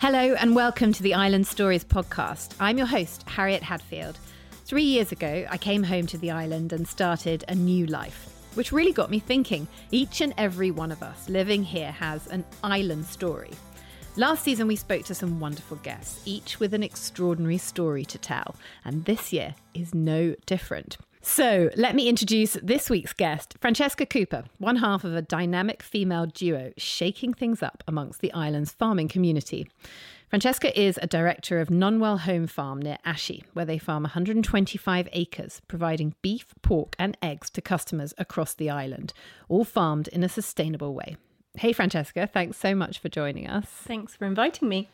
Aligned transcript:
Hello, 0.00 0.34
and 0.34 0.54
welcome 0.54 0.92
to 0.92 1.02
the 1.02 1.14
Island 1.14 1.44
Stories 1.44 1.82
podcast. 1.82 2.54
I'm 2.60 2.78
your 2.78 2.86
host, 2.86 3.28
Harriet 3.28 3.64
Hadfield. 3.64 4.16
Three 4.64 4.84
years 4.84 5.10
ago, 5.10 5.44
I 5.50 5.58
came 5.58 5.82
home 5.82 6.06
to 6.06 6.16
the 6.16 6.30
island 6.30 6.72
and 6.72 6.86
started 6.86 7.44
a 7.48 7.56
new 7.56 7.84
life, 7.86 8.28
which 8.54 8.70
really 8.70 8.92
got 8.92 9.10
me 9.10 9.18
thinking. 9.18 9.66
Each 9.90 10.20
and 10.20 10.34
every 10.38 10.70
one 10.70 10.92
of 10.92 11.02
us 11.02 11.28
living 11.28 11.64
here 11.64 11.90
has 11.90 12.28
an 12.28 12.44
island 12.62 13.06
story. 13.06 13.50
Last 14.14 14.44
season, 14.44 14.68
we 14.68 14.76
spoke 14.76 15.04
to 15.06 15.16
some 15.16 15.40
wonderful 15.40 15.78
guests, 15.78 16.22
each 16.24 16.60
with 16.60 16.74
an 16.74 16.84
extraordinary 16.84 17.58
story 17.58 18.04
to 18.04 18.18
tell, 18.18 18.54
and 18.84 19.04
this 19.04 19.32
year 19.32 19.56
is 19.74 19.96
no 19.96 20.36
different. 20.46 20.96
So, 21.20 21.68
let 21.74 21.96
me 21.96 22.08
introduce 22.08 22.56
this 22.62 22.88
week's 22.88 23.12
guest, 23.12 23.56
Francesca 23.60 24.06
Cooper, 24.06 24.44
one 24.58 24.76
half 24.76 25.02
of 25.02 25.14
a 25.14 25.22
dynamic 25.22 25.82
female 25.82 26.26
duo 26.26 26.72
shaking 26.76 27.34
things 27.34 27.60
up 27.60 27.82
amongst 27.88 28.20
the 28.20 28.32
island's 28.32 28.72
farming 28.72 29.08
community. 29.08 29.68
Francesca 30.30 30.78
is 30.78 30.96
a 31.02 31.08
director 31.08 31.58
of 31.58 31.70
Nunwell 31.70 32.20
Home 32.20 32.46
Farm 32.46 32.80
near 32.80 32.98
Ashey, 33.04 33.42
where 33.52 33.64
they 33.64 33.78
farm 33.78 34.04
125 34.04 35.08
acres, 35.12 35.60
providing 35.66 36.14
beef, 36.22 36.54
pork, 36.62 36.94
and 37.00 37.16
eggs 37.20 37.50
to 37.50 37.60
customers 37.60 38.14
across 38.16 38.54
the 38.54 38.70
island, 38.70 39.12
all 39.48 39.64
farmed 39.64 40.06
in 40.08 40.22
a 40.22 40.28
sustainable 40.28 40.94
way. 40.94 41.16
Hey, 41.56 41.72
Francesca, 41.72 42.28
thanks 42.28 42.58
so 42.58 42.76
much 42.76 43.00
for 43.00 43.08
joining 43.08 43.48
us. 43.48 43.64
Thanks 43.66 44.14
for 44.14 44.24
inviting 44.24 44.68
me. 44.68 44.88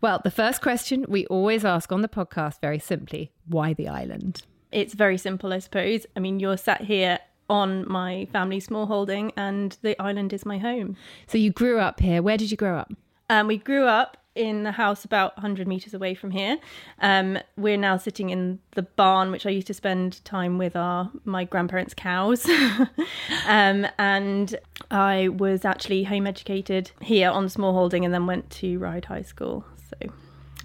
Well, 0.00 0.22
the 0.24 0.30
first 0.30 0.62
question 0.62 1.04
we 1.06 1.26
always 1.26 1.64
ask 1.66 1.92
on 1.92 2.00
the 2.00 2.08
podcast 2.08 2.62
very 2.62 2.78
simply 2.78 3.32
why 3.46 3.74
the 3.74 3.88
island? 3.88 4.42
It's 4.76 4.92
very 4.92 5.16
simple, 5.16 5.54
I 5.54 5.58
suppose. 5.60 6.04
I 6.14 6.20
mean, 6.20 6.38
you're 6.38 6.58
sat 6.58 6.82
here 6.82 7.18
on 7.48 7.88
my 7.90 8.28
family 8.30 8.60
small 8.60 8.84
holding, 8.84 9.32
and 9.34 9.74
the 9.80 9.98
island 9.98 10.34
is 10.34 10.44
my 10.44 10.58
home. 10.58 10.98
So 11.26 11.38
you 11.38 11.50
grew 11.50 11.78
up 11.80 11.98
here. 12.00 12.20
Where 12.20 12.36
did 12.36 12.50
you 12.50 12.58
grow 12.58 12.76
up? 12.76 12.92
Um, 13.30 13.46
we 13.46 13.56
grew 13.56 13.86
up 13.86 14.18
in 14.34 14.64
the 14.64 14.72
house 14.72 15.02
about 15.02 15.34
100 15.38 15.66
meters 15.66 15.94
away 15.94 16.12
from 16.14 16.30
here. 16.30 16.58
Um, 17.00 17.38
we're 17.56 17.78
now 17.78 17.96
sitting 17.96 18.28
in 18.28 18.58
the 18.72 18.82
barn, 18.82 19.30
which 19.30 19.46
I 19.46 19.48
used 19.48 19.66
to 19.68 19.74
spend 19.74 20.22
time 20.26 20.58
with 20.58 20.76
our 20.76 21.10
my 21.24 21.44
grandparents' 21.44 21.94
cows. 21.94 22.46
um, 23.46 23.86
and 23.98 24.58
I 24.90 25.28
was 25.28 25.64
actually 25.64 26.04
home 26.04 26.26
educated 26.26 26.90
here 27.00 27.30
on 27.30 27.48
small 27.48 27.72
holding, 27.72 28.04
and 28.04 28.12
then 28.12 28.26
went 28.26 28.50
to 28.50 28.78
Ryde 28.78 29.06
High 29.06 29.22
School. 29.22 29.64
So 29.88 30.12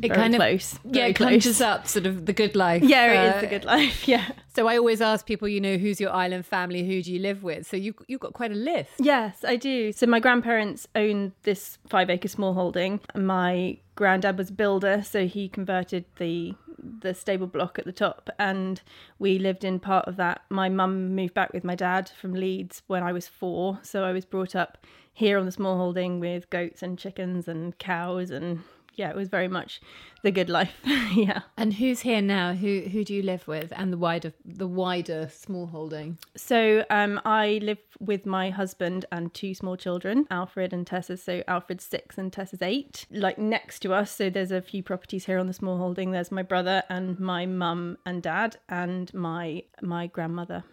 It 0.02 0.08
very 0.10 0.20
kind 0.20 0.36
close. 0.36 0.74
of 0.74 0.96
yeah, 0.96 1.06
it 1.08 1.16
close. 1.16 1.30
conjures 1.30 1.62
up 1.62 1.88
sort 1.88 2.06
of 2.06 2.26
the 2.26 2.34
good 2.34 2.56
life. 2.56 2.84
Yeah, 2.84 3.12
it 3.12 3.18
uh, 3.18 3.36
is 3.36 3.42
the 3.42 3.48
good 3.48 3.66
life. 3.66 4.08
Yeah. 4.08 4.32
So 4.54 4.68
I 4.68 4.78
always 4.78 5.00
ask 5.02 5.26
people, 5.26 5.48
you 5.48 5.62
know, 5.62 5.78
who's 5.78 6.02
your 6.02 6.12
island 6.12 6.46
family? 6.46 6.86
Who 6.86 7.02
do 7.02 7.12
you 7.14 7.20
live 7.20 7.44
with? 7.44 7.68
So 7.68 7.78
you 7.78 7.94
you've 8.08 8.20
got 8.20 8.34
quite 8.34 8.52
a 8.52 8.56
list. 8.56 8.92
Yes, 9.00 9.44
I 9.46 9.56
do. 9.56 9.92
So 9.92 10.06
my 10.08 10.20
grandparents 10.20 10.88
owned 10.96 11.34
this 11.44 11.78
five 11.88 12.10
acre 12.10 12.28
small 12.28 12.54
holding. 12.54 13.00
My 13.16 13.78
granddad 13.96 14.38
was 14.38 14.50
a 14.50 14.54
builder, 14.54 15.04
so 15.04 15.28
he 15.28 15.48
converted 15.48 16.06
the 16.18 16.56
the 17.02 17.14
stable 17.14 17.48
block 17.48 17.78
at 17.78 17.86
the 17.86 17.92
top 17.92 18.30
and 18.40 18.82
we 19.20 19.38
lived 19.38 19.64
in 19.64 19.80
part 19.80 20.08
of 20.08 20.16
that. 20.18 20.42
My 20.50 20.68
mum 20.68 21.16
moved 21.16 21.34
back 21.34 21.54
with 21.54 21.64
my 21.64 21.76
dad 21.76 22.10
from 22.20 22.34
Leeds 22.34 22.82
when 22.88 23.04
I 23.04 23.14
was 23.14 23.28
four. 23.28 23.80
So 23.84 24.04
I 24.04 24.12
was 24.12 24.26
brought 24.26 24.56
up 24.56 24.80
here 25.14 25.38
on 25.38 25.46
the 25.46 25.52
small 25.52 25.78
holding 25.78 26.20
with 26.20 26.50
goats 26.50 26.82
and 26.82 26.98
chickens 26.98 27.48
and 27.48 27.78
cows 27.78 28.32
and 28.32 28.62
yeah, 28.94 29.10
it 29.10 29.16
was 29.16 29.30
very 29.30 29.48
much 29.48 29.82
the 30.24 30.32
good 30.32 30.50
life. 30.50 30.74
yeah. 31.16 31.42
And 31.58 31.74
who's 31.74 32.02
here 32.02 32.22
now? 32.22 32.54
Who 32.54 32.82
who 32.92 33.04
do 33.04 33.14
you 33.14 33.22
live 33.22 33.48
with? 33.48 33.72
And 33.76 33.92
the 33.92 33.98
wider 33.98 34.34
the 34.46 34.68
wider 34.68 35.30
small 35.32 35.68
holding. 35.68 36.18
So 36.36 36.86
um, 36.90 37.20
I 37.26 37.60
live 37.62 37.80
with 38.00 38.26
my 38.26 38.50
husband 38.50 39.06
and 39.12 39.34
two 39.34 39.54
small 39.54 39.78
children, 39.78 40.28
Alfred 40.30 40.74
and 40.74 40.86
Tessa. 40.86 41.18
So 41.18 41.44
Alfred's 41.48 41.86
six 41.86 42.18
and 42.18 42.32
Tessa's 42.32 42.62
eight. 42.62 43.06
Like 43.12 43.38
next 43.38 43.80
to 43.80 43.94
us, 43.94 44.12
so 44.12 44.30
there's 44.30 44.52
a 44.52 44.62
few 44.62 44.84
properties 44.84 45.26
here 45.26 45.40
on 45.40 45.48
the 45.48 45.54
small 45.54 45.78
holding. 45.78 46.12
There's 46.12 46.32
my 46.32 46.44
brother 46.44 46.84
and 46.90 47.20
my 47.20 47.46
mum 47.46 47.98
and 48.06 48.22
dad 48.22 48.58
and 48.70 49.14
my 49.14 49.64
my 49.82 50.08
grandmother. 50.08 50.64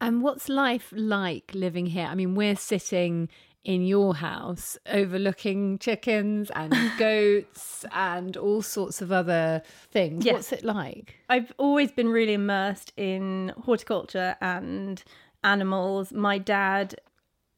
And 0.00 0.22
what's 0.22 0.48
life 0.48 0.92
like 0.96 1.50
living 1.54 1.86
here? 1.86 2.06
I 2.06 2.14
mean, 2.14 2.36
we're 2.36 2.54
sitting 2.54 3.28
in 3.64 3.84
your 3.84 4.14
house 4.14 4.78
overlooking 4.86 5.78
chickens 5.78 6.50
and 6.54 6.74
goats 6.98 7.84
and 7.92 8.36
all 8.36 8.62
sorts 8.62 9.02
of 9.02 9.12
other 9.12 9.62
things. 9.90 10.24
Yes. 10.24 10.34
What's 10.34 10.52
it 10.52 10.64
like? 10.64 11.16
I've 11.28 11.52
always 11.58 11.92
been 11.92 12.08
really 12.08 12.34
immersed 12.34 12.92
in 12.96 13.52
horticulture 13.64 14.36
and 14.40 15.02
animals. 15.44 16.12
My 16.12 16.38
dad, 16.38 16.94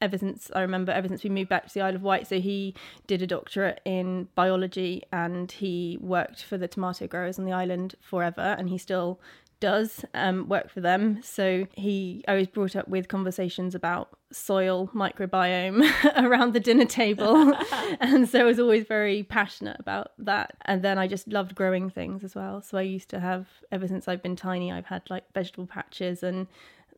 ever 0.00 0.18
since 0.18 0.50
I 0.54 0.62
remember, 0.62 0.92
ever 0.92 1.08
since 1.08 1.22
we 1.22 1.30
moved 1.30 1.48
back 1.48 1.68
to 1.68 1.74
the 1.74 1.82
Isle 1.82 1.96
of 1.96 2.02
Wight, 2.02 2.26
so 2.26 2.40
he 2.40 2.74
did 3.06 3.22
a 3.22 3.26
doctorate 3.26 3.80
in 3.84 4.28
biology 4.34 5.02
and 5.12 5.52
he 5.52 5.98
worked 6.00 6.42
for 6.42 6.58
the 6.58 6.68
tomato 6.68 7.06
growers 7.06 7.38
on 7.38 7.44
the 7.44 7.52
island 7.52 7.94
forever, 8.00 8.56
and 8.58 8.68
he 8.68 8.78
still 8.78 9.20
does 9.60 10.04
um, 10.14 10.48
work 10.48 10.70
for 10.70 10.80
them. 10.80 11.20
So 11.22 11.66
he, 11.72 12.24
I 12.26 12.34
was 12.34 12.48
brought 12.48 12.74
up 12.74 12.88
with 12.88 13.08
conversations 13.08 13.74
about 13.74 14.08
soil 14.32 14.88
microbiome 14.94 15.88
around 16.16 16.54
the 16.54 16.60
dinner 16.60 16.84
table, 16.84 17.52
and 18.00 18.28
so 18.28 18.40
I 18.40 18.44
was 18.44 18.58
always 18.58 18.84
very 18.84 19.22
passionate 19.22 19.76
about 19.78 20.12
that. 20.18 20.54
And 20.64 20.82
then 20.82 20.98
I 20.98 21.06
just 21.06 21.28
loved 21.28 21.54
growing 21.54 21.90
things 21.90 22.24
as 22.24 22.34
well. 22.34 22.62
So 22.62 22.78
I 22.78 22.82
used 22.82 23.10
to 23.10 23.20
have, 23.20 23.46
ever 23.70 23.86
since 23.86 24.08
I've 24.08 24.22
been 24.22 24.36
tiny, 24.36 24.72
I've 24.72 24.86
had 24.86 25.02
like 25.10 25.24
vegetable 25.34 25.66
patches 25.66 26.22
and 26.22 26.46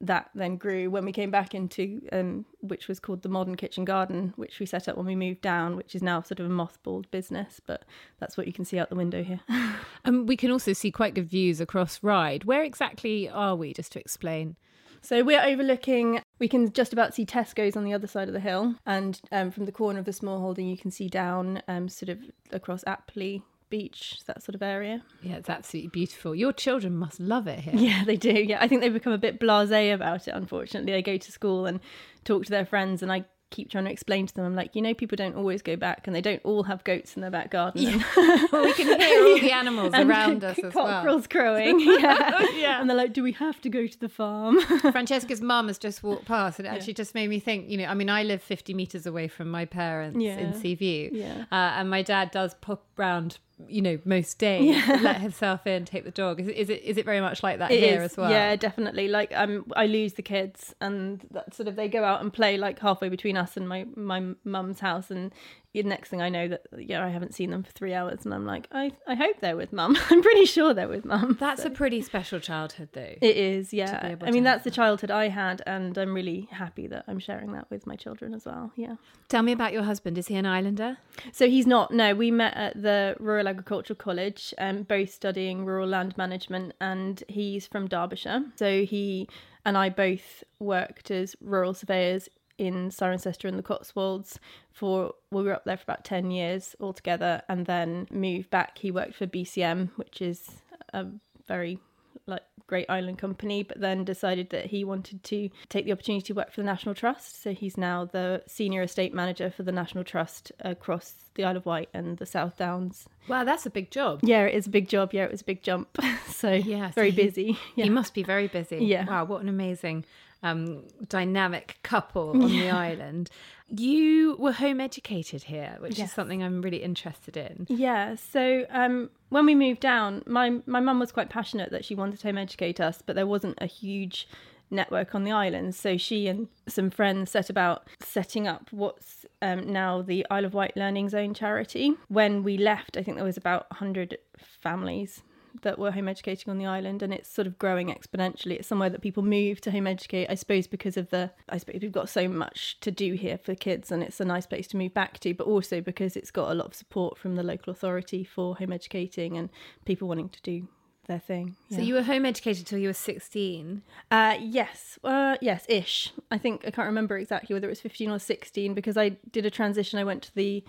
that 0.03 0.31
then 0.35 0.57
grew 0.57 0.91
when 0.91 1.05
we 1.05 1.13
came 1.13 1.31
back 1.31 1.55
into 1.55 2.03
um, 2.13 2.45
which 2.61 2.89
was 2.89 3.01
called 3.01 3.23
the 3.23 3.29
modern 3.29 3.57
kitchen 3.57 3.85
garden 3.85 4.35
which 4.37 4.61
we 4.61 4.67
set 4.67 4.89
up 4.89 4.97
when 4.97 5.07
we 5.07 5.17
moved 5.17 5.41
down 5.41 5.77
which 5.77 5.95
is 5.95 6.03
now 6.03 6.21
sort 6.21 6.41
of 6.41 6.47
a 6.47 6.49
mothballed 6.49 7.11
business 7.11 7.61
but 7.67 7.85
that's 8.19 8.37
what 8.37 8.47
you 8.47 8.53
can 8.53 8.65
see 8.65 8.79
out 8.79 8.91
the 8.91 8.97
window 8.97 9.23
here 9.23 9.41
And 10.05 10.29
we 10.29 10.37
can 10.37 10.51
also 10.51 10.73
see 10.73 10.91
quite 10.91 11.15
good 11.15 11.29
views 11.29 11.61
across 11.61 12.03
Ryde. 12.03 12.45
Where 12.45 12.63
exactly 12.65 13.29
are 13.29 13.55
we, 13.55 13.73
just 13.73 13.93
to 13.93 14.01
explain? 14.01 14.57
so 15.05 15.25
we're 15.25 15.43
overlooking 15.43 16.23
we 16.39 16.47
can 16.47 16.73
just 16.73 16.93
about 16.93 17.13
see 17.13 17.27
tesco's 17.27 17.77
on 17.77 17.83
the 17.83 17.93
other 17.93 18.07
side 18.07 18.29
of 18.29 18.35
the 18.35 18.39
hill 18.39 18.77
and 18.87 19.21
um, 19.33 19.51
from 19.51 19.67
the 19.67 19.73
corner 19.73 19.99
of 19.99 20.05
the 20.05 20.13
small 20.13 20.39
holding 20.39 20.69
you 20.69 20.79
can 20.79 20.93
see 20.93 21.09
down 21.09 21.61
um, 21.67 21.89
sort 21.89 22.09
of 22.09 22.21
across 22.53 22.85
Appley 22.85 23.43
beach 23.73 24.21
that 24.27 24.43
sort 24.43 24.55
of 24.55 24.63
area 24.63 25.03
Yeah, 25.23 25.37
it's 25.37 25.49
absolutely 25.49 25.89
beautiful. 25.89 26.35
Your 26.35 26.53
children 26.53 26.95
must 26.95 27.19
love 27.19 27.47
it 27.47 27.61
here. 27.61 27.75
Yeah, 27.75 28.05
they 28.05 28.17
do. 28.17 28.33
Yeah, 28.33 28.59
I 28.61 28.69
think 28.69 28.83
they've 28.83 28.93
become 28.93 29.15
a 29.15 29.19
bit 29.27 29.41
blasé 29.41 29.93
about 29.95 30.29
it. 30.29 30.33
Unfortunately, 30.35 30.93
they 30.93 31.01
go 31.03 31.17
to 31.17 31.33
school 31.33 31.65
and 31.67 31.81
talk 32.25 32.45
to 32.45 32.51
their 32.51 32.67
friends, 32.67 33.03
and 33.03 33.11
I 33.11 33.25
keep 33.51 33.71
trying 33.71 33.85
to 33.85 33.91
explain 33.91 34.27
to 34.27 34.35
them. 34.35 34.47
I'm 34.47 34.55
like, 34.57 34.75
you 34.75 34.81
know, 34.81 34.95
people 34.95 35.17
don't 35.17 35.37
always 35.37 35.61
go 35.61 35.77
back, 35.77 36.07
and 36.07 36.17
they 36.17 36.23
don't 36.23 36.41
all 36.45 36.63
have 36.65 36.85
goats 36.85 37.17
in 37.17 37.21
their 37.23 37.31
back 37.31 37.51
garden. 37.51 38.03
well, 38.53 38.65
we 38.65 38.73
can 38.73 38.99
hear 39.01 39.25
all 39.27 39.39
the 39.41 39.53
animals 39.53 39.93
around 39.95 40.43
us 40.43 40.59
as 40.59 40.73
well. 40.75 40.87
cockerels 40.87 41.27
crowing. 41.27 41.79
Yeah, 42.03 42.47
yeah. 42.55 42.81
And 42.81 42.89
they're 42.89 42.97
like, 42.97 43.13
do 43.13 43.23
we 43.23 43.33
have 43.33 43.61
to 43.63 43.69
go 43.69 43.87
to 43.87 43.99
the 44.01 44.09
farm? 44.09 44.59
Francesca's 44.97 45.41
mum 45.43 45.67
has 45.69 45.77
just 45.79 46.03
walked 46.03 46.25
past, 46.25 46.59
and 46.59 46.67
it 46.67 46.71
actually 46.71 46.95
just 46.95 47.15
made 47.15 47.29
me 47.29 47.41
think. 47.41 47.69
You 47.71 47.77
know, 47.79 47.87
I 47.87 47.95
mean, 47.95 48.09
I 48.09 48.23
live 48.23 48.43
50 48.43 48.73
meters 48.75 49.05
away 49.07 49.29
from 49.29 49.51
my 49.51 49.65
parents 49.67 50.19
Yeah. 50.19 50.39
in 50.39 50.55
Seaview, 50.55 51.11
Yeah. 51.13 51.45
uh, 51.53 51.77
and 51.79 51.91
my 51.91 52.01
dad 52.03 52.31
does 52.31 52.55
pop 52.55 52.87
round. 52.97 53.39
You 53.69 53.83
know, 53.83 53.99
most 54.05 54.39
days, 54.39 54.77
let 54.89 55.21
herself 55.21 55.67
in, 55.67 55.85
take 55.85 56.05
the 56.05 56.11
dog. 56.11 56.41
Is 56.41 56.49
it, 56.49 56.57
is 56.57 56.71
it 56.71 56.83
is 56.83 56.97
it 56.97 57.05
very 57.05 57.21
much 57.21 57.43
like 57.43 57.59
that 57.59 57.71
It 57.71 57.81
here 57.81 58.03
is, 58.03 58.13
as 58.13 58.17
well? 58.17 58.31
Yeah, 58.31 58.57
definitely. 58.57 59.09
Like 59.09 59.33
um, 59.35 59.65
I 59.77 59.87
lose 59.87 60.15
the 60.15 60.23
kids, 60.23 60.75
and 60.81 61.27
that 61.31 61.55
sort 61.55 61.69
of 61.69 61.77
they 61.77 61.89
go 61.89 62.05
out 62.05 62.21
and 62.21 62.33
play 62.33 62.57
like 62.57 62.79
halfway 62.79 63.09
between 63.09 63.37
us 63.37 63.57
and 63.57 63.69
my 63.69 63.87
my 63.97 64.35
mum's 64.45 64.81
house, 64.81 65.11
and 65.11 65.33
the 65.75 65.83
next 65.89 66.11
thing 66.11 66.21
I 66.21 66.29
know 66.29 66.49
that 66.49 66.63
yeah 66.79 67.05
I 67.05 67.09
haven't 67.09 67.35
seen 67.35 67.51
them 67.51 67.63
for 67.63 67.73
three 67.73 67.95
hours, 67.95 68.25
and 68.25 68.35
I'm 68.35 68.45
like 68.45 68.69
I 68.73 68.93
I 69.07 69.15
hope 69.15 69.41
they're 69.41 69.57
with 69.57 69.73
mum. 69.73 69.97
I'm 70.11 70.23
pretty 70.23 70.45
sure 70.45 70.75
they're 70.75 70.89
with 70.89 71.05
mum. 71.05 71.37
That's 71.41 71.65
a 71.65 71.71
pretty 71.71 72.03
special 72.03 72.41
childhood, 72.41 72.91
though. 72.93 73.15
It 73.21 73.37
is, 73.37 73.73
yeah. 73.73 74.17
I 74.21 74.31
mean, 74.31 74.45
that's 74.45 74.65
the 74.65 74.71
childhood 74.71 75.11
I 75.11 75.29
had, 75.29 75.63
and 75.67 75.97
I'm 75.97 76.15
really 76.15 76.49
happy 76.51 76.87
that 76.89 77.05
I'm 77.09 77.19
sharing 77.19 77.53
that 77.53 77.71
with 77.71 77.87
my 77.87 77.97
children 77.97 78.35
as 78.35 78.45
well. 78.45 78.73
Yeah. 78.77 78.97
Tell 79.29 79.43
me 79.43 79.53
about 79.53 79.73
your 79.73 79.83
husband. 79.83 80.19
Is 80.19 80.29
he 80.29 80.37
an 80.37 80.47
islander? 80.47 80.99
So 81.33 81.49
he's 81.49 81.67
not. 81.67 81.91
No, 81.91 82.15
we 82.15 82.31
met 82.31 82.55
at 82.57 82.81
the 82.81 83.17
Royal 83.19 83.49
Agricultural 83.49 83.97
College, 83.97 84.53
um, 84.59 84.83
both 84.83 85.13
studying 85.13 85.65
rural 85.65 85.89
land 85.89 86.17
management, 86.19 86.75
and 86.81 87.23
he's 87.29 87.67
from 87.67 87.89
Derbyshire. 87.89 88.45
So 88.57 88.85
he 88.85 89.29
and 89.65 89.79
I 89.79 89.89
both 89.89 90.43
worked 90.59 91.11
as 91.11 91.37
rural 91.41 91.75
surveyors 91.75 92.29
in 92.59 92.91
Cirencester 92.91 93.47
in 93.49 93.57
the 93.57 93.63
Cotswolds 93.63 94.39
for 94.71 95.15
we 95.31 95.43
were 95.43 95.55
up 95.55 95.65
there 95.65 95.77
for 95.77 95.85
about 95.85 96.05
10 96.05 96.31
years 96.31 96.75
altogether 96.81 97.43
and 97.49 97.67
then 97.67 98.07
moved 98.11 98.51
back. 98.51 98.79
He 98.79 98.91
worked 98.91 99.15
for 99.15 99.27
BCM 99.27 99.91
which 99.97 100.21
is 100.23 100.49
a 100.93 101.07
very 101.47 101.79
like 102.27 102.43
great 102.69 102.89
island 102.89 103.19
company 103.19 103.63
but 103.63 103.81
then 103.81 104.05
decided 104.05 104.49
that 104.51 104.67
he 104.67 104.85
wanted 104.85 105.23
to 105.25 105.51
take 105.69 105.85
the 105.85 105.93
opportunity 105.93 106.23
to 106.25 106.33
work 106.33 106.53
for 106.53 106.61
the 106.61 106.67
National 106.67 106.95
Trust. 106.95 107.43
So 107.43 107.53
he's 107.53 107.77
now 107.77 108.05
the 108.05 108.43
senior 108.47 108.83
estate 108.83 109.13
manager 109.13 109.51
for 109.51 109.63
the 109.65 109.73
National 109.73 110.05
Trust 110.05 110.53
across 110.61 111.15
the 111.35 111.45
Isle 111.45 111.57
of 111.57 111.67
Wight 111.67 111.89
and 111.93 112.19
the 112.19 112.27
South 112.27 112.57
Downs. 112.59 113.09
Wow, 113.29 113.45
that's 113.45 113.67
a 113.67 113.71
big 113.71 113.91
job. 113.91 114.21
yeah 114.23 114.45
it 114.45 114.55
is 114.55 114.67
a 114.67 114.71
big 114.71 114.89
job. 114.89 115.13
Yeah 115.13 115.25
it 115.25 115.31
was 115.33 115.41
a 115.41 115.45
big 115.45 115.63
jump. 115.63 115.99
So 116.33 116.53
Yeah, 116.53 116.89
so 116.91 116.95
very 116.97 117.11
he- 117.11 117.23
busy. 117.23 117.59
yeah. 117.77 117.85
He 117.85 117.91
must 117.91 118.15
be 118.15 118.23
very 118.25 118.49
busy. 118.49 118.79
Yeah. 118.85 119.05
Wow, 119.07 119.25
what 119.27 119.43
an 119.43 119.49
amazing 119.49 120.05
um, 120.43 120.85
dynamic 121.09 121.79
couple 121.83 122.31
on 122.31 122.51
the 122.51 122.71
island. 122.71 123.31
You 123.69 124.37
were 124.39 124.53
home 124.53 124.81
educated 124.81 125.45
here, 125.45 125.77
which 125.81 125.99
Yes. 125.99 126.09
is 126.09 126.15
something 126.15 126.43
I'm 126.43 126.61
really 126.63 126.83
interested 126.83 127.37
in. 127.37 127.67
Yeah. 127.71 128.17
So 128.17 128.67
um, 128.71 129.11
when 129.31 129.47
we 129.47 129.55
moved 129.55 129.81
down, 129.81 130.23
my 130.27 130.61
my 130.67 130.81
mum 130.81 130.99
was 130.99 131.13
quite 131.13 131.31
passionate 131.31 131.71
that 131.71 131.85
she 131.85 131.95
wanted 131.95 132.21
to 132.21 132.29
home 132.29 132.39
educate 132.39 132.81
us, 132.81 133.03
but 133.05 133.17
there 133.17 133.27
wasn't 133.27 133.57
a 133.61 133.67
huge 133.67 134.29
network 134.71 135.15
on 135.15 135.25
the 135.25 135.33
island. 135.33 135.75
So 135.75 135.97
she 135.97 136.29
and 136.29 136.49
some 136.67 136.91
friends 136.91 137.31
set 137.31 137.49
about 137.51 137.87
setting 138.01 138.49
up 138.49 138.69
what's 138.73 139.25
um, 139.43 139.71
now 139.73 140.03
the 140.03 140.27
Isle 140.31 140.45
of 140.47 140.55
Wight 140.55 140.77
Learning 140.77 141.09
Zone 141.09 141.35
charity. 141.35 141.95
When 142.09 142.43
we 142.43 142.57
left, 142.59 142.97
I 142.97 143.03
think 143.03 143.17
there 143.17 143.25
was 143.25 143.37
about 143.37 143.71
100 143.71 144.19
families 144.61 145.23
that 145.63 145.79
were 145.79 145.93
home 145.93 146.09
educating 146.09 146.51
on 146.51 146.59
the 146.59 146.67
island 146.67 147.03
and 147.03 147.13
it's 147.13 147.29
sort 147.29 147.47
of 147.47 147.59
growing 147.59 147.89
exponentially 147.89 148.53
it's 148.53 148.69
somewhere 148.69 148.91
that 148.91 149.03
people 149.03 149.23
move 149.23 149.61
to 149.61 149.71
home 149.71 149.87
educate 149.87 150.27
i 150.31 150.35
suppose 150.35 150.67
because 150.67 150.97
of 150.97 151.11
the 151.11 151.31
i 151.49 151.59
suppose 151.59 151.79
we've 151.83 151.93
got 151.93 152.09
so 152.09 152.27
much 152.29 152.79
to 152.81 152.91
do 152.91 153.13
here 153.15 153.39
for 153.39 153.55
kids 153.55 153.93
and 153.93 154.03
it's 154.03 154.21
a 154.21 154.25
nice 154.25 154.47
place 154.47 154.67
to 154.67 154.77
move 154.77 154.95
back 154.95 155.19
to 155.19 155.35
but 155.35 155.47
also 155.47 155.81
because 155.81 156.17
it's 156.17 156.31
got 156.31 156.51
a 156.51 156.55
lot 156.55 156.67
of 156.67 156.75
support 156.75 157.19
from 157.19 157.37
the 157.37 157.43
local 157.43 157.71
authority 157.71 158.25
for 158.25 158.57
home 158.57 158.73
educating 158.73 159.37
and 159.37 159.51
people 159.85 160.09
wanting 160.09 160.29
to 160.29 160.41
do 160.43 160.67
their 161.09 161.19
thing 161.19 161.57
So 161.71 161.81
you 161.81 161.95
were 161.95 162.03
home 162.03 162.25
educated 162.25 162.65
till 162.67 162.79
you 162.79 162.89
were 162.89 162.93
16. 162.95 163.83
Uh, 164.11 164.37
yes, 164.41 165.01
uh, 165.03 165.37
yes, 165.41 165.67
ish. 165.69 166.13
I 166.31 166.39
think 166.39 166.65
I 166.65 166.71
can't 166.71 166.87
remember 166.87 167.19
exactly 167.19 167.55
whether 167.55 167.67
it 167.67 167.71
was 167.71 167.81
15 167.81 168.11
or 168.11 168.19
16 168.21 168.73
because 168.75 168.97
I 168.97 169.11
did 169.31 169.45
a 169.45 169.51
transition. 169.51 169.99
I 169.99 170.05
went 170.05 170.23
to 170.23 170.35
the 170.35 170.63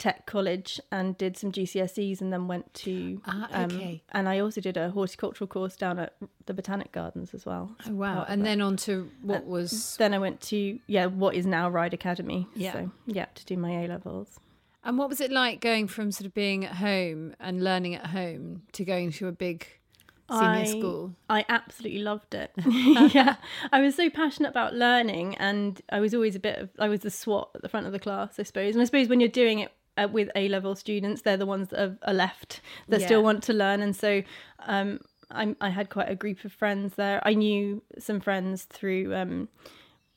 tech 0.00 0.24
college 0.24 0.80
and 0.90 1.16
did 1.18 1.36
some 1.36 1.52
GCSEs 1.52 2.20
and 2.20 2.32
then 2.32 2.48
went 2.48 2.72
to. 2.74 3.20
Ah, 3.26 3.48
um, 3.52 3.64
okay. 3.66 4.02
and 4.10 4.28
I 4.28 4.40
also 4.40 4.60
did 4.60 4.76
a 4.76 4.90
horticultural 4.90 5.46
course 5.46 5.76
down 5.76 5.98
at 5.98 6.14
the 6.46 6.54
Botanic 6.54 6.90
Gardens 6.90 7.34
as 7.34 7.46
well. 7.46 7.76
Oh, 7.86 7.92
wow. 7.92 8.24
And 8.26 8.44
then 8.44 8.60
on 8.62 8.76
to 8.78 9.10
what 9.22 9.46
was. 9.46 9.96
Then 9.98 10.14
I 10.14 10.18
went 10.18 10.40
to, 10.42 10.80
yeah, 10.86 11.06
what 11.06 11.36
is 11.36 11.46
now 11.46 11.68
Ryde 11.68 11.94
Academy. 11.94 12.48
Yeah. 12.56 12.72
So, 12.72 12.90
yeah, 13.06 13.26
to 13.34 13.44
do 13.44 13.56
my 13.56 13.84
A 13.84 13.86
levels. 13.86 14.40
And 14.82 14.96
what 14.96 15.10
was 15.10 15.20
it 15.20 15.30
like 15.30 15.60
going 15.60 15.86
from 15.86 16.10
sort 16.10 16.24
of 16.24 16.32
being 16.32 16.64
at 16.64 16.76
home 16.76 17.34
and 17.38 17.62
learning 17.62 17.94
at 17.94 18.06
home 18.06 18.62
to 18.72 18.84
going 18.84 19.12
to 19.12 19.28
a 19.28 19.32
big 19.32 19.66
senior 20.30 20.44
I- 20.46 20.64
school? 20.64 21.14
I 21.28 21.44
absolutely 21.50 22.00
loved 22.00 22.34
it. 22.34 22.52
yeah, 23.14 23.36
I 23.70 23.82
was 23.82 23.96
so 23.96 24.08
passionate 24.08 24.48
about 24.48 24.72
learning, 24.72 25.34
and 25.34 25.82
I 25.90 26.00
was 26.00 26.14
always 26.14 26.34
a 26.34 26.40
bit 26.40 26.58
of 26.58 26.70
I 26.78 26.88
was 26.88 27.00
the 27.00 27.10
swot 27.10 27.50
at 27.54 27.60
the 27.60 27.68
front 27.68 27.84
of 27.84 27.92
the 27.92 27.98
class, 27.98 28.40
I 28.40 28.44
suppose. 28.44 28.74
And 28.74 28.80
I 28.80 28.86
suppose 28.86 29.08
when 29.08 29.20
you're 29.20 29.28
doing 29.28 29.58
it 29.58 29.70
uh, 29.96 30.08
with 30.10 30.30
A 30.34 30.48
level 30.48 30.74
students, 30.74 31.22
they're 31.22 31.36
the 31.36 31.46
ones 31.46 31.68
that 31.68 31.80
are, 31.80 31.98
are 32.02 32.14
left 32.14 32.60
that 32.88 33.00
still 33.02 33.22
want 33.22 33.42
to 33.44 33.52
learn, 33.52 33.82
and 33.82 33.94
so 33.94 34.22
um, 34.66 35.00
I, 35.30 35.54
I 35.60 35.68
had 35.70 35.90
quite 35.90 36.10
a 36.10 36.14
group 36.14 36.44
of 36.44 36.52
friends 36.52 36.94
there. 36.94 37.20
I 37.24 37.34
knew 37.34 37.82
some 37.98 38.20
friends 38.20 38.64
through. 38.64 39.14
Um, 39.14 39.48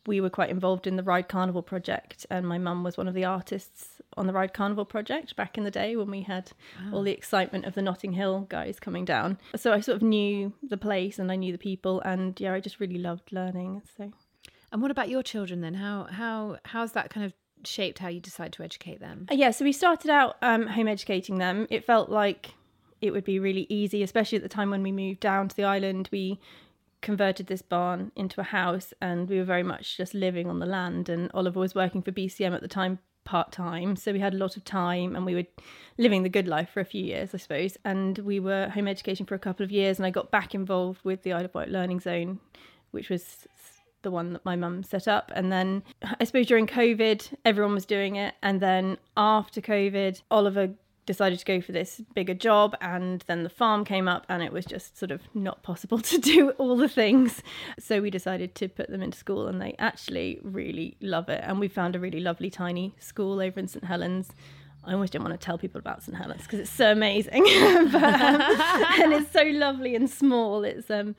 we 0.05 0.19
were 0.19 0.29
quite 0.29 0.49
involved 0.49 0.85
in 0.85 0.97
the 0.97 1.03
Ryde 1.03 1.29
Carnival 1.29 1.61
project, 1.61 2.25
and 2.29 2.45
my 2.47 2.57
mum 2.57 2.83
was 2.83 2.97
one 2.97 3.07
of 3.07 3.13
the 3.13 3.23
artists 3.23 4.01
on 4.17 4.27
the 4.27 4.33
Ryde 4.33 4.53
Carnival 4.53 4.85
project 4.85 5.35
back 5.35 5.57
in 5.57 5.63
the 5.63 5.71
day 5.71 5.95
when 5.95 6.11
we 6.11 6.21
had 6.21 6.51
all 6.91 7.03
the 7.03 7.11
excitement 7.11 7.65
of 7.65 7.73
the 7.73 7.81
Notting 7.81 8.11
Hill 8.11 8.41
guys 8.49 8.79
coming 8.79 9.05
down. 9.05 9.37
So 9.55 9.71
I 9.71 9.79
sort 9.79 9.95
of 9.95 10.01
knew 10.01 10.53
the 10.61 10.77
place 10.77 11.19
and 11.19 11.31
I 11.31 11.35
knew 11.35 11.51
the 11.51 11.57
people, 11.57 12.01
and 12.01 12.39
yeah, 12.39 12.53
I 12.53 12.59
just 12.59 12.79
really 12.79 12.97
loved 12.97 13.31
learning. 13.31 13.81
So 13.97 14.11
And 14.71 14.81
what 14.81 14.91
about 14.91 15.09
your 15.09 15.23
children 15.23 15.61
then? 15.61 15.75
How 15.75 16.07
how 16.11 16.57
how's 16.65 16.91
that 16.93 17.09
kind 17.09 17.25
of 17.25 17.33
shaped 17.67 17.99
how 17.99 18.07
you 18.07 18.19
decide 18.19 18.53
to 18.53 18.63
educate 18.63 18.99
them? 18.99 19.27
Uh, 19.31 19.35
yeah, 19.35 19.51
so 19.51 19.65
we 19.65 19.71
started 19.71 20.09
out 20.09 20.37
um, 20.41 20.67
home 20.67 20.87
educating 20.87 21.37
them. 21.37 21.67
It 21.69 21.85
felt 21.85 22.09
like 22.09 22.51
it 23.01 23.11
would 23.11 23.25
be 23.25 23.39
really 23.39 23.65
easy, 23.69 24.01
especially 24.01 24.37
at 24.37 24.43
the 24.43 24.49
time 24.49 24.69
when 24.69 24.83
we 24.83 24.91
moved 24.91 25.19
down 25.19 25.49
to 25.49 25.55
the 25.55 25.65
island. 25.65 26.09
We 26.11 26.39
converted 27.01 27.47
this 27.47 27.61
barn 27.61 28.11
into 28.15 28.39
a 28.39 28.45
house 28.45 28.93
and 29.01 29.27
we 29.27 29.37
were 29.37 29.43
very 29.43 29.61
much 29.61 29.97
just 29.97 30.13
living 30.13 30.49
on 30.49 30.59
the 30.59 30.65
land. 30.65 31.09
And 31.09 31.29
Oliver 31.33 31.59
was 31.59 31.75
working 31.75 32.01
for 32.01 32.11
BCM 32.11 32.55
at 32.55 32.61
the 32.61 32.67
time 32.67 32.99
part 33.25 33.51
time. 33.51 33.95
So 33.95 34.11
we 34.11 34.19
had 34.19 34.33
a 34.33 34.37
lot 34.37 34.57
of 34.57 34.63
time 34.63 35.15
and 35.15 35.25
we 35.25 35.35
were 35.35 35.45
living 35.97 36.23
the 36.23 36.29
good 36.29 36.47
life 36.47 36.69
for 36.69 36.79
a 36.79 36.85
few 36.85 37.03
years, 37.03 37.33
I 37.33 37.37
suppose. 37.37 37.77
And 37.83 38.17
we 38.19 38.39
were 38.39 38.69
home 38.69 38.87
educating 38.87 39.25
for 39.25 39.35
a 39.35 39.39
couple 39.39 39.63
of 39.63 39.71
years. 39.71 39.99
And 39.99 40.05
I 40.05 40.09
got 40.09 40.31
back 40.31 40.55
involved 40.55 41.01
with 41.03 41.23
the 41.23 41.33
Isle 41.33 41.45
of 41.45 41.53
Wight 41.53 41.69
Learning 41.69 41.99
Zone, 41.99 42.39
which 42.91 43.09
was 43.09 43.47
the 44.03 44.11
one 44.11 44.33
that 44.33 44.45
my 44.45 44.55
mum 44.55 44.83
set 44.83 45.07
up. 45.07 45.31
And 45.35 45.51
then 45.51 45.83
I 46.19 46.23
suppose 46.23 46.47
during 46.47 46.67
COVID, 46.67 47.33
everyone 47.43 47.73
was 47.73 47.85
doing 47.85 48.15
it. 48.15 48.35
And 48.43 48.59
then 48.59 48.97
after 49.17 49.59
COVID, 49.59 50.21
Oliver 50.29 50.69
decided 51.05 51.37
to 51.39 51.45
go 51.45 51.59
for 51.59 51.71
this 51.71 52.01
bigger 52.13 52.33
job. 52.33 52.75
And 52.81 53.23
then 53.27 53.43
the 53.43 53.49
farm 53.49 53.83
came 53.83 54.07
up, 54.07 54.25
and 54.29 54.43
it 54.43 54.51
was 54.53 54.65
just 54.65 54.97
sort 54.97 55.11
of 55.11 55.21
not 55.33 55.63
possible 55.63 55.99
to 56.13 56.17
do 56.17 56.51
all 56.51 56.77
the 56.77 56.89
things. 56.89 57.41
So 57.79 58.01
we 58.01 58.09
decided 58.09 58.55
to 58.55 58.69
put 58.69 58.89
them 58.89 59.01
into 59.01 59.17
school, 59.17 59.47
and 59.47 59.61
they 59.61 59.75
actually 59.79 60.39
really 60.43 60.97
love 61.01 61.29
it. 61.29 61.41
And 61.43 61.59
we 61.59 61.67
found 61.67 61.95
a 61.95 61.99
really 61.99 62.19
lovely 62.19 62.49
tiny 62.49 62.95
school 62.99 63.41
over 63.41 63.59
in 63.59 63.67
St 63.67 63.83
Helens. 63.83 64.29
I 64.85 64.93
always 64.93 65.09
don't 65.09 65.23
want 65.23 65.39
to 65.39 65.43
tell 65.43 65.57
people 65.57 65.79
about 65.79 66.03
St 66.03 66.17
Helens 66.17 66.43
because 66.43 66.59
it's 66.59 66.69
so 66.69 66.91
amazing, 66.91 67.43
but, 67.91 68.03
um, 68.03 68.41
and 69.01 69.13
it's 69.13 69.31
so 69.31 69.43
lovely 69.43 69.95
and 69.95 70.09
small. 70.09 70.63
It's 70.63 70.89
um, 70.91 71.15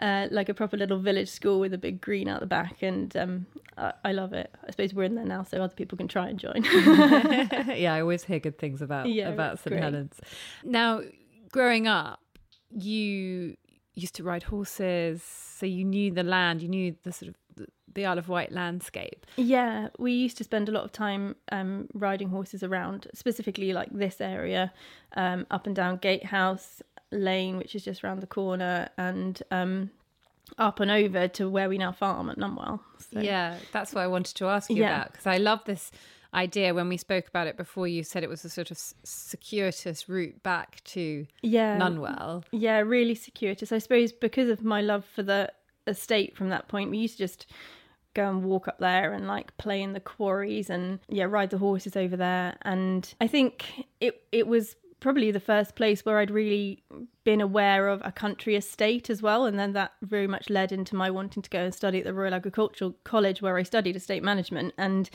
uh, 0.00 0.28
like 0.30 0.48
a 0.48 0.54
proper 0.54 0.76
little 0.76 0.98
village 0.98 1.28
school 1.28 1.60
with 1.60 1.74
a 1.74 1.78
big 1.78 2.00
green 2.00 2.26
out 2.28 2.40
the 2.40 2.46
back, 2.46 2.82
and 2.82 3.14
um, 3.16 3.46
I, 3.76 3.92
I 4.04 4.12
love 4.12 4.32
it. 4.32 4.54
I 4.66 4.70
suppose 4.70 4.94
we're 4.94 5.04
in 5.04 5.14
there 5.14 5.26
now, 5.26 5.42
so 5.42 5.62
other 5.62 5.74
people 5.74 5.98
can 5.98 6.08
try 6.08 6.28
and 6.28 6.38
join. 6.38 6.64
yeah, 6.64 7.94
I 7.94 8.00
always 8.00 8.24
hear 8.24 8.38
good 8.38 8.58
things 8.58 8.80
about 8.80 9.08
Yeah, 9.08 9.28
about 9.28 9.58
St 9.58 9.72
great. 9.72 9.82
Helens. 9.82 10.18
Now, 10.64 11.02
growing 11.52 11.86
up, 11.86 12.20
you 12.70 13.56
used 13.94 14.14
to 14.16 14.22
ride 14.22 14.44
horses, 14.44 15.22
so 15.22 15.66
you 15.66 15.84
knew 15.84 16.10
the 16.10 16.22
land, 16.22 16.62
you 16.62 16.68
knew 16.68 16.96
the 17.02 17.12
sort 17.12 17.28
of 17.28 17.34
the, 17.92 18.06
Isle 18.06 18.18
of 18.18 18.28
Wight 18.28 18.52
landscape. 18.52 19.26
Yeah, 19.36 19.88
we 19.98 20.12
used 20.12 20.38
to 20.38 20.44
spend 20.44 20.68
a 20.68 20.72
lot 20.72 20.84
of 20.84 20.92
time 20.92 21.36
um, 21.52 21.88
riding 21.92 22.30
horses 22.30 22.62
around, 22.62 23.08
specifically 23.12 23.72
like 23.72 23.88
this 23.92 24.20
area, 24.20 24.72
um, 25.16 25.46
up 25.50 25.66
and 25.66 25.76
down 25.76 25.98
Gatehouse 25.98 26.80
Lane, 27.12 27.56
which 27.58 27.74
is 27.74 27.84
just 27.84 28.04
around 28.04 28.20
the 28.20 28.26
corner, 28.26 28.88
and 28.96 29.42
um, 29.50 29.90
up 30.58 30.80
and 30.80 30.90
over 30.90 31.28
to 31.28 31.48
where 31.48 31.68
we 31.68 31.78
now 31.78 31.92
farm 31.92 32.30
at 32.30 32.36
Nunwell. 32.38 32.80
So, 33.12 33.20
Yeah, 33.20 33.56
that's 33.72 33.92
what 33.94 34.02
I 34.02 34.06
wanted 34.06 34.36
to 34.36 34.46
ask 34.46 34.70
you 34.70 34.76
Yeah. 34.76 34.96
about 35.00 35.12
because 35.12 35.26
I 35.26 35.38
love 35.38 35.64
this 35.64 35.90
idea. 36.34 36.74
When 36.74 36.88
we 36.88 36.96
spoke 36.96 37.26
about 37.28 37.46
it 37.46 37.56
before, 37.56 37.88
you 37.88 38.02
said 38.02 38.22
it 38.22 38.28
was 38.28 38.44
a 38.44 38.48
sort 38.50 38.70
of 38.70 38.78
circuitous 39.04 40.08
route 40.08 40.42
back 40.42 40.82
to 40.84 41.26
yeah, 41.42 41.76
Nunwell. 41.78 42.44
Yeah, 42.52 42.78
really 42.80 43.14
circuitous. 43.14 43.72
I 43.72 43.78
suppose 43.78 44.12
because 44.12 44.48
of 44.48 44.62
my 44.62 44.80
love 44.80 45.04
for 45.04 45.22
the 45.22 45.52
estate 45.86 46.36
from 46.36 46.48
that 46.50 46.68
point, 46.68 46.90
we 46.90 46.98
used 46.98 47.16
to 47.16 47.24
just 47.24 47.46
go 48.14 48.28
and 48.28 48.42
walk 48.44 48.66
up 48.66 48.78
there 48.80 49.12
and 49.12 49.28
like 49.28 49.56
play 49.56 49.80
in 49.80 49.92
the 49.92 50.00
quarries 50.00 50.68
and 50.68 50.98
yeah, 51.08 51.24
ride 51.24 51.50
the 51.50 51.58
horses 51.58 51.96
over 51.96 52.16
there. 52.16 52.56
And 52.62 53.12
I 53.20 53.26
think 53.26 53.86
it 54.00 54.22
it 54.32 54.46
was 54.46 54.76
probably 55.00 55.30
the 55.30 55.40
first 55.40 55.74
place 55.74 56.04
where 56.04 56.18
I'd 56.18 56.30
really 56.30 56.82
been 57.24 57.40
aware 57.40 57.88
of 57.88 58.00
a 58.04 58.12
country 58.12 58.54
estate 58.54 59.10
as 59.10 59.22
well. 59.22 59.46
And 59.46 59.58
then 59.58 59.72
that 59.72 59.92
very 60.02 60.26
much 60.26 60.50
led 60.50 60.72
into 60.72 60.94
my 60.94 61.10
wanting 61.10 61.42
to 61.42 61.50
go 61.50 61.64
and 61.64 61.74
study 61.74 61.98
at 61.98 62.04
the 62.04 62.14
Royal 62.14 62.34
Agricultural 62.34 62.94
College 63.04 63.42
where 63.42 63.56
I 63.56 63.62
studied 63.62 63.96
estate 63.96 64.22
management 64.22 64.74
and 64.78 65.10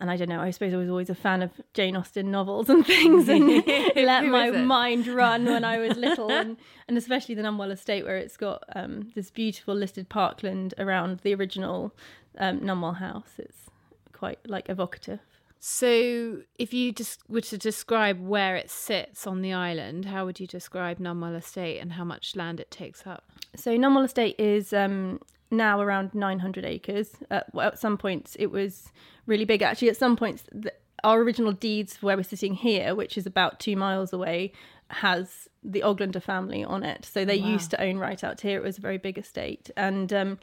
and 0.00 0.12
I 0.12 0.16
don't 0.16 0.28
know, 0.28 0.40
I 0.40 0.52
suppose 0.52 0.72
I 0.72 0.76
was 0.76 0.88
always 0.88 1.10
a 1.10 1.14
fan 1.14 1.42
of 1.42 1.50
Jane 1.74 1.96
Austen 1.96 2.30
novels 2.30 2.68
and 2.68 2.86
things 2.86 3.28
and 3.28 3.48
let 3.96 4.24
my 4.24 4.50
mind 4.52 5.08
run 5.08 5.44
when 5.44 5.64
I 5.64 5.78
was 5.78 5.96
little 5.96 6.30
and, 6.32 6.56
and 6.86 6.96
especially 6.96 7.34
the 7.34 7.42
Nunwell 7.42 7.72
estate 7.72 8.04
where 8.04 8.16
it's 8.16 8.36
got 8.36 8.62
um, 8.76 9.10
this 9.16 9.32
beautiful 9.32 9.74
listed 9.74 10.08
parkland 10.08 10.72
around 10.78 11.18
the 11.20 11.34
original 11.34 11.92
um, 12.38 12.60
Nunwell 12.60 12.98
house. 12.98 13.32
It's 13.38 13.70
quite 14.12 14.38
like 14.48 14.68
evocative. 14.68 15.18
So, 15.60 16.42
if 16.58 16.72
you 16.72 16.92
just 16.92 17.20
were 17.28 17.40
to 17.42 17.58
describe 17.58 18.20
where 18.20 18.54
it 18.56 18.70
sits 18.70 19.26
on 19.26 19.42
the 19.42 19.52
island, 19.52 20.04
how 20.04 20.24
would 20.24 20.38
you 20.38 20.46
describe 20.46 20.98
Nunwell 20.98 21.36
Estate 21.36 21.78
and 21.80 21.92
how 21.92 22.04
much 22.04 22.36
land 22.36 22.60
it 22.60 22.70
takes 22.70 23.06
up? 23.06 23.24
So 23.56 23.76
Nunwell 23.76 24.04
estate 24.04 24.36
is 24.38 24.72
um, 24.72 25.20
now 25.50 25.80
around 25.80 26.14
900 26.14 26.64
acres. 26.64 27.10
At, 27.30 27.52
well, 27.54 27.68
at 27.68 27.78
some 27.78 27.96
points 27.98 28.36
it 28.38 28.50
was 28.52 28.92
really 29.26 29.44
big. 29.44 29.62
Actually, 29.62 29.88
at 29.90 29.96
some 29.96 30.16
points 30.16 30.44
the, 30.52 30.72
our 31.02 31.20
original 31.20 31.52
deeds 31.52 31.96
for 31.96 32.06
where 32.06 32.16
we're 32.16 32.22
sitting 32.22 32.54
here, 32.54 32.94
which 32.94 33.16
is 33.18 33.26
about 33.26 33.58
two 33.58 33.76
miles 33.76 34.12
away, 34.12 34.52
has 34.90 35.48
the 35.64 35.80
Oglander 35.80 36.22
family 36.22 36.62
on 36.64 36.82
it. 36.84 37.04
So 37.04 37.24
they 37.24 37.38
Wow. 37.38 37.48
used 37.48 37.70
to 37.72 37.80
own 37.82 37.98
right 37.98 38.22
out 38.22 38.40
here. 38.42 38.58
It 38.58 38.62
was 38.62 38.78
a 38.78 38.80
very 38.80 38.98
big 38.98 39.18
estate, 39.18 39.70
and 39.76 40.12
um, 40.12 40.38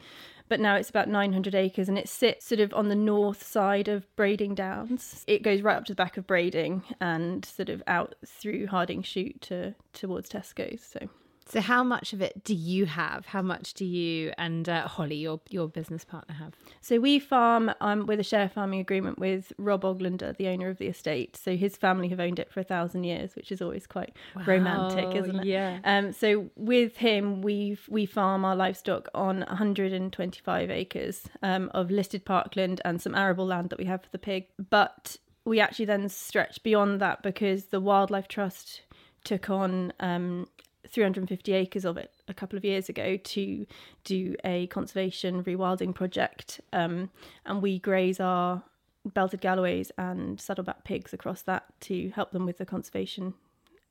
but 0.48 0.60
now 0.60 0.76
it's 0.76 0.90
about 0.90 1.08
900 1.08 1.54
acres, 1.54 1.88
and 1.88 1.98
it 1.98 2.08
sits 2.08 2.46
sort 2.46 2.60
of 2.60 2.72
on 2.74 2.88
the 2.88 2.94
north 2.94 3.42
side 3.42 3.88
of 3.88 4.06
Brading 4.16 4.54
Downs. 4.54 5.24
It 5.26 5.42
goes 5.42 5.62
right 5.62 5.76
up 5.76 5.84
to 5.86 5.92
the 5.92 5.96
back 5.96 6.16
of 6.16 6.26
Brading 6.26 6.82
and 7.00 7.44
sort 7.44 7.68
of 7.68 7.82
out 7.86 8.14
through 8.24 8.66
Hardingshute 8.68 9.40
to 9.42 9.74
towards 9.92 10.28
Tesco's. 10.28 10.82
So 10.82 11.08
So, 11.48 11.60
how 11.60 11.84
much 11.84 12.12
of 12.12 12.20
it 12.20 12.42
do 12.42 12.54
you 12.54 12.86
have? 12.86 13.26
How 13.26 13.40
much 13.40 13.74
do 13.74 13.84
you 13.84 14.32
and 14.36 14.68
uh, 14.68 14.88
Holly, 14.88 15.14
your 15.14 15.40
your 15.48 15.68
business 15.68 16.04
partner, 16.04 16.34
have? 16.34 16.54
So 16.80 16.98
we 16.98 17.20
farm 17.20 17.70
um, 17.80 18.06
with 18.06 18.18
a 18.18 18.24
share 18.24 18.48
farming 18.48 18.80
agreement 18.80 19.20
with 19.20 19.52
Rob 19.56 19.82
Oglander, 19.82 20.36
the 20.36 20.48
owner 20.48 20.68
of 20.68 20.78
the 20.78 20.88
estate. 20.88 21.36
So 21.36 21.56
his 21.56 21.76
family 21.76 22.08
have 22.08 22.18
owned 22.18 22.40
it 22.40 22.50
for 22.50 22.60
a 22.60 22.64
thousand 22.64 23.04
years, 23.04 23.36
which 23.36 23.52
is 23.52 23.62
always 23.62 23.86
quite 23.86 24.16
romantic, 24.44 25.14
isn't 25.14 25.40
it? 25.40 25.44
Yeah. 25.44 25.78
Um, 25.84 26.12
so 26.12 26.50
with 26.56 26.96
him, 26.96 27.42
we 27.42 27.78
we 27.88 28.06
farm 28.06 28.44
our 28.44 28.56
livestock 28.56 29.08
on 29.14 29.40
125 29.40 30.70
acres 30.70 31.28
um, 31.42 31.70
of 31.74 31.92
listed 31.92 32.24
parkland 32.24 32.80
and 32.84 33.00
some 33.00 33.14
arable 33.14 33.46
land 33.46 33.70
that 33.70 33.78
we 33.78 33.84
have 33.84 34.02
for 34.02 34.10
the 34.10 34.18
pig. 34.18 34.48
But 34.70 35.16
we 35.44 35.60
actually 35.60 35.84
then 35.84 36.08
stretch 36.08 36.62
beyond 36.64 37.00
that 37.00 37.22
because 37.22 37.66
the 37.66 37.80
Wildlife 37.80 38.26
Trust 38.26 38.82
took 39.24 39.48
on 39.48 39.92
um, 40.00 40.48
350 40.90 41.52
acres 41.52 41.84
of 41.84 41.96
it 41.96 42.12
a 42.28 42.34
couple 42.34 42.56
of 42.56 42.64
years 42.64 42.88
ago 42.88 43.16
to 43.16 43.66
do 44.04 44.36
a 44.44 44.66
conservation 44.68 45.42
rewilding 45.44 45.94
project. 45.94 46.60
Um, 46.72 47.10
and 47.44 47.62
we 47.62 47.78
graze 47.78 48.20
our 48.20 48.62
belted 49.04 49.40
Galloways 49.40 49.92
and 49.96 50.40
saddleback 50.40 50.84
pigs 50.84 51.12
across 51.12 51.42
that 51.42 51.64
to 51.82 52.10
help 52.10 52.32
them 52.32 52.46
with 52.46 52.58
the 52.58 52.66
conservation. 52.66 53.34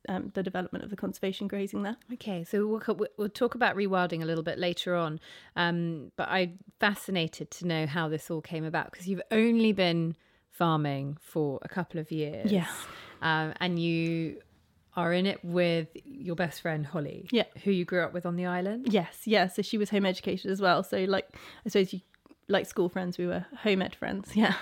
Um, 0.08 0.30
the 0.34 0.42
development 0.44 0.84
of 0.84 0.90
the 0.90 0.96
conservation 0.96 1.48
grazing 1.48 1.82
there. 1.82 1.96
Okay, 2.12 2.44
so 2.44 2.64
we'll, 2.64 3.08
we'll 3.16 3.28
talk 3.28 3.56
about 3.56 3.74
rewilding 3.74 4.22
a 4.22 4.24
little 4.24 4.44
bit 4.44 4.56
later 4.56 4.94
on. 4.94 5.18
Um, 5.56 6.12
but 6.14 6.28
I'm 6.28 6.60
fascinated 6.78 7.50
to 7.52 7.66
know 7.66 7.86
how 7.88 8.08
this 8.08 8.30
all 8.30 8.40
came 8.40 8.64
about 8.64 8.92
because 8.92 9.08
you've 9.08 9.22
only 9.32 9.72
been 9.72 10.14
farming 10.52 11.18
for 11.20 11.58
a 11.62 11.68
couple 11.68 11.98
of 11.98 12.12
years. 12.12 12.52
Yeah. 12.52 12.68
Um, 13.20 13.52
and 13.58 13.80
you 13.80 14.36
are 14.96 15.12
in 15.12 15.26
it 15.26 15.44
with 15.44 15.88
your 16.04 16.34
best 16.34 16.62
friend 16.62 16.86
Holly. 16.86 17.28
Yeah. 17.30 17.44
Who 17.64 17.70
you 17.70 17.84
grew 17.84 18.02
up 18.02 18.12
with 18.12 18.26
on 18.26 18.36
the 18.36 18.46
island. 18.46 18.88
Yes, 18.90 19.22
yeah. 19.24 19.46
So 19.46 19.62
she 19.62 19.78
was 19.78 19.90
home 19.90 20.06
educated 20.06 20.50
as 20.50 20.60
well. 20.60 20.82
So 20.82 21.04
like, 21.04 21.28
I 21.64 21.68
suppose 21.68 21.92
you 21.92 22.00
like 22.48 22.66
school 22.66 22.88
friends. 22.88 23.18
We 23.18 23.26
were 23.26 23.44
home 23.62 23.82
ed 23.82 23.94
friends. 23.94 24.32
Yeah. 24.34 24.54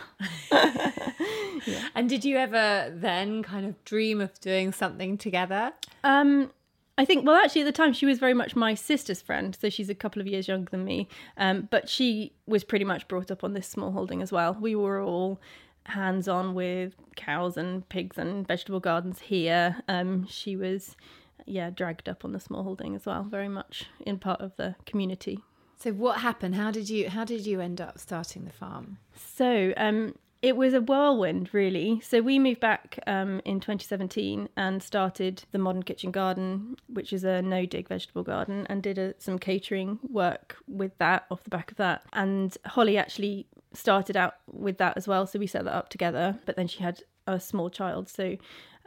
And 1.95 2.09
did 2.09 2.25
you 2.25 2.37
ever 2.37 2.93
then 2.95 3.43
kind 3.43 3.65
of 3.65 3.83
dream 3.85 4.21
of 4.21 4.39
doing 4.41 4.73
something 4.73 5.17
together? 5.17 5.73
Um, 6.03 6.51
I 6.99 7.05
think, 7.05 7.27
well, 7.27 7.37
actually, 7.37 7.63
at 7.63 7.67
the 7.67 7.73
time, 7.73 7.93
she 7.93 8.07
was 8.07 8.19
very 8.19 8.35
much 8.35 8.55
my 8.55 8.75
sister's 8.75 9.23
friend. 9.23 9.57
So 9.59 9.69
she's 9.71 9.89
a 9.89 9.95
couple 9.95 10.21
of 10.21 10.27
years 10.27 10.47
younger 10.47 10.71
than 10.71 10.85
me. 10.85 11.09
Um, 11.37 11.69
but 11.71 11.89
she 11.89 12.33
was 12.47 12.65
pretty 12.65 12.85
much 12.85 13.09
brought 13.09 13.31
up 13.31 13.43
on 13.43 13.55
this 13.55 13.67
small 13.67 13.93
holding 13.93 14.23
as 14.23 14.31
well. 14.31 14.57
We 14.61 14.75
were 14.75 15.01
all 15.01 15.41
hands 15.87 16.29
on 16.29 16.55
with 16.55 16.95
cows 17.17 17.57
and 17.57 17.89
pigs 17.89 18.19
and 18.19 18.47
vegetable 18.47 18.81
gardens 18.81 19.21
here. 19.21 19.83
Um, 19.89 20.27
she 20.27 20.57
was, 20.57 20.97
yeah, 21.47 21.71
dragged 21.71 22.09
up 22.09 22.25
on 22.25 22.33
the 22.33 22.41
small 22.41 22.63
holding 22.63 22.95
as 22.95 23.07
well, 23.07 23.23
very 23.23 23.49
much 23.49 23.87
in 24.01 24.19
part 24.19 24.41
of 24.41 24.57
the 24.57 24.75
community. 24.87 25.41
So 25.77 25.93
what 25.93 26.21
happened? 26.21 26.55
How 26.55 26.71
did 26.71 26.89
you 26.89 27.11
how 27.11 27.25
did 27.25 27.47
you 27.47 27.61
end 27.61 27.81
up 27.81 27.99
starting 27.99 28.45
the 28.45 28.53
farm? 28.53 28.99
So 29.15 29.75
um, 29.77 30.15
it 30.45 30.57
was 30.57 30.75
a 30.75 30.81
whirlwind, 30.83 31.49
really. 31.53 32.01
So 32.01 32.21
we 32.21 32.39
moved 32.39 32.61
back 32.61 32.99
um, 33.07 33.41
in 33.47 33.61
2017 33.61 34.51
and 34.59 34.83
started 34.83 35.45
the 35.53 35.59
Modern 35.59 35.83
Kitchen 35.83 36.11
Garden, 36.11 36.77
which 36.87 37.15
is 37.15 37.25
a 37.25 37.41
no 37.41 37.65
dig 37.65 37.89
vegetable 37.89 38.23
garden, 38.23 38.67
and 38.69 38.83
did 38.83 38.99
a, 38.99 39.15
some 39.19 39.39
catering 39.39 39.99
work 40.07 40.57
with 40.69 40.97
that 40.99 41.25
off 41.31 41.45
the 41.45 41.51
back 41.51 41.71
of 41.71 41.79
that. 41.79 42.03
And 42.13 42.57
Holly 42.67 42.99
actually 42.99 43.47
started 43.75 44.17
out 44.17 44.35
with 44.51 44.79
that 44.79 44.97
as 44.97 45.07
well. 45.07 45.27
So 45.27 45.39
we 45.39 45.47
set 45.47 45.65
that 45.65 45.75
up 45.75 45.89
together, 45.89 46.39
but 46.47 46.57
then 46.57 46.67
she 46.67 46.83
had 46.83 47.01
a 47.27 47.39
small 47.41 47.71
child. 47.71 48.09
So 48.09 48.37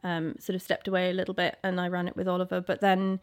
um, 0.04 0.36
sort 0.40 0.56
of 0.56 0.62
stepped 0.62 0.88
away 0.88 1.10
a 1.10 1.14
little 1.14 1.34
bit 1.34 1.58
and 1.64 1.80
I 1.80 1.88
ran 1.88 2.08
it 2.08 2.16
with 2.16 2.28
Oliver. 2.28 2.62
But 2.62 2.82
then 2.82 3.20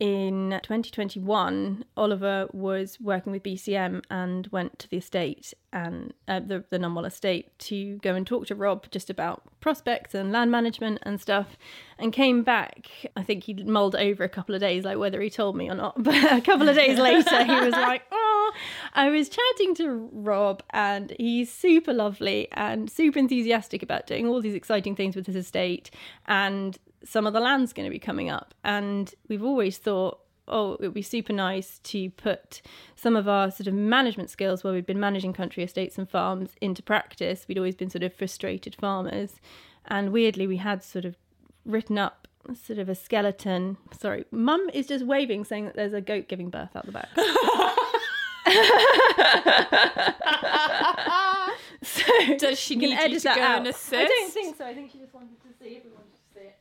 in 0.00 0.60
2021, 0.62 1.84
Oliver 1.96 2.48
was 2.52 3.00
working 3.00 3.32
with 3.32 3.42
BCM 3.42 4.04
and 4.08 4.46
went 4.48 4.78
to 4.78 4.88
the 4.88 4.98
estate 4.98 5.54
and 5.72 6.14
uh, 6.28 6.38
the, 6.38 6.64
the 6.70 6.78
Nunwell 6.78 7.04
estate 7.04 7.58
to 7.58 7.96
go 7.98 8.14
and 8.14 8.24
talk 8.24 8.46
to 8.46 8.54
Rob 8.54 8.88
just 8.92 9.10
about 9.10 9.42
prospects 9.60 10.14
and 10.14 10.30
land 10.30 10.52
management 10.52 11.00
and 11.02 11.20
stuff 11.20 11.58
and 11.98 12.12
came 12.12 12.44
back. 12.44 12.88
I 13.16 13.24
think 13.24 13.44
he 13.44 13.54
mulled 13.54 13.96
over 13.96 14.22
a 14.22 14.28
couple 14.28 14.54
of 14.54 14.60
days, 14.60 14.84
like 14.84 14.98
whether 14.98 15.20
he 15.20 15.30
told 15.30 15.56
me 15.56 15.68
or 15.68 15.74
not. 15.74 16.00
But 16.08 16.32
a 16.32 16.40
couple 16.40 16.68
of 16.68 16.76
days 16.76 16.98
later, 16.98 17.44
he 17.44 17.60
was 17.60 17.72
like, 17.72 18.02
Oh, 18.12 18.52
I 18.94 19.10
was 19.10 19.28
chatting 19.28 19.74
to 19.76 20.08
Rob 20.12 20.62
and 20.70 21.12
he's 21.18 21.52
super 21.52 21.92
lovely 21.92 22.48
and 22.52 22.88
super 22.88 23.18
enthusiastic 23.18 23.82
about 23.82 24.06
doing 24.06 24.28
all 24.28 24.40
these 24.40 24.54
exciting 24.54 24.94
things 24.94 25.16
with 25.16 25.26
his 25.26 25.36
estate. 25.36 25.90
And 26.26 26.78
some 27.04 27.26
of 27.26 27.32
the 27.32 27.40
land's 27.40 27.72
going 27.72 27.86
to 27.86 27.90
be 27.90 27.98
coming 27.98 28.30
up. 28.30 28.54
And 28.64 29.12
we've 29.28 29.44
always 29.44 29.78
thought, 29.78 30.20
oh, 30.46 30.74
it 30.74 30.82
would 30.82 30.94
be 30.94 31.02
super 31.02 31.32
nice 31.32 31.78
to 31.80 32.10
put 32.10 32.62
some 32.96 33.16
of 33.16 33.28
our 33.28 33.50
sort 33.50 33.66
of 33.66 33.74
management 33.74 34.30
skills 34.30 34.64
where 34.64 34.72
we've 34.72 34.86
been 34.86 35.00
managing 35.00 35.32
country 35.32 35.62
estates 35.62 35.98
and 35.98 36.08
farms 36.08 36.50
into 36.60 36.82
practice. 36.82 37.46
We'd 37.48 37.58
always 37.58 37.76
been 37.76 37.90
sort 37.90 38.02
of 38.02 38.14
frustrated 38.14 38.74
farmers. 38.74 39.34
And 39.86 40.12
weirdly, 40.12 40.46
we 40.46 40.56
had 40.56 40.82
sort 40.82 41.04
of 41.04 41.16
written 41.64 41.98
up 41.98 42.26
sort 42.54 42.78
of 42.78 42.88
a 42.88 42.94
skeleton. 42.94 43.76
Sorry, 43.98 44.24
mum 44.30 44.70
is 44.72 44.86
just 44.86 45.04
waving, 45.04 45.44
saying 45.44 45.66
that 45.66 45.76
there's 45.76 45.92
a 45.92 46.00
goat 46.00 46.28
giving 46.28 46.50
birth 46.50 46.74
out 46.74 46.86
the 46.86 46.92
back. 46.92 47.08
so 51.82 52.02
Does 52.38 52.58
she 52.58 52.76
need 52.76 52.96
edit 52.96 53.18
to 53.18 53.24
that 53.24 53.36
go 53.36 53.42
out. 53.42 53.58
and 53.58 53.68
I 53.68 54.04
don't 54.04 54.32
think 54.32 54.56
so. 54.56 54.64
I 54.64 54.74
think 54.74 54.90
she 54.90 54.98
just 54.98 55.12
wanted 55.12 55.36
to 55.42 55.48
see 55.62 55.76
if 55.76 55.84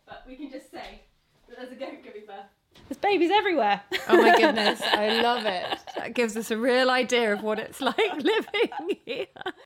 but 0.07 0.23
we 0.27 0.35
can 0.35 0.49
just 0.49 0.71
say 0.71 1.01
that 1.49 1.57
there's 1.57 1.71
a 1.71 1.75
goat 1.75 2.03
giving 2.03 2.25
birth. 2.25 2.45
There's 2.87 2.97
babies 2.99 3.31
everywhere. 3.33 3.81
Oh 4.07 4.21
my 4.21 4.37
goodness, 4.39 4.81
I 4.81 5.21
love 5.21 5.45
it. 5.45 5.65
That 5.97 6.13
gives 6.13 6.37
us 6.37 6.51
a 6.51 6.57
real 6.57 6.89
idea 6.89 7.33
of 7.33 7.43
what 7.43 7.59
it's 7.59 7.81
like 7.89 7.97
living 8.17 8.97
here. 9.05 9.25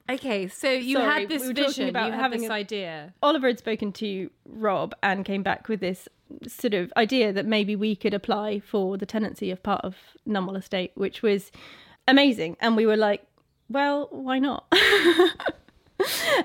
Okay, 0.10 0.48
so 0.48 0.70
you 0.72 0.98
Sorry, 0.98 1.22
had 1.22 1.30
this 1.30 1.46
we 1.46 1.54
vision, 1.54 1.90
about 1.90 2.08
you 2.08 2.12
had 2.14 2.22
having 2.22 2.42
this 2.42 2.50
a- 2.50 2.54
idea. 2.54 3.14
Oliver 3.22 3.48
had 3.48 3.60
spoken 3.60 3.92
to 3.94 4.30
Rob 4.46 4.96
and 5.04 5.24
came 5.26 5.44
back 5.44 5.68
with 5.68 5.82
this 5.82 6.08
sort 6.48 6.74
of 6.74 6.92
idea 6.98 7.34
that 7.34 7.46
maybe 7.46 7.76
we 7.76 7.96
could 7.96 8.14
apply 8.14 8.60
for 8.60 8.98
the 8.98 9.06
tenancy 9.06 9.52
of 9.52 9.62
part 9.62 9.84
of 9.84 9.96
Nunwell 10.28 10.58
Estate, 10.58 10.92
which 10.96 11.22
was 11.22 11.52
amazing. 12.08 12.56
And 12.62 12.76
we 12.78 12.86
were 12.86 12.98
like, 12.98 13.24
well, 13.70 14.08
why 14.12 14.40
not? 14.40 14.66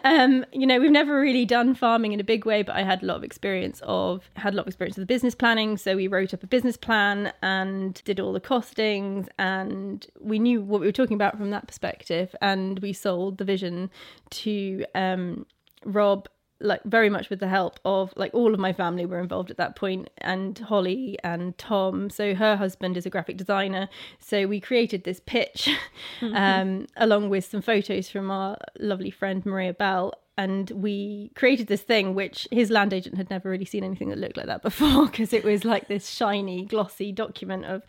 Um, 0.04 0.44
you 0.52 0.66
know, 0.66 0.78
we've 0.80 0.90
never 0.90 1.20
really 1.20 1.44
done 1.44 1.75
farming 1.75 2.12
in 2.12 2.20
a 2.20 2.25
big 2.25 2.44
way, 2.46 2.62
but 2.62 2.76
I 2.76 2.82
had 2.82 3.02
a 3.02 3.06
lot 3.06 3.16
of 3.16 3.25
experience 3.25 3.80
of 3.84 4.30
had 4.36 4.54
a 4.54 4.56
lot 4.56 4.62
of 4.62 4.68
experience 4.68 4.96
with 4.96 5.06
the 5.08 5.14
business 5.14 5.34
planning. 5.34 5.76
So 5.76 5.96
we 5.96 6.08
wrote 6.08 6.34
up 6.34 6.42
a 6.42 6.46
business 6.46 6.76
plan 6.76 7.32
and 7.42 8.00
did 8.04 8.20
all 8.20 8.32
the 8.32 8.40
costings, 8.40 9.28
and 9.38 10.06
we 10.20 10.38
knew 10.38 10.60
what 10.60 10.80
we 10.80 10.86
were 10.86 10.92
talking 10.92 11.14
about 11.14 11.36
from 11.36 11.50
that 11.50 11.66
perspective. 11.66 12.34
And 12.40 12.78
we 12.80 12.92
sold 12.92 13.38
the 13.38 13.44
vision 13.44 13.90
to 14.30 14.84
um, 14.94 15.46
Rob 15.84 16.28
like 16.60 16.82
very 16.84 17.10
much 17.10 17.28
with 17.28 17.40
the 17.40 17.48
help 17.48 17.78
of 17.84 18.12
like 18.16 18.32
all 18.32 18.54
of 18.54 18.60
my 18.60 18.72
family 18.72 19.04
were 19.04 19.20
involved 19.20 19.50
at 19.50 19.56
that 19.58 19.76
point 19.76 20.08
and 20.18 20.58
Holly 20.58 21.18
and 21.22 21.56
Tom. 21.58 22.08
So 22.10 22.34
her 22.34 22.56
husband 22.56 22.96
is 22.96 23.04
a 23.04 23.10
graphic 23.10 23.36
designer. 23.36 23.88
So 24.20 24.46
we 24.46 24.60
created 24.60 25.04
this 25.04 25.20
pitch 25.20 25.68
um 26.22 26.86
along 26.96 27.28
with 27.28 27.44
some 27.44 27.62
photos 27.62 28.08
from 28.08 28.30
our 28.30 28.56
lovely 28.78 29.10
friend 29.10 29.44
Maria 29.44 29.75
Bell. 29.75 30.14
And 30.38 30.70
we 30.70 31.30
created 31.34 31.66
this 31.66 31.80
thing 31.80 32.14
which 32.14 32.46
his 32.50 32.70
land 32.70 32.92
agent 32.92 33.16
had 33.16 33.30
never 33.30 33.48
really 33.48 33.64
seen 33.64 33.82
anything 33.82 34.10
that 34.10 34.18
looked 34.18 34.36
like 34.36 34.46
that 34.46 34.60
before 34.70 35.06
because 35.06 35.32
it 35.32 35.44
was 35.44 35.64
like 35.64 35.88
this 35.88 36.08
shiny 36.08 36.64
glossy 36.64 37.12
document 37.12 37.66
of 37.66 37.82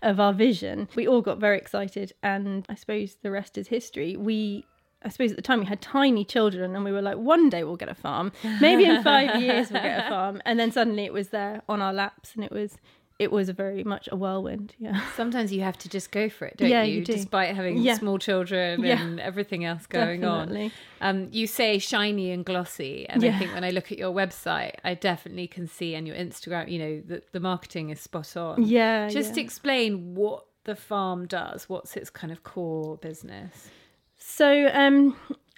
of 0.00 0.20
our 0.20 0.32
vision. 0.32 0.88
We 0.94 1.08
all 1.08 1.22
got 1.22 1.38
very 1.38 1.58
excited 1.58 2.12
and 2.22 2.66
i 2.68 2.74
suppose 2.74 3.16
the 3.22 3.30
rest 3.30 3.58
is 3.58 3.68
history. 3.68 4.16
We 4.16 4.64
I 5.04 5.08
suppose 5.08 5.30
at 5.30 5.36
the 5.36 5.42
time 5.42 5.60
we 5.60 5.66
had 5.66 5.80
tiny 5.80 6.24
children 6.24 6.74
and 6.74 6.84
we 6.84 6.92
were 6.92 7.02
like, 7.02 7.16
one 7.16 7.48
day 7.50 7.64
we'll 7.64 7.76
get 7.76 7.88
a 7.88 7.94
farm. 7.94 8.32
Maybe 8.60 8.84
in 8.84 9.02
five 9.02 9.40
years 9.42 9.70
we'll 9.70 9.82
get 9.82 10.06
a 10.06 10.08
farm. 10.08 10.40
And 10.44 10.58
then 10.58 10.70
suddenly 10.72 11.04
it 11.04 11.12
was 11.12 11.28
there 11.28 11.62
on 11.68 11.80
our 11.82 11.92
laps 11.92 12.34
and 12.34 12.44
it 12.44 12.52
was 12.52 12.76
it 13.18 13.30
was 13.30 13.48
very 13.50 13.84
much 13.84 14.08
a 14.10 14.16
whirlwind. 14.16 14.74
Yeah. 14.78 15.00
Sometimes 15.14 15.52
you 15.52 15.60
have 15.60 15.78
to 15.78 15.88
just 15.88 16.10
go 16.10 16.28
for 16.28 16.46
it, 16.46 16.56
don't 16.56 16.68
Yeah, 16.68 16.82
you? 16.82 17.00
you 17.00 17.04
do. 17.04 17.12
Despite 17.12 17.54
having 17.54 17.76
Yeah. 17.78 17.94
small 17.94 18.18
children 18.18 18.82
Yeah. 18.82 19.00
and 19.00 19.20
everything 19.20 19.64
else 19.64 19.86
going 19.86 20.22
Definitely. 20.22 20.72
on. 21.00 21.16
Um, 21.16 21.28
you 21.30 21.46
say 21.46 21.78
shiny 21.78 22.32
and 22.32 22.44
glossy, 22.44 23.06
and 23.08 23.22
I 23.24 23.38
think 23.38 23.54
when 23.54 23.62
I 23.62 23.70
look 23.70 23.92
at 23.92 23.98
your 23.98 24.12
website, 24.12 24.72
I 24.82 24.94
definitely 24.94 25.46
can 25.46 25.68
see 25.68 25.94
and 25.94 26.04
your 26.06 26.16
Instagram. 26.16 26.68
You 26.68 26.78
know, 26.80 27.00
the, 27.06 27.22
the 27.30 27.38
marketing 27.38 27.90
is 27.90 28.00
spot 28.00 28.36
on. 28.36 28.64
Yeah. 28.64 29.08
Just 29.08 29.36
explain 29.38 30.14
what 30.16 30.44
the 30.64 30.74
farm 30.74 31.26
does. 31.28 31.68
What's 31.68 31.96
its 31.96 32.10
kind 32.10 32.32
of 32.32 32.42
core 32.42 32.96
business? 32.96 33.68
So, 34.24 34.70
um, 34.72 35.16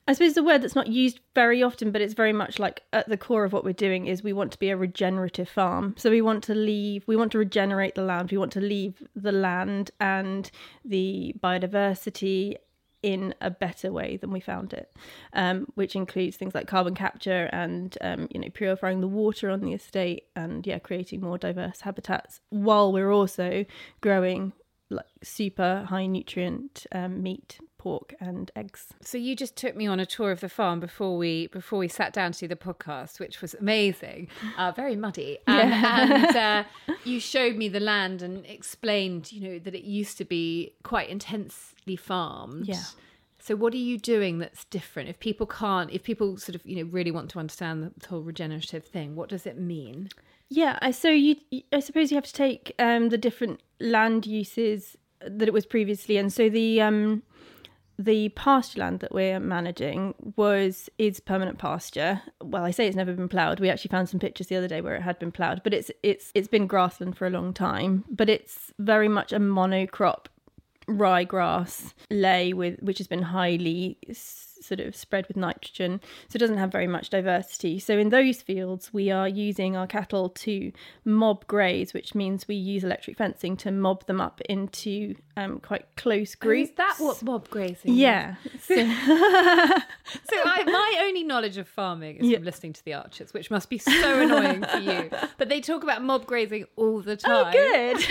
I 0.08 0.14
suppose 0.14 0.34
the 0.34 0.42
word 0.42 0.62
that's 0.62 0.74
not 0.74 0.86
used 0.86 1.20
very 1.34 1.62
often, 1.62 1.90
but 1.90 2.00
it's 2.00 2.14
very 2.14 2.32
much 2.32 2.58
like 2.58 2.82
at 2.92 3.08
the 3.08 3.16
core 3.16 3.44
of 3.44 3.52
what 3.52 3.64
we're 3.64 3.72
doing 3.72 4.06
is 4.06 4.22
we 4.22 4.32
want 4.32 4.52
to 4.52 4.58
be 4.58 4.70
a 4.70 4.76
regenerative 4.76 5.48
farm. 5.48 5.94
So 5.98 6.10
we 6.10 6.22
want 6.22 6.44
to 6.44 6.54
leave, 6.54 7.04
we 7.06 7.16
want 7.16 7.32
to 7.32 7.38
regenerate 7.38 7.94
the 7.94 8.02
land, 8.02 8.30
we 8.30 8.38
want 8.38 8.52
to 8.52 8.60
leave 8.60 9.02
the 9.14 9.32
land 9.32 9.90
and 10.00 10.50
the 10.84 11.34
biodiversity 11.42 12.56
in 13.02 13.34
a 13.42 13.50
better 13.50 13.92
way 13.92 14.16
than 14.16 14.30
we 14.30 14.40
found 14.40 14.72
it, 14.72 14.90
um, 15.34 15.66
which 15.74 15.94
includes 15.94 16.36
things 16.36 16.54
like 16.54 16.66
carbon 16.66 16.94
capture 16.94 17.50
and 17.52 17.98
um, 18.00 18.28
you 18.30 18.40
know 18.40 18.48
purifying 18.48 19.02
the 19.02 19.08
water 19.08 19.50
on 19.50 19.60
the 19.60 19.74
estate 19.74 20.24
and 20.34 20.66
yeah, 20.66 20.78
creating 20.78 21.20
more 21.20 21.36
diverse 21.36 21.82
habitats 21.82 22.40
while 22.48 22.90
we're 22.92 23.12
also 23.12 23.66
growing 24.00 24.54
like 24.90 25.06
super 25.22 25.86
high 25.88 26.06
nutrient 26.06 26.86
um, 26.92 27.22
meat 27.22 27.58
pork 27.78 28.14
and 28.20 28.50
eggs. 28.56 28.86
So 29.02 29.18
you 29.18 29.36
just 29.36 29.56
took 29.56 29.76
me 29.76 29.86
on 29.86 30.00
a 30.00 30.06
tour 30.06 30.30
of 30.30 30.40
the 30.40 30.48
farm 30.48 30.80
before 30.80 31.16
we 31.16 31.48
before 31.48 31.78
we 31.78 31.88
sat 31.88 32.12
down 32.12 32.32
to 32.32 32.40
do 32.40 32.48
the 32.48 32.56
podcast, 32.56 33.20
which 33.20 33.42
was 33.42 33.54
amazing, 33.54 34.28
uh, 34.56 34.72
very 34.72 34.96
muddy, 34.96 35.38
um, 35.46 35.56
yeah. 35.56 36.26
and 36.26 36.36
uh, 36.36 36.64
you 37.04 37.20
showed 37.20 37.56
me 37.56 37.68
the 37.68 37.80
land 37.80 38.22
and 38.22 38.44
explained, 38.46 39.32
you 39.32 39.40
know, 39.40 39.58
that 39.58 39.74
it 39.74 39.84
used 39.84 40.16
to 40.18 40.24
be 40.24 40.74
quite 40.82 41.08
intensely 41.08 41.96
farmed. 41.96 42.66
Yeah. 42.66 42.82
So 43.38 43.54
what 43.54 43.74
are 43.74 43.84
you 43.90 43.98
doing 43.98 44.38
that's 44.38 44.64
different? 44.64 45.10
If 45.10 45.20
people 45.20 45.46
can't, 45.46 45.90
if 45.90 46.02
people 46.02 46.38
sort 46.38 46.54
of, 46.54 46.64
you 46.64 46.76
know, 46.76 46.90
really 46.90 47.10
want 47.10 47.28
to 47.32 47.38
understand 47.38 47.92
the 47.98 48.08
whole 48.08 48.22
regenerative 48.22 48.86
thing, 48.86 49.16
what 49.16 49.28
does 49.28 49.44
it 49.44 49.58
mean? 49.58 50.08
Yeah, 50.48 50.78
I 50.80 50.92
so 50.92 51.10
you, 51.10 51.36
I 51.72 51.80
suppose 51.80 52.10
you 52.10 52.16
have 52.16 52.24
to 52.24 52.32
take 52.32 52.74
um, 52.78 53.10
the 53.10 53.18
different 53.18 53.60
land 53.80 54.26
uses 54.26 54.96
that 55.20 55.48
it 55.48 55.54
was 55.54 55.66
previously, 55.66 56.16
and 56.16 56.32
so 56.32 56.48
the 56.48 56.80
um, 56.80 57.22
the 57.98 58.28
pasture 58.30 58.80
land 58.80 59.00
that 59.00 59.12
we're 59.12 59.40
managing 59.40 60.14
was 60.36 60.90
is 60.98 61.20
permanent 61.20 61.58
pasture. 61.58 62.22
Well, 62.42 62.64
I 62.64 62.70
say 62.70 62.86
it's 62.86 62.96
never 62.96 63.12
been 63.12 63.28
ploughed. 63.28 63.60
We 63.60 63.70
actually 63.70 63.90
found 63.90 64.08
some 64.08 64.20
pictures 64.20 64.48
the 64.48 64.56
other 64.56 64.68
day 64.68 64.80
where 64.80 64.96
it 64.96 65.02
had 65.02 65.18
been 65.18 65.32
ploughed, 65.32 65.62
but 65.62 65.72
it's 65.74 65.90
it's 66.02 66.30
it's 66.34 66.48
been 66.48 66.66
grassland 66.66 67.16
for 67.16 67.26
a 67.26 67.30
long 67.30 67.52
time. 67.52 68.04
But 68.10 68.28
it's 68.28 68.72
very 68.78 69.08
much 69.08 69.32
a 69.32 69.38
monocrop 69.38 70.26
ryegrass 70.86 71.94
ley 72.10 72.52
with 72.52 72.78
which 72.80 72.98
has 72.98 73.06
been 73.06 73.22
highly 73.22 73.96
sort 74.64 74.80
of 74.80 74.94
spread 74.96 75.26
with 75.28 75.36
nitrogen, 75.36 76.00
so 76.28 76.36
it 76.36 76.38
doesn't 76.38 76.58
have 76.58 76.72
very 76.72 76.86
much 76.86 77.10
diversity. 77.10 77.78
So 77.78 77.98
in 77.98 78.08
those 78.10 78.42
fields, 78.42 78.92
we 78.92 79.10
are 79.10 79.28
using 79.28 79.76
our 79.76 79.86
cattle 79.86 80.28
to 80.30 80.72
mob 81.04 81.46
graze, 81.46 81.92
which 81.94 82.14
means 82.14 82.48
we 82.48 82.54
use 82.54 82.84
electric 82.84 83.16
fencing 83.16 83.56
to 83.58 83.70
mob 83.70 84.06
them 84.06 84.20
up 84.20 84.40
into 84.48 85.14
um, 85.36 85.58
quite 85.60 85.84
close 85.96 86.34
groups. 86.34 86.70
Oh, 86.70 86.72
is 86.72 86.76
that 86.76 86.94
what 86.98 87.22
mob 87.22 87.48
grazing? 87.50 87.94
Yeah. 87.94 88.36
So, 88.62 88.74
so 88.76 90.36
I, 90.44 90.64
my 90.64 90.98
only 91.04 91.24
knowledge 91.24 91.56
of 91.58 91.68
farming 91.68 92.16
is 92.16 92.26
Yeah. 92.26 92.38
from 92.38 92.44
listening 92.44 92.72
to 92.74 92.84
the 92.84 92.94
Archers, 92.94 93.32
which 93.34 93.50
must 93.50 93.68
be 93.68 93.78
so 93.78 94.20
annoying 94.20 94.64
for 94.64 94.78
you. 94.78 95.10
But 95.38 95.48
they 95.48 95.60
talk 95.60 95.82
about 95.82 96.02
mob 96.02 96.26
grazing 96.26 96.66
all 96.76 97.00
the 97.00 97.16
time. 97.16 97.32
Oh, 97.32 97.42
time. 97.44 97.52
good. 97.96 98.04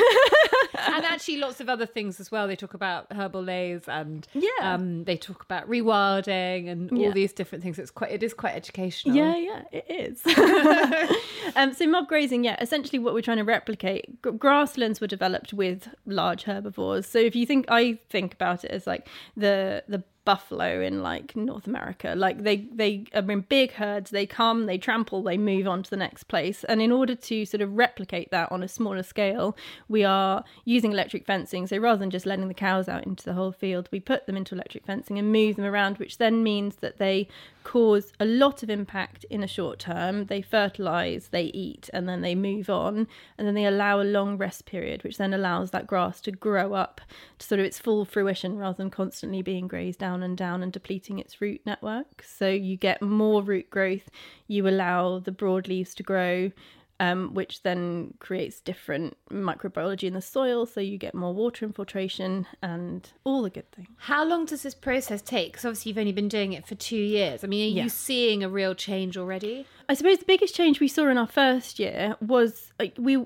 and 0.93 1.05
actually 1.05 1.37
lots 1.37 1.61
of 1.61 1.69
other 1.69 1.85
things 1.85 2.19
as 2.19 2.31
well. 2.31 2.47
They 2.47 2.55
talk 2.55 2.73
about 2.73 3.07
herbal 3.11 3.41
leys 3.43 3.83
and 3.87 4.27
Yeah. 4.33 4.49
um, 4.61 5.05
they 5.05 5.15
talk 5.17 5.43
about 5.43 5.69
rewilding 5.69 6.42
and 6.67 6.91
all 6.91 6.97
Yeah. 6.97 7.11
these 7.11 7.33
different 7.33 7.63
things. 7.63 7.79
It's 7.79 7.91
quite 7.91 8.11
it 8.11 8.23
is 8.23 8.33
quite 8.33 8.55
educational. 8.55 9.15
Yeah, 9.15 9.35
yeah, 9.37 9.63
it 9.71 9.85
is. 9.89 10.21
um, 11.55 11.73
so 11.73 11.87
mob 11.87 12.07
grazing, 12.07 12.43
yeah, 12.43 12.57
essentially 12.61 12.99
what 12.99 13.13
we're 13.13 13.21
trying 13.21 13.37
to 13.37 13.43
replicate. 13.43 14.05
G- 14.23 14.31
grasslands 14.31 14.99
were 15.01 15.07
developed 15.07 15.53
with 15.53 15.87
large 16.05 16.43
herbivores. 16.43 17.05
So 17.07 17.19
if 17.19 17.35
you 17.35 17.45
think, 17.45 17.65
I 17.69 17.99
think 18.09 18.33
about 18.33 18.63
it 18.63 18.71
as 18.71 18.85
like 18.87 19.07
the 19.35 19.83
the 19.87 20.03
buffalo 20.25 20.81
in 20.81 21.01
like 21.01 21.35
North 21.35 21.67
America. 21.67 22.13
Like 22.15 22.43
they 22.43 22.57
they 22.71 23.05
are 23.13 23.29
in 23.29 23.41
big 23.41 23.73
herds. 23.73 24.11
They 24.11 24.25
come, 24.25 24.65
they 24.65 24.77
trample, 24.77 25.23
they 25.23 25.37
move 25.37 25.67
on 25.67 25.83
to 25.83 25.89
the 25.89 25.97
next 25.97 26.25
place. 26.25 26.63
And 26.63 26.81
in 26.81 26.91
order 26.91 27.15
to 27.15 27.45
sort 27.45 27.61
of 27.61 27.73
replicate 27.73 28.31
that 28.31 28.51
on 28.51 28.63
a 28.63 28.67
smaller 28.67 29.03
scale, 29.03 29.57
we 29.87 30.03
are 30.03 30.43
using 30.65 30.91
electric 30.91 31.25
fencing. 31.25 31.67
So 31.67 31.77
rather 31.77 31.99
than 31.99 32.09
just 32.09 32.25
letting 32.25 32.47
the 32.47 32.53
cows 32.53 32.87
out 32.87 33.05
into 33.05 33.25
the 33.25 33.33
whole 33.33 33.51
field, 33.51 33.89
we 33.91 33.99
put 33.99 34.25
them 34.25 34.37
into 34.37 34.55
electric 34.55 34.85
fencing 34.85 35.19
and 35.19 35.31
move 35.31 35.55
them 35.55 35.65
around, 35.65 35.97
which 35.97 36.17
then 36.17 36.43
means 36.43 36.77
that 36.77 36.97
they 36.97 37.27
cause 37.63 38.11
a 38.19 38.25
lot 38.25 38.61
of 38.61 38.69
impact 38.69 39.25
in 39.29 39.43
a 39.43 39.47
short 39.47 39.79
term. 39.79 40.25
They 40.25 40.41
fertilize, 40.41 41.29
they 41.29 41.45
eat, 41.45 41.89
and 41.93 42.07
then 42.07 42.21
they 42.21 42.35
move 42.35 42.69
on. 42.69 43.07
And 43.37 43.47
then 43.47 43.55
they 43.55 43.65
allow 43.65 44.01
a 44.01 44.03
long 44.03 44.37
rest 44.37 44.65
period, 44.65 45.03
which 45.03 45.17
then 45.17 45.33
allows 45.33 45.71
that 45.71 45.87
grass 45.87 46.21
to 46.21 46.31
grow 46.31 46.73
up 46.73 47.01
to 47.39 47.45
sort 47.45 47.59
of 47.59 47.65
its 47.65 47.79
full 47.79 48.05
fruition 48.05 48.57
rather 48.57 48.77
than 48.77 48.89
constantly 48.89 49.41
being 49.41 49.67
grazed 49.67 49.99
down 49.99 50.12
and 50.21 50.37
down 50.37 50.61
and 50.61 50.71
depleting 50.71 51.17
its 51.17 51.41
root 51.41 51.61
network. 51.65 52.21
So 52.23 52.49
you 52.49 52.75
get 52.77 53.01
more 53.01 53.41
root 53.41 53.69
growth, 53.69 54.09
you 54.47 54.67
allow 54.67 55.19
the 55.19 55.31
broadleaves 55.31 55.95
to 55.95 56.03
grow. 56.03 56.51
Um, 56.99 57.33
which 57.33 57.63
then 57.63 58.13
creates 58.19 58.61
different 58.61 59.17
microbiology 59.29 60.03
in 60.03 60.13
the 60.13 60.21
soil, 60.21 60.65
so 60.65 60.79
you 60.79 60.97
get 60.97 61.13
more 61.15 61.33
water 61.33 61.65
infiltration 61.65 62.45
and 62.61 63.09
all 63.25 63.41
the 63.41 63.49
good 63.49 63.69
things. 63.73 63.89
How 63.97 64.23
long 64.23 64.45
does 64.45 64.61
this 64.61 64.75
process 64.75 65.21
take? 65.21 65.51
Because 65.53 65.65
obviously 65.65 65.89
you've 65.89 65.97
only 65.97 66.13
been 66.13 66.29
doing 66.29 66.53
it 66.53 66.65
for 66.65 66.75
two 66.75 66.95
years. 66.95 67.43
I 67.43 67.47
mean, 67.47 67.73
are 67.73 67.77
Yeah. 67.77 67.83
you 67.85 67.89
seeing 67.89 68.41
a 68.43 68.47
real 68.47 68.73
change 68.75 69.17
already? 69.17 69.65
I 69.89 69.95
suppose 69.95 70.19
the 70.19 70.25
biggest 70.25 70.55
change 70.55 70.79
we 70.79 70.87
saw 70.87 71.09
in 71.09 71.17
our 71.17 71.27
first 71.27 71.77
year 71.79 72.15
was 72.21 72.71
like 72.79 72.93
we 72.97 73.25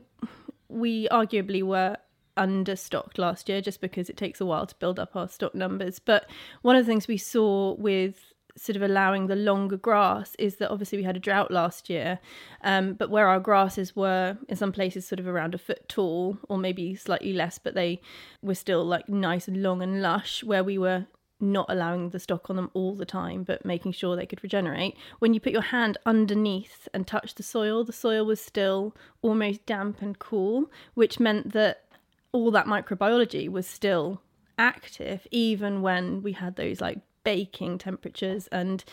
we 0.70 1.08
arguably 1.10 1.62
were 1.62 1.98
understocked 2.38 3.18
last 3.18 3.50
year 3.50 3.62
just 3.62 3.82
because 3.82 4.10
it 4.10 4.18
takes 4.18 4.40
a 4.40 4.46
while 4.46 4.66
to 4.66 4.76
build 4.76 5.00
up 5.00 5.16
our 5.16 5.28
stock 5.28 5.54
numbers. 5.54 6.00
But 6.00 6.30
one 6.62 6.76
of 6.76 6.86
the 6.86 6.90
things 6.90 7.08
we 7.08 7.18
saw 7.18 7.74
with 7.76 8.34
sort 8.58 8.76
of 8.76 8.82
allowing 8.82 9.28
the 9.28 9.36
longer 9.36 9.78
grass 9.78 10.36
is 10.40 10.56
that 10.56 10.72
obviously 10.72 10.98
we 10.98 11.04
had 11.04 11.16
a 11.16 11.20
drought 11.20 11.52
last 11.52 11.90
year, 11.90 12.20
um, 12.64 12.94
but 12.94 13.10
where 13.10 13.28
our 13.28 13.40
grasses 13.40 13.96
were 13.96 14.38
in 14.50 14.56
some 14.56 14.72
places 14.72 15.08
sort 15.08 15.20
of 15.20 15.28
around 15.28 15.54
a 15.54 15.58
foot 15.58 15.88
tall 15.88 16.38
or 16.50 16.58
maybe 16.58 16.96
slightly 16.96 17.34
less, 17.34 17.60
but 17.60 17.76
they 17.76 18.02
were 18.42 18.56
still 18.56 18.84
like 18.84 19.08
nice 19.08 19.48
and 19.48 19.62
long 19.62 19.82
and 19.82 20.02
lush, 20.02 20.44
where 20.44 20.64
we 20.64 20.78
were 20.78 21.06
not 21.40 21.68
allowing 21.70 22.10
the 22.10 22.20
stock 22.20 22.50
on 22.50 22.56
them 22.56 22.72
all 22.74 22.96
the 22.96 23.06
time, 23.06 23.44
but 23.44 23.64
making 23.64 23.92
sure 23.92 24.16
they 24.16 24.26
could 24.26 24.42
regenerate. 24.42 24.98
When 25.20 25.34
you 25.36 25.40
put 25.40 25.54
your 25.54 25.62
hand 25.62 25.98
underneath 26.06 26.88
and 26.94 27.06
touch 27.06 27.36
the 27.36 27.44
soil, 27.44 27.84
the 27.84 27.94
soil 27.94 28.26
was 28.26 28.42
still 28.42 28.96
almost 29.22 29.66
damp 29.68 30.02
and 30.02 30.18
cool, 30.18 30.72
which 30.96 31.20
meant 31.20 31.54
that 31.54 31.84
all 32.32 32.52
that 32.52 32.66
microbiology 32.66 33.50
was 33.50 33.68
still 33.68 34.22
active, 34.58 35.28
even 35.32 35.82
when 35.82 36.22
we 36.24 36.34
had 36.34 36.56
those 36.56 36.82
like 36.82 37.00
baking 37.24 37.78
temperatures. 37.78 38.48
And 38.48 38.84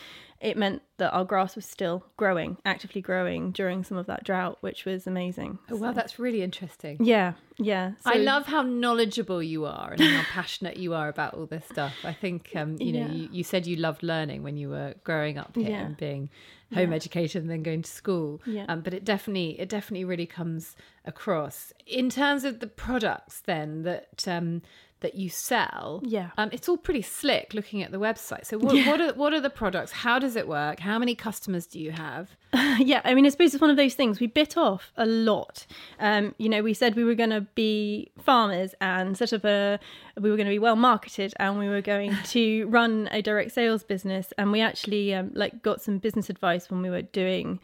it 0.41 0.57
meant 0.57 0.83
that 0.99 1.13
our 1.13 1.25
grass 1.25 1.55
was 1.57 1.65
still 1.65 2.05
growing, 2.17 2.59
actively 2.67 3.01
growing 3.01 3.51
during 3.53 3.83
some 3.85 3.97
of 3.97 4.07
that 4.07 4.25
drought, 4.25 4.59
which 4.61 4.85
was 4.85 5.07
amazing. 5.07 5.59
Oh, 5.71 5.77
wow, 5.77 5.93
that's 5.93 6.19
really 6.19 6.43
interesting. 6.43 6.99
Yeah, 7.01 7.35
yeah. 7.59 7.93
I 8.05 8.17
love 8.17 8.47
how 8.47 8.63
knowledgeable 8.63 9.43
you 9.43 9.65
are 9.65 9.93
and 9.93 10.01
how 10.03 10.23
passionate 10.25 10.77
you 10.77 10.93
are 10.95 11.09
about 11.09 11.35
all 11.35 11.47
this 11.47 11.65
stuff. 11.65 11.95
I 12.05 12.13
think, 12.13 12.51
um, 12.57 12.77
you 12.81 12.93
know, 12.93 12.99
Yeah. 13.07 13.13
you, 13.13 13.29
you 13.33 13.45
said 13.45 13.67
you 13.67 13.77
loved 13.77 14.03
learning 14.03 14.43
when 14.43 14.57
you 14.57 14.69
were 14.69 14.95
growing 15.05 15.39
up 15.39 15.55
here 15.57 15.71
Yeah. 15.71 15.87
and 15.87 15.97
being 15.97 16.29
home 16.75 16.91
Yeah. 16.91 16.97
educated 16.97 17.43
and 17.43 17.51
then 17.51 17.63
going 17.63 17.83
to 17.83 17.91
school. 17.91 18.43
Yeah. 18.47 18.67
Um, 18.69 18.81
but 18.83 18.93
it 18.95 19.05
definitely, 19.05 19.59
it 19.61 19.69
definitely 19.69 20.05
really 20.05 20.27
comes 20.27 20.77
across 21.05 21.73
in 21.87 22.11
terms 22.11 22.45
of 22.45 22.61
the 22.61 22.67
products 22.67 23.41
then 23.41 23.83
that 23.83 24.25
um, 24.27 24.63
that 25.01 25.15
you 25.15 25.29
sell. 25.29 26.01
Yeah. 26.05 26.31
um, 26.39 26.49
it's 26.53 26.69
all 26.69 26.77
pretty 26.77 27.03
slick 27.03 27.53
looking 27.53 27.83
at 27.83 27.91
the 27.91 27.99
website. 27.99 28.47
So 28.47 28.59
what, 28.59 28.75
what 28.87 29.01
are 29.01 29.13
what 29.15 29.33
are 29.33 29.41
the 29.41 29.51
products? 29.51 29.93
How 29.93 30.19
does 30.19 30.35
it 30.37 30.49
work? 30.49 30.81
How 30.81 30.99
many 30.99 31.15
customers 31.15 31.67
do 31.67 31.79
you 31.79 31.93
have? 31.93 32.31
yeah, 32.79 33.01
I 33.05 33.15
mean, 33.15 33.27
I 33.27 33.29
suppose 33.29 33.53
it's 33.55 33.61
one 33.61 33.71
of 33.71 33.77
those 33.77 33.95
things. 33.95 34.21
We 34.21 34.27
bit 34.27 34.57
off 34.57 34.93
a 34.97 35.07
lot. 35.07 35.67
Um, 35.99 36.35
you 36.39 36.49
know, 36.49 36.63
we 36.63 36.73
said 36.73 36.95
we 36.95 37.05
were 37.05 37.15
going 37.15 37.31
to 37.31 37.43
be 37.43 38.13
farmers 38.23 38.75
and 38.81 39.17
set 39.17 39.33
up 39.33 39.45
a, 39.45 39.79
we 40.21 40.31
were 40.31 40.37
going 40.37 40.47
to 40.47 40.53
be 40.53 40.59
well 40.59 40.77
marketed 40.77 41.35
and 41.39 41.59
we 41.59 41.69
were 41.69 41.83
going 41.83 42.17
to 42.27 42.67
run 42.67 43.09
a 43.13 43.23
direct 43.23 43.53
sales 43.53 43.85
business. 43.85 44.33
And 44.39 44.53
we 44.53 44.61
actually 44.61 45.15
um, 45.15 45.33
like 45.35 45.63
got 45.63 45.83
some 45.83 45.99
business 45.99 46.31
advice 46.31 46.71
when 46.71 46.81
we 46.81 46.91
were 46.91 47.03
doing 47.03 47.61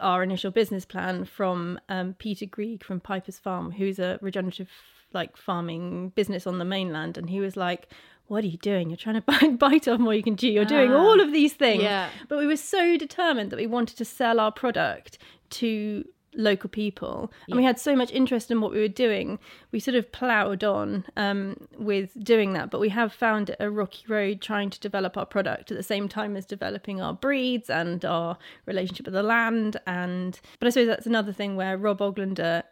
our 0.00 0.22
initial 0.22 0.50
business 0.50 0.84
plan 0.84 1.24
from 1.24 1.80
um, 1.88 2.14
Peter 2.18 2.46
Greig 2.46 2.84
from 2.84 3.00
Piper's 3.00 3.38
Farm, 3.38 3.72
who's 3.72 3.98
a 3.98 4.18
regenerative 4.20 4.68
like 5.16 5.36
farming 5.36 6.10
business 6.10 6.46
on 6.46 6.58
the 6.58 6.64
mainland, 6.64 7.18
and 7.18 7.28
he 7.30 7.40
was 7.40 7.56
like. 7.56 7.88
What 8.28 8.42
are 8.42 8.48
you 8.48 8.58
doing? 8.58 8.90
You're 8.90 8.96
trying 8.96 9.14
to 9.14 9.20
bite, 9.20 9.56
bite 9.56 9.86
off 9.86 10.00
more 10.00 10.12
you 10.12 10.20
can 10.20 10.36
chew. 10.36 10.48
You're 10.48 10.64
doing 10.64 10.90
Ah. 10.92 10.98
all 10.98 11.20
of 11.20 11.30
these 11.32 11.52
things. 11.52 11.84
Yeah. 11.84 12.08
But 12.28 12.38
we 12.38 12.46
were 12.48 12.56
so 12.56 12.96
determined 12.96 13.50
that 13.52 13.56
we 13.56 13.68
wanted 13.68 13.96
to 13.98 14.04
sell 14.04 14.40
our 14.40 14.50
product 14.50 15.16
to 15.50 16.04
local 16.34 16.68
people 16.68 17.32
and 17.48 17.56
we 17.56 17.62
had 17.64 17.78
so 17.78 17.94
much 17.96 18.10
interest 18.12 18.50
in 18.50 18.60
what 18.60 18.70
we 18.72 18.78
were 18.78 18.88
doing 19.06 19.38
we 19.72 19.78
sort 19.80 19.94
of 19.94 20.10
ploughed 20.12 20.62
on 20.64 21.02
um, 21.16 21.56
with 21.78 22.10
doing 22.22 22.52
that 22.52 22.68
but 22.68 22.78
we 22.80 22.90
have 22.90 23.10
found 23.10 23.48
it 23.48 23.56
a 23.58 23.70
rocky 23.70 24.04
road 24.06 24.42
trying 24.42 24.68
to 24.68 24.78
develop 24.80 25.16
our 25.16 25.24
product 25.24 25.70
at 25.70 25.76
the 25.78 25.82
same 25.82 26.08
time 26.10 26.36
as 26.36 26.44
developing 26.44 27.00
our 27.00 27.14
breeds 27.14 27.70
and 27.70 28.04
our 28.04 28.36
relationship 28.66 29.06
with 29.06 29.14
the 29.14 29.22
land 29.22 29.78
and 29.86 30.40
but 30.58 30.66
i 30.66 30.70
suppose 30.70 30.88
that's 30.88 31.06
another 31.06 31.32
thing 31.32 31.56
where 31.56 31.78
rob 31.78 32.00
oglander 32.00 32.62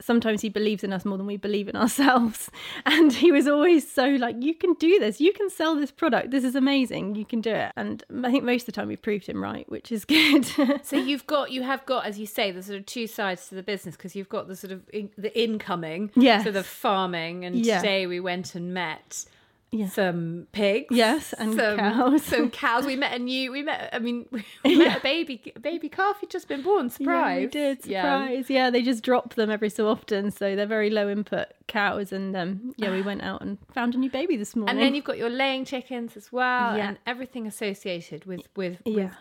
sometimes 0.00 0.40
he 0.42 0.48
believes 0.48 0.82
in 0.84 0.92
us 0.92 1.04
more 1.04 1.16
than 1.18 1.26
we 1.26 1.36
believe 1.36 1.68
in 1.68 1.76
ourselves. 1.76 2.50
And 2.86 3.12
he 3.12 3.30
was 3.32 3.46
always 3.46 3.90
so 3.90 4.06
like, 4.06 4.36
you 4.40 4.54
can 4.54 4.74
do 4.74 4.98
this, 4.98 5.20
you 5.20 5.32
can 5.32 5.50
sell 5.50 5.74
this 5.74 5.90
product, 5.90 6.30
this 6.30 6.44
is 6.44 6.54
amazing, 6.54 7.14
you 7.16 7.24
can 7.24 7.40
do 7.40 7.50
it. 7.50 7.72
And 7.76 8.02
I 8.24 8.30
think 8.30 8.44
most 8.44 8.62
of 8.62 8.66
the 8.66 8.72
time 8.72 8.88
we've 8.88 9.00
proved 9.02 9.26
him 9.26 9.42
right, 9.42 9.68
which 9.70 9.90
is 9.92 10.04
good. 10.16 10.44
So 10.84 10.96
you've 10.96 11.26
got, 11.26 11.50
you 11.50 11.62
have 11.62 11.84
got, 11.86 12.06
as 12.06 12.18
you 12.18 12.26
say, 12.26 12.50
the 12.50 12.62
sort 12.62 12.78
of 12.78 12.86
two 12.86 13.06
sides 13.06 13.48
to 13.48 13.54
the 13.54 13.62
business 13.62 13.96
because 13.96 14.14
you've 14.16 14.28
got 14.28 14.48
the 14.48 14.56
sort 14.56 14.72
of 14.72 14.88
in, 14.90 15.10
the 15.18 15.36
incoming, 15.40 16.10
Yes. 16.14 16.44
so 16.44 16.50
the 16.50 16.64
farming, 16.64 17.44
and 17.44 17.56
Yeah. 17.64 17.78
today 17.80 18.06
we 18.06 18.20
went 18.20 18.54
and 18.54 18.72
met 18.74 19.24
Yeah. 19.70 19.88
some 19.88 20.46
pigs, 20.52 20.86
Yes, 20.90 21.34
and 21.34 21.54
some, 21.54 21.76
cows. 21.78 22.22
some 22.22 22.50
cows. 22.50 22.86
We 22.86 22.96
met 22.96 23.12
a 23.12 23.18
new. 23.18 23.52
We 23.52 23.62
met. 23.62 23.90
I 23.92 23.98
mean, 23.98 24.26
we 24.64 24.76
met 24.78 24.98
a 24.98 25.00
baby, 25.00 25.52
a 25.54 25.60
baby 25.60 25.88
calf 25.90 26.16
who'd 26.20 26.30
just 26.30 26.48
been 26.48 26.62
born. 26.62 26.88
Surprise! 26.88 27.36
Yeah, 27.36 27.40
we 27.40 27.46
did. 27.48 27.82
Surprise. 27.82 28.48
Yeah. 28.50 28.70
they 28.70 28.80
just 28.82 29.02
drop 29.02 29.34
them 29.34 29.50
every 29.50 29.68
so 29.68 29.88
often. 29.88 30.30
So 30.30 30.56
they're 30.56 30.64
very 30.66 30.88
low 30.88 31.10
input 31.10 31.48
cows. 31.66 32.12
And 32.12 32.34
um, 32.34 32.74
yeah, 32.78 32.90
we 32.90 33.02
went 33.10 33.22
out 33.22 33.42
and 33.42 33.58
found 33.74 33.94
a 33.94 33.98
new 33.98 34.10
baby 34.10 34.36
this 34.38 34.56
morning. 34.56 34.70
And 34.76 34.80
then 34.82 34.94
you've 34.94 35.04
got 35.04 35.18
your 35.18 35.28
laying 35.30 35.66
chickens 35.66 36.16
as 36.16 36.32
well, 36.32 36.76
Yeah. 36.76 36.88
and 36.88 36.98
everything 37.06 37.46
associated 37.46 38.24
with 38.24 38.42
with, 38.56 38.78
yeah. 38.86 39.04
with 39.04 39.12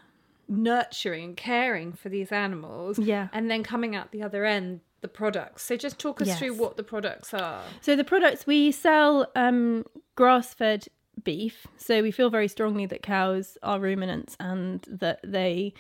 nurturing 0.49 1.23
and 1.25 1.38
caring 1.38 1.91
for 1.93 2.10
these 2.10 2.31
animals. 2.31 2.97
Yeah. 2.99 3.27
and 3.33 3.51
then 3.51 3.63
coming 3.63 3.95
out 3.95 4.12
the 4.12 4.23
other 4.23 4.45
end, 4.45 4.79
the 5.01 5.07
products. 5.07 5.63
So 5.63 5.75
just 5.75 5.99
talk 5.99 6.21
us 6.21 6.38
through 6.38 6.55
what 6.55 6.77
the 6.77 6.83
products 6.83 7.33
are. 7.33 7.63
So 7.81 7.95
the 7.95 8.03
products 8.03 8.47
we 8.47 8.71
sell 8.71 9.27
um, 9.36 9.86
grass-fed 10.15 10.88
beef. 11.23 11.67
So 11.77 12.01
we 12.01 12.12
feel 12.12 12.29
very 12.29 12.47
strongly 12.47 12.86
that 12.88 13.01
cows 13.01 13.57
are 13.63 13.79
ruminants 13.79 14.36
and 14.39 14.86
that 14.89 15.19
they 15.23 15.73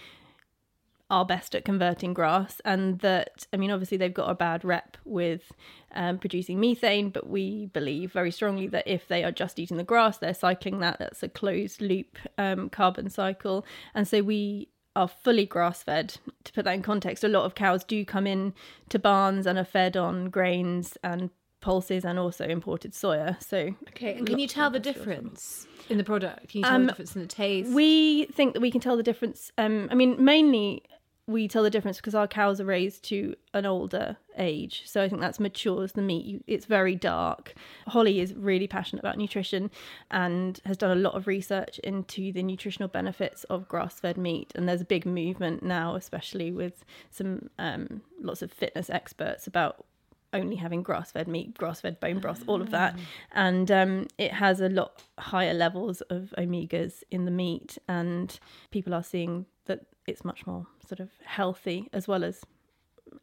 are 1.09 1.25
best 1.25 1.55
at 1.55 1.63
converting 1.63 2.13
grass 2.13 2.59
and 2.65 2.99
that 2.99 3.47
i 3.53 3.57
mean 3.57 3.71
obviously 3.71 3.95
they've 3.95 4.13
got 4.13 4.29
a 4.29 4.35
bad 4.35 4.65
rep 4.65 4.97
with 5.05 5.53
um, 5.95 6.17
producing 6.17 6.59
methane 6.59 7.09
but 7.09 7.29
we 7.29 7.67
believe 7.67 8.11
very 8.11 8.29
strongly 8.29 8.67
that 8.67 8.85
if 8.85 9.07
they 9.07 9.23
are 9.23 9.31
just 9.31 9.57
eating 9.57 9.77
the 9.77 9.83
grass 9.83 10.17
they're 10.17 10.33
cycling 10.33 10.79
that 10.79 10.99
that's 10.99 11.23
a 11.23 11.29
closed 11.29 11.81
loop 11.81 12.17
um, 12.37 12.69
carbon 12.69 13.09
cycle 13.09 13.65
and 13.95 14.05
so 14.05 14.21
we 14.21 14.67
are 14.97 15.07
fully 15.07 15.45
grass 15.45 15.83
fed 15.83 16.07
to 16.43 16.51
put 16.53 16.63
that 16.65 16.73
in 16.73 16.81
context 16.81 17.23
a 17.23 17.27
lot 17.27 17.45
of 17.45 17.55
cows 17.55 17.83
do 17.83 18.03
come 18.05 18.25
in 18.27 18.53
to 18.89 18.97
barns 18.99 19.45
and 19.47 19.57
are 19.57 19.63
fed 19.77 19.95
on 19.95 20.29
grains 20.29 20.97
and 21.03 21.29
pulses 21.59 22.05
and 22.05 22.17
also 22.19 22.45
imported 22.45 22.91
soya 22.93 23.41
so 23.43 23.59
Okay, 23.89 24.13
and 24.17 24.27
can 24.27 24.37
you 24.39 24.47
tell 24.47 24.69
the 24.69 24.79
difference 24.79 25.65
in 25.89 25.97
the 25.97 26.03
product? 26.03 26.49
Can 26.49 26.59
you 26.59 26.63
tell 26.65 26.75
Um, 26.75 26.85
the 26.85 26.91
difference 26.91 27.15
in 27.15 27.21
the 27.21 27.27
taste? 27.27 27.71
We 27.73 28.25
think 28.25 28.53
that 28.53 28.61
we 28.61 28.71
can 28.71 28.81
tell 28.81 28.95
the 28.97 29.03
difference. 29.11 29.51
Um, 29.57 29.87
I 29.91 29.95
mean, 29.95 30.11
mainly 30.23 30.83
we 31.27 31.47
tell 31.49 31.61
the 31.61 31.69
difference 31.69 31.97
because 31.97 32.15
our 32.15 32.27
cows 32.27 32.61
are 32.61 32.65
raised 32.65 33.03
to 33.03 33.35
an 33.53 33.65
older 33.65 34.15
age, 34.37 34.83
so 34.85 35.03
I 35.03 35.09
think 35.09 35.19
that's 35.19 35.41
matures 35.41 35.91
the 35.91 36.01
meat. 36.01 36.41
It's 36.47 36.65
very 36.65 36.95
dark. 36.95 37.53
Holly 37.87 38.21
is 38.21 38.33
really 38.33 38.67
passionate 38.67 39.01
about 39.01 39.17
nutrition 39.17 39.69
and 40.09 40.59
has 40.65 40.77
done 40.77 40.97
a 40.97 41.01
lot 41.01 41.15
of 41.15 41.27
research 41.27 41.79
into 41.79 42.31
the 42.31 42.43
nutritional 42.43 42.87
benefits 42.87 43.43
of 43.45 43.67
grass-fed 43.67 44.17
meat. 44.17 44.53
And 44.55 44.69
there's 44.69 44.79
a 44.79 44.85
big 44.85 45.05
movement 45.05 45.63
now, 45.63 45.95
especially 45.95 46.51
with 46.51 46.85
some 47.11 47.49
um, 47.59 48.01
lots 48.21 48.41
of 48.41 48.51
fitness 48.51 48.89
experts 48.89 49.47
about 49.47 49.85
only 50.31 50.55
having 50.55 50.81
grass-fed 50.81 51.27
meat, 51.27 51.57
grass-fed 51.57 51.99
bone 51.99 52.19
broth, 52.19 52.43
all 52.47 52.61
of 52.61 52.69
that, 52.71 52.97
and 53.33 53.69
um, 53.69 54.07
it 54.17 54.31
has 54.31 54.61
a 54.61 54.69
lot 54.69 55.03
higher 55.17 55.53
levels 55.53 56.01
of 56.01 56.33
omegas 56.37 57.03
in 57.11 57.25
the 57.25 57.31
meat, 57.31 57.77
and 57.87 58.39
people 58.71 58.93
are 58.93 59.03
seeing 59.03 59.45
that 59.65 59.85
it's 60.07 60.23
much 60.25 60.47
more 60.47 60.65
sort 60.87 60.99
of 60.99 61.09
healthy 61.23 61.89
as 61.93 62.07
well 62.07 62.23
as 62.23 62.43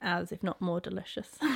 as 0.00 0.32
if 0.32 0.42
not 0.42 0.60
more 0.60 0.80
delicious. 0.80 1.28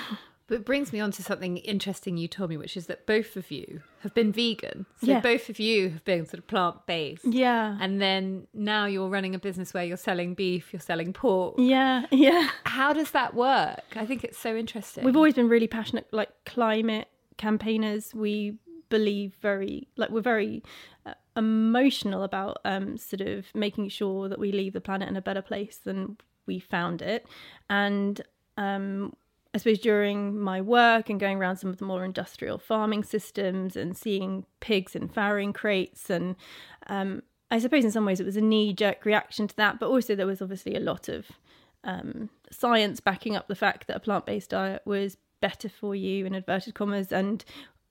But 0.51 0.55
it 0.61 0.64
brings 0.64 0.95
me 0.95 1.01
on 1.01 1.11
to 1.11 1.23
something 1.23 1.59
interesting 1.59 2.17
you 2.17 2.27
told 2.27 2.49
me, 2.49 2.57
which 2.57 2.75
is 2.75 2.87
that 2.87 3.05
both 3.05 3.37
of 3.37 3.51
you 3.51 3.83
have 4.01 4.14
been 4.14 4.33
vegan. 4.33 4.87
So 4.99 5.09
Yeah. 5.09 5.21
both 5.21 5.51
of 5.51 5.61
you 5.61 5.91
have 5.91 6.03
been 6.07 6.25
sort 6.25 6.38
of 6.38 6.47
plant 6.47 6.87
based. 6.87 7.27
yeah, 7.27 7.77
And 7.83 8.01
then 8.01 8.47
now 8.55 8.87
you're 8.87 9.11
running 9.11 9.35
a 9.35 9.38
business 9.38 9.75
where 9.75 9.85
you're 9.85 9.99
selling 9.99 10.33
beef, 10.33 10.73
you're 10.73 10.81
selling 10.81 11.12
pork. 11.12 11.57
yeah, 11.59 12.07
yeah. 12.11 12.49
How 12.64 12.95
does 12.95 13.11
that 13.11 13.35
work? 13.35 13.83
I 13.95 14.07
think 14.07 14.25
it's 14.25 14.38
so 14.38 14.57
interesting. 14.57 15.05
We've 15.05 15.17
always 15.17 15.35
been 15.35 15.51
really 15.51 15.69
passionate, 15.69 16.07
like 16.12 16.31
climate 16.47 17.09
campaigners. 17.37 18.14
We 18.14 18.57
believe 18.88 19.35
very, 19.43 19.88
like 19.99 20.09
we're 20.09 20.23
very 20.23 20.62
uh, 21.05 21.12
emotional 21.38 22.22
about 22.22 22.59
um, 22.64 22.96
sort 22.98 23.22
of 23.22 23.46
making 23.55 23.88
sure 23.88 24.29
that 24.29 24.38
we 24.38 24.53
leave 24.53 24.72
the 24.74 24.81
planet 24.81 25.09
in 25.09 25.16
a 25.16 25.22
better 25.22 25.42
place 25.42 25.79
than 25.79 26.18
we 26.46 26.59
found 26.59 27.01
it. 27.01 27.27
And 27.70 28.20
um, 28.57 29.14
I 29.55 29.59
suppose 29.59 29.79
during 29.79 30.38
my 30.38 30.61
work 30.61 31.09
and 31.09 31.18
going 31.18 31.38
around 31.38 31.57
some 31.57 31.70
of 31.70 31.79
the 31.79 31.85
more 31.85 32.05
industrial 32.05 32.59
farming 32.59 33.05
systems 33.05 33.77
and 33.77 33.96
seeing 33.96 34.44
pigs 34.61 34.94
in 34.94 35.09
farrowing 35.09 35.55
crates 35.55 36.11
and 36.11 36.37
um, 36.88 37.22
I 37.51 37.59
suppose 37.59 37.85
in 37.85 37.90
some 37.90 38.05
ways 38.05 38.20
it 38.20 38.27
was 38.27 38.37
a 38.37 38.42
knee 38.42 38.74
jerk 38.74 39.05
reaction 39.05 39.48
to 39.48 39.57
that, 39.57 39.81
but 39.81 39.88
also 39.88 40.14
there 40.14 40.27
was 40.27 40.42
obviously 40.42 40.74
a 40.74 40.81
lot 40.81 41.09
of 41.09 41.27
um, 41.85 42.29
science 42.51 43.01
backing 43.01 43.37
up 43.37 43.48
the 43.48 43.55
fact 43.55 43.87
that 43.87 43.96
a 43.96 44.01
plant 44.01 44.27
based 44.27 44.51
diet 44.51 44.83
was 44.85 45.16
better 45.40 45.68
for 45.68 45.94
you, 45.94 46.27
in 46.27 46.35
inverted 46.35 46.74
commas, 46.74 47.11
and 47.11 47.44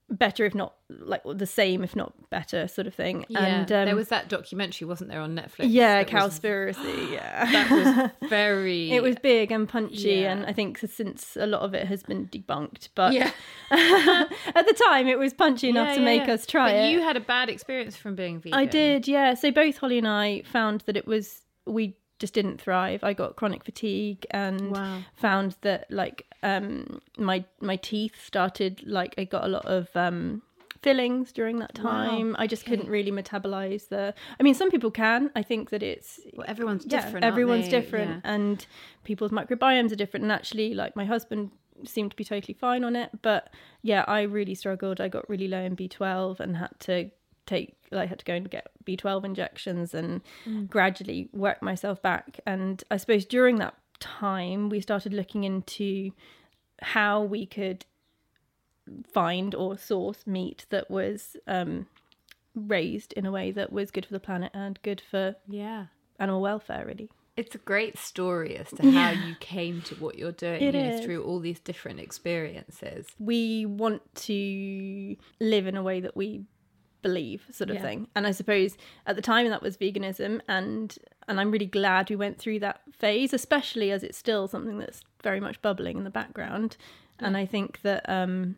better, 0.10 0.46
if 0.46 0.56
not 0.56 0.74
like 0.90 1.22
the 1.26 1.46
same, 1.46 1.84
if 1.84 1.96
not 1.96 2.14
better, 2.30 2.68
sort 2.68 2.88
of 2.88 2.94
thing. 2.96 3.26
yeah, 3.28 3.44
and 3.46 3.72
um, 3.72 3.86
there 3.86 3.96
was 3.96 4.08
that 4.08 4.30
documentary, 4.30 4.88
wasn't 4.88 5.10
there, 5.10 5.20
on 5.20 5.36
Netflix? 5.36 5.66
yeah, 5.68 6.04
that 6.04 6.14
was- 6.14 6.40
Yeah, 7.12 7.52
That 7.52 8.12
was 8.22 8.30
very. 8.30 8.92
it 8.92 9.04
was 9.04 9.16
big 9.22 9.52
and 9.52 9.68
punchy, 9.68 10.10
Yeah. 10.22 10.32
and 10.32 10.46
I 10.46 10.54
think 10.54 10.78
since 10.80 11.36
a 11.38 11.46
lot 11.46 11.62
of 11.62 11.74
it 11.74 11.88
has 11.88 12.04
been 12.04 12.28
debunked, 12.28 12.90
but 12.96 13.12
Yeah. 13.14 13.32
at 13.72 14.66
the 14.66 14.82
time 14.88 15.08
it 15.08 15.20
was 15.20 15.34
punchy 15.34 15.70
enough 15.70 15.90
Yeah, 15.90 15.96
to 15.96 16.02
make 16.02 16.30
us 16.30 16.46
try 16.46 16.72
but 16.72 16.76
it. 16.86 16.92
You 16.92 17.02
had 17.02 17.18
a 17.18 17.22
bad 17.22 17.50
experience 17.50 17.96
from 17.98 18.16
being 18.16 18.40
vegan. 18.40 18.58
I 18.58 18.66
did, 18.66 19.08
yeah. 19.08 19.34
So 19.34 19.52
both 19.52 19.78
Holly 19.78 19.98
and 19.98 20.08
I 20.08 20.44
found 20.44 20.82
that 20.86 20.96
it 20.98 21.06
was 21.08 21.42
we 21.66 21.98
just 22.20 22.34
didn't 22.34 22.60
thrive. 22.62 23.04
I 23.04 23.14
got 23.14 23.36
chronic 23.36 23.64
fatigue 23.64 24.26
and 24.32 24.72
Wow. 24.72 25.04
found 25.16 25.56
that 25.62 25.86
like 25.90 26.26
um 26.44 27.00
my 27.18 27.46
my 27.62 27.76
teeth 27.76 28.16
started 28.26 28.84
like 28.86 29.16
I 29.18 29.24
got 29.24 29.44
a 29.44 29.48
lot 29.48 29.66
of 29.66 29.90
um 29.96 30.42
fillings 30.82 31.32
during 31.32 31.58
that 31.60 31.74
time. 31.74 32.36
I 32.40 32.46
just 32.48 32.66
couldn't 32.66 32.90
really 32.90 33.12
metabolize 33.12 33.90
the 33.90 34.14
I 34.40 34.44
mean 34.44 34.54
some 34.54 34.70
people 34.72 34.92
can. 34.92 35.32
I 35.36 35.44
think 35.44 35.70
that 35.72 35.84
it's 35.84 36.20
Well, 36.36 36.46
everyone's 36.48 36.86
yeah, 36.86 37.02
different. 37.02 37.26
everyone's 37.26 37.68
different 37.68 38.22
Yeah. 38.24 38.32
and 38.36 38.66
people's 39.04 39.32
microbiomes 39.32 39.92
are 39.92 39.96
different 39.96 40.24
and 40.24 40.32
actually 40.32 40.74
like 40.74 40.96
my 40.96 41.06
husband 41.06 41.52
seemed 41.86 42.10
to 42.12 42.18
be 42.18 42.24
totally 42.24 42.56
fine 42.56 42.84
on 42.84 42.96
it 42.96 43.12
but 43.22 43.54
yeah 43.84 44.04
i 44.08 44.22
really 44.24 44.56
struggled 44.56 45.00
i 45.00 45.08
got 45.08 45.30
really 45.30 45.48
low 45.48 45.62
in 45.62 45.76
b12 45.76 46.40
and 46.40 46.58
had 46.58 46.72
to 46.80 47.12
take 47.46 47.77
like 47.92 48.10
had 48.10 48.20
to 48.20 48.26
go 48.26 48.34
and 48.34 48.50
get 48.50 48.68
b12 48.86 49.24
injections 49.26 49.94
and 49.94 50.22
Mm. 50.46 50.70
gradually 50.70 51.30
work 51.34 51.62
myself 51.62 52.02
back 52.02 52.40
and 52.46 52.84
i 52.92 52.98
suppose 52.98 53.26
during 53.26 53.56
that 53.58 53.76
time 54.00 54.70
we 54.70 54.80
started 54.82 55.14
looking 55.14 55.44
into 55.44 56.12
how 56.82 57.24
we 57.24 57.46
could 57.46 57.86
find 59.12 59.54
or 59.56 59.78
source 59.78 60.26
meat 60.26 60.66
that 60.70 60.90
was 60.90 61.36
um 61.48 61.88
raised 62.56 63.14
in 63.14 63.26
a 63.26 63.32
way 63.32 63.52
that 63.52 63.72
was 63.72 63.92
good 63.92 64.06
for 64.06 64.14
the 64.14 64.20
planet 64.20 64.52
and 64.54 64.80
good 64.82 65.02
for 65.12 65.36
Yeah. 65.48 65.88
animal 66.20 66.42
welfare 66.42 66.86
really 66.86 67.10
It's 67.36 67.54
a 67.56 67.60
great 67.60 67.98
story 67.98 68.56
as 68.58 68.72
to 68.72 68.92
how 68.92 69.10
you 69.12 69.36
came 69.36 69.82
to 69.84 69.96
what 69.96 70.18
you're 70.18 70.32
doing 70.32 70.62
It 70.64 70.74
you 70.76 70.84
know, 70.84 70.92
through 70.92 71.24
all 71.24 71.40
these 71.40 71.60
different 71.60 72.00
experiences. 72.00 73.08
we 73.20 73.66
want 73.66 74.02
to 74.28 75.16
live 75.40 75.68
in 75.68 75.76
a 75.78 75.84
way 75.84 76.00
that 76.00 76.16
we 76.16 76.46
believe 77.08 77.42
sort 77.60 77.70
of 77.70 77.78
Yeah. 77.78 77.88
thing 77.88 78.00
and 78.16 78.24
i 78.30 78.32
suppose 78.42 78.72
at 79.10 79.16
the 79.16 79.22
time 79.34 79.46
that 79.54 79.62
was 79.68 79.78
veganism 79.84 80.34
and 80.58 80.88
and 81.28 81.36
i'm 81.40 81.52
really 81.56 81.72
glad 81.80 82.10
we 82.10 82.16
went 82.26 82.38
through 82.42 82.60
that 82.68 82.78
phase 83.04 83.32
especially 83.42 83.90
as 83.96 84.02
it's 84.08 84.18
still 84.26 84.44
something 84.48 84.78
that's 84.84 85.02
very 85.24 85.42
much 85.48 85.58
bubbling 85.68 85.98
in 86.00 86.04
the 86.10 86.16
background 86.22 86.72
and 87.26 87.34
i 87.44 87.46
think 87.56 87.70
that 87.88 88.02
um 88.20 88.56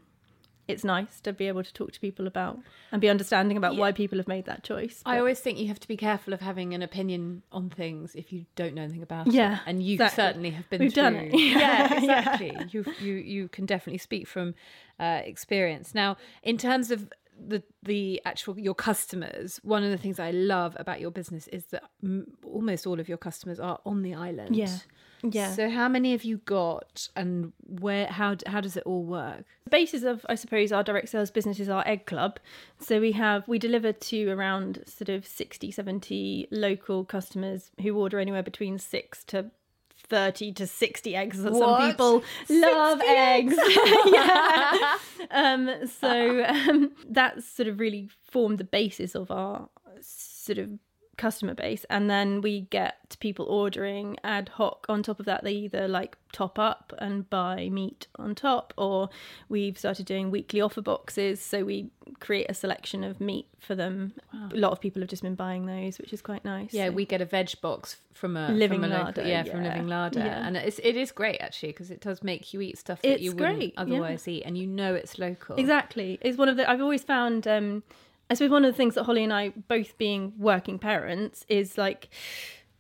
it's 0.74 0.84
nice 0.84 1.20
to 1.26 1.34
be 1.34 1.48
able 1.48 1.64
to 1.64 1.74
talk 1.74 1.92
to 1.92 2.00
people 2.00 2.28
about 2.28 2.60
and 2.92 3.02
be 3.02 3.10
understanding 3.10 3.58
about 3.58 3.76
why 3.76 3.92
people 3.92 4.20
have 4.22 4.28
made 4.28 4.46
that 4.46 4.62
choice 4.72 5.02
I 5.04 5.18
always 5.22 5.40
think 5.40 5.58
you 5.58 5.68
have 5.74 5.80
to 5.80 5.88
be 5.88 5.98
careful 5.98 6.32
of 6.32 6.42
having 6.42 6.76
an 6.76 6.84
opinion 6.84 7.42
on 7.52 7.72
things 7.72 8.14
if 8.14 8.32
you 8.32 8.46
don't 8.56 8.76
know 8.76 8.84
anything 8.84 9.02
about 9.02 9.26
it. 9.30 9.34
Yeah, 9.34 9.60
and 9.66 9.82
you 9.82 9.94
exactly. 9.96 10.24
certainly 10.24 10.50
have 10.52 10.70
been 10.70 10.80
We've 10.82 10.94
through. 10.94 11.04
done 11.04 11.16
it. 11.16 11.34
yeah, 11.40 11.60
Yeah. 11.60 11.98
exactly. 12.00 12.52
You 12.74 12.82
you 13.08 13.14
you 13.36 13.48
can 13.56 13.66
definitely 13.66 13.98
speak 14.10 14.28
from 14.28 14.54
uh, 15.00 15.22
experience. 15.34 15.96
Now, 15.96 16.18
in 16.52 16.58
terms 16.68 16.92
of 16.92 17.00
the 17.48 17.64
the 17.84 18.22
actual 18.26 18.60
your 18.60 18.76
customers, 18.76 19.60
one 19.64 19.84
of 19.84 19.92
the 19.92 19.98
things 19.98 20.20
I 20.20 20.32
love 20.32 20.76
about 20.80 21.00
your 21.00 21.12
business 21.12 21.48
is 21.48 21.66
that 21.68 21.84
mm, 22.04 22.26
almost 22.44 22.86
all 22.86 23.00
of 23.00 23.08
your 23.08 23.18
customers 23.18 23.60
are 23.60 23.80
on 23.86 24.02
the 24.02 24.14
island. 24.14 24.56
Yeah. 24.56 24.78
yeah 25.24 25.52
So 25.52 25.70
how 25.70 25.88
many 25.88 26.12
have 26.12 26.24
you 26.24 26.38
got, 26.38 27.10
and 27.16 27.54
where? 27.66 28.08
How 28.08 28.36
how 28.46 28.62
does 28.62 28.78
it 28.78 28.84
all 28.86 29.04
work? 29.04 29.46
The 29.66 29.70
basis 29.70 30.04
of 30.04 30.26
i 30.28 30.34
suppose 30.34 30.72
our 30.72 30.84
direct 30.84 31.10
sales 31.10 31.30
business 31.30 31.60
is 31.60 31.70
our 31.70 31.88
egg 31.88 32.08
club 32.08 32.40
so 32.80 33.00
we 33.00 33.12
have 33.12 33.48
we 33.48 33.60
deliver 33.60 33.94
to 33.94 34.30
around 34.30 34.84
sort 34.88 35.10
of 35.10 35.28
60 35.28 35.70
70 35.70 36.48
local 36.50 37.06
customers 37.06 37.70
who 37.82 37.96
order 37.96 38.18
anywhere 38.20 38.42
between 38.42 38.80
6 38.80 39.24
to 39.26 39.52
30 40.10 40.54
to 40.54 40.68
60 40.68 41.16
eggs 41.16 41.42
some 41.42 41.54
What? 41.54 41.92
people 41.92 42.24
love 42.50 43.00
60 43.00 43.16
eggs. 43.16 43.56
Yeah. 44.06 44.98
Um 45.32 45.70
so 46.02 46.44
um 46.46 46.92
that's 47.10 47.46
sort 47.48 47.68
of 47.68 47.80
really 47.80 48.10
formed 48.32 48.58
the 48.58 48.64
basis 48.64 49.16
of 49.16 49.30
our 49.32 49.70
sort 50.02 50.58
of 50.58 50.70
customer 51.20 51.54
base 51.54 51.86
and 51.90 52.10
then 52.10 52.40
we 52.40 52.62
get 52.62 53.18
people 53.20 53.46
ordering 53.46 54.16
ad 54.24 54.48
hoc 54.54 54.86
on 54.88 55.04
top 55.04 55.20
of 55.20 55.26
that 55.26 55.44
they 55.44 55.52
either 55.52 55.86
like 55.86 56.18
top 56.32 56.58
up 56.58 56.94
and 57.00 57.30
buy 57.30 57.68
meat 57.70 58.08
on 58.16 58.34
top 58.34 58.74
or 58.78 59.10
we've 59.50 59.78
started 59.78 60.06
doing 60.06 60.32
weekly 60.32 60.62
offer 60.62 60.82
boxes 60.82 61.42
so 61.42 61.66
we 61.66 61.90
create 62.22 62.46
a 62.48 62.54
selection 62.54 63.04
of 63.04 63.20
meat 63.20 63.48
for 63.60 63.76
them 63.76 64.14
wow. 64.34 64.48
a 64.54 64.56
lot 64.56 64.72
of 64.72 64.80
people 64.80 65.02
have 65.02 65.10
just 65.10 65.22
been 65.22 65.36
buying 65.36 65.66
those 65.66 66.00
which 66.00 66.14
is 66.14 66.22
quite 66.22 66.46
nice 66.46 66.74
yeah 66.74 66.88
so. 66.88 66.92
we 66.94 67.06
get 67.06 67.20
a 67.20 67.26
veg 67.26 67.52
box 67.62 67.98
from 68.14 68.38
a 68.38 68.50
living 68.52 68.82
from 68.82 68.90
a 68.90 68.98
larder 68.98 69.22
yeah, 69.22 69.44
yeah, 69.44 69.52
from 69.52 69.62
living 69.62 69.88
larder 69.88 70.20
yeah. 70.20 70.48
and 70.48 70.56
it's 70.56 70.80
it 70.80 70.96
is 70.96 71.12
great 71.12 71.42
actually 71.42 71.70
because 71.70 71.92
it 71.92 72.00
does 72.00 72.24
make 72.24 72.54
you 72.54 72.62
eat 72.62 72.78
stuff 72.78 73.02
that 73.02 73.16
it's 73.16 73.22
you 73.22 73.32
wouldn't 73.34 73.58
great, 73.58 73.74
otherwise 73.76 74.26
yeah. 74.26 74.36
eat 74.36 74.44
and 74.44 74.58
you 74.58 74.66
know 74.66 74.96
it's 74.96 75.20
local 75.20 75.58
exactly 75.58 76.18
it's 76.22 76.38
one 76.38 76.48
of 76.48 76.56
the 76.56 76.70
i've 76.70 76.82
always 76.82 77.04
found 77.04 77.46
um 77.46 77.84
I 78.30 78.36
suppose 78.36 78.52
one 78.52 78.64
of 78.64 78.72
the 78.72 78.78
things 78.78 78.96
that 78.96 79.04
Holly 79.04 79.24
and 79.24 79.34
I, 79.34 79.50
both 79.50 79.98
being 79.98 80.34
working 80.38 80.78
parents, 80.78 81.46
is 81.50 81.78
like 81.78 82.10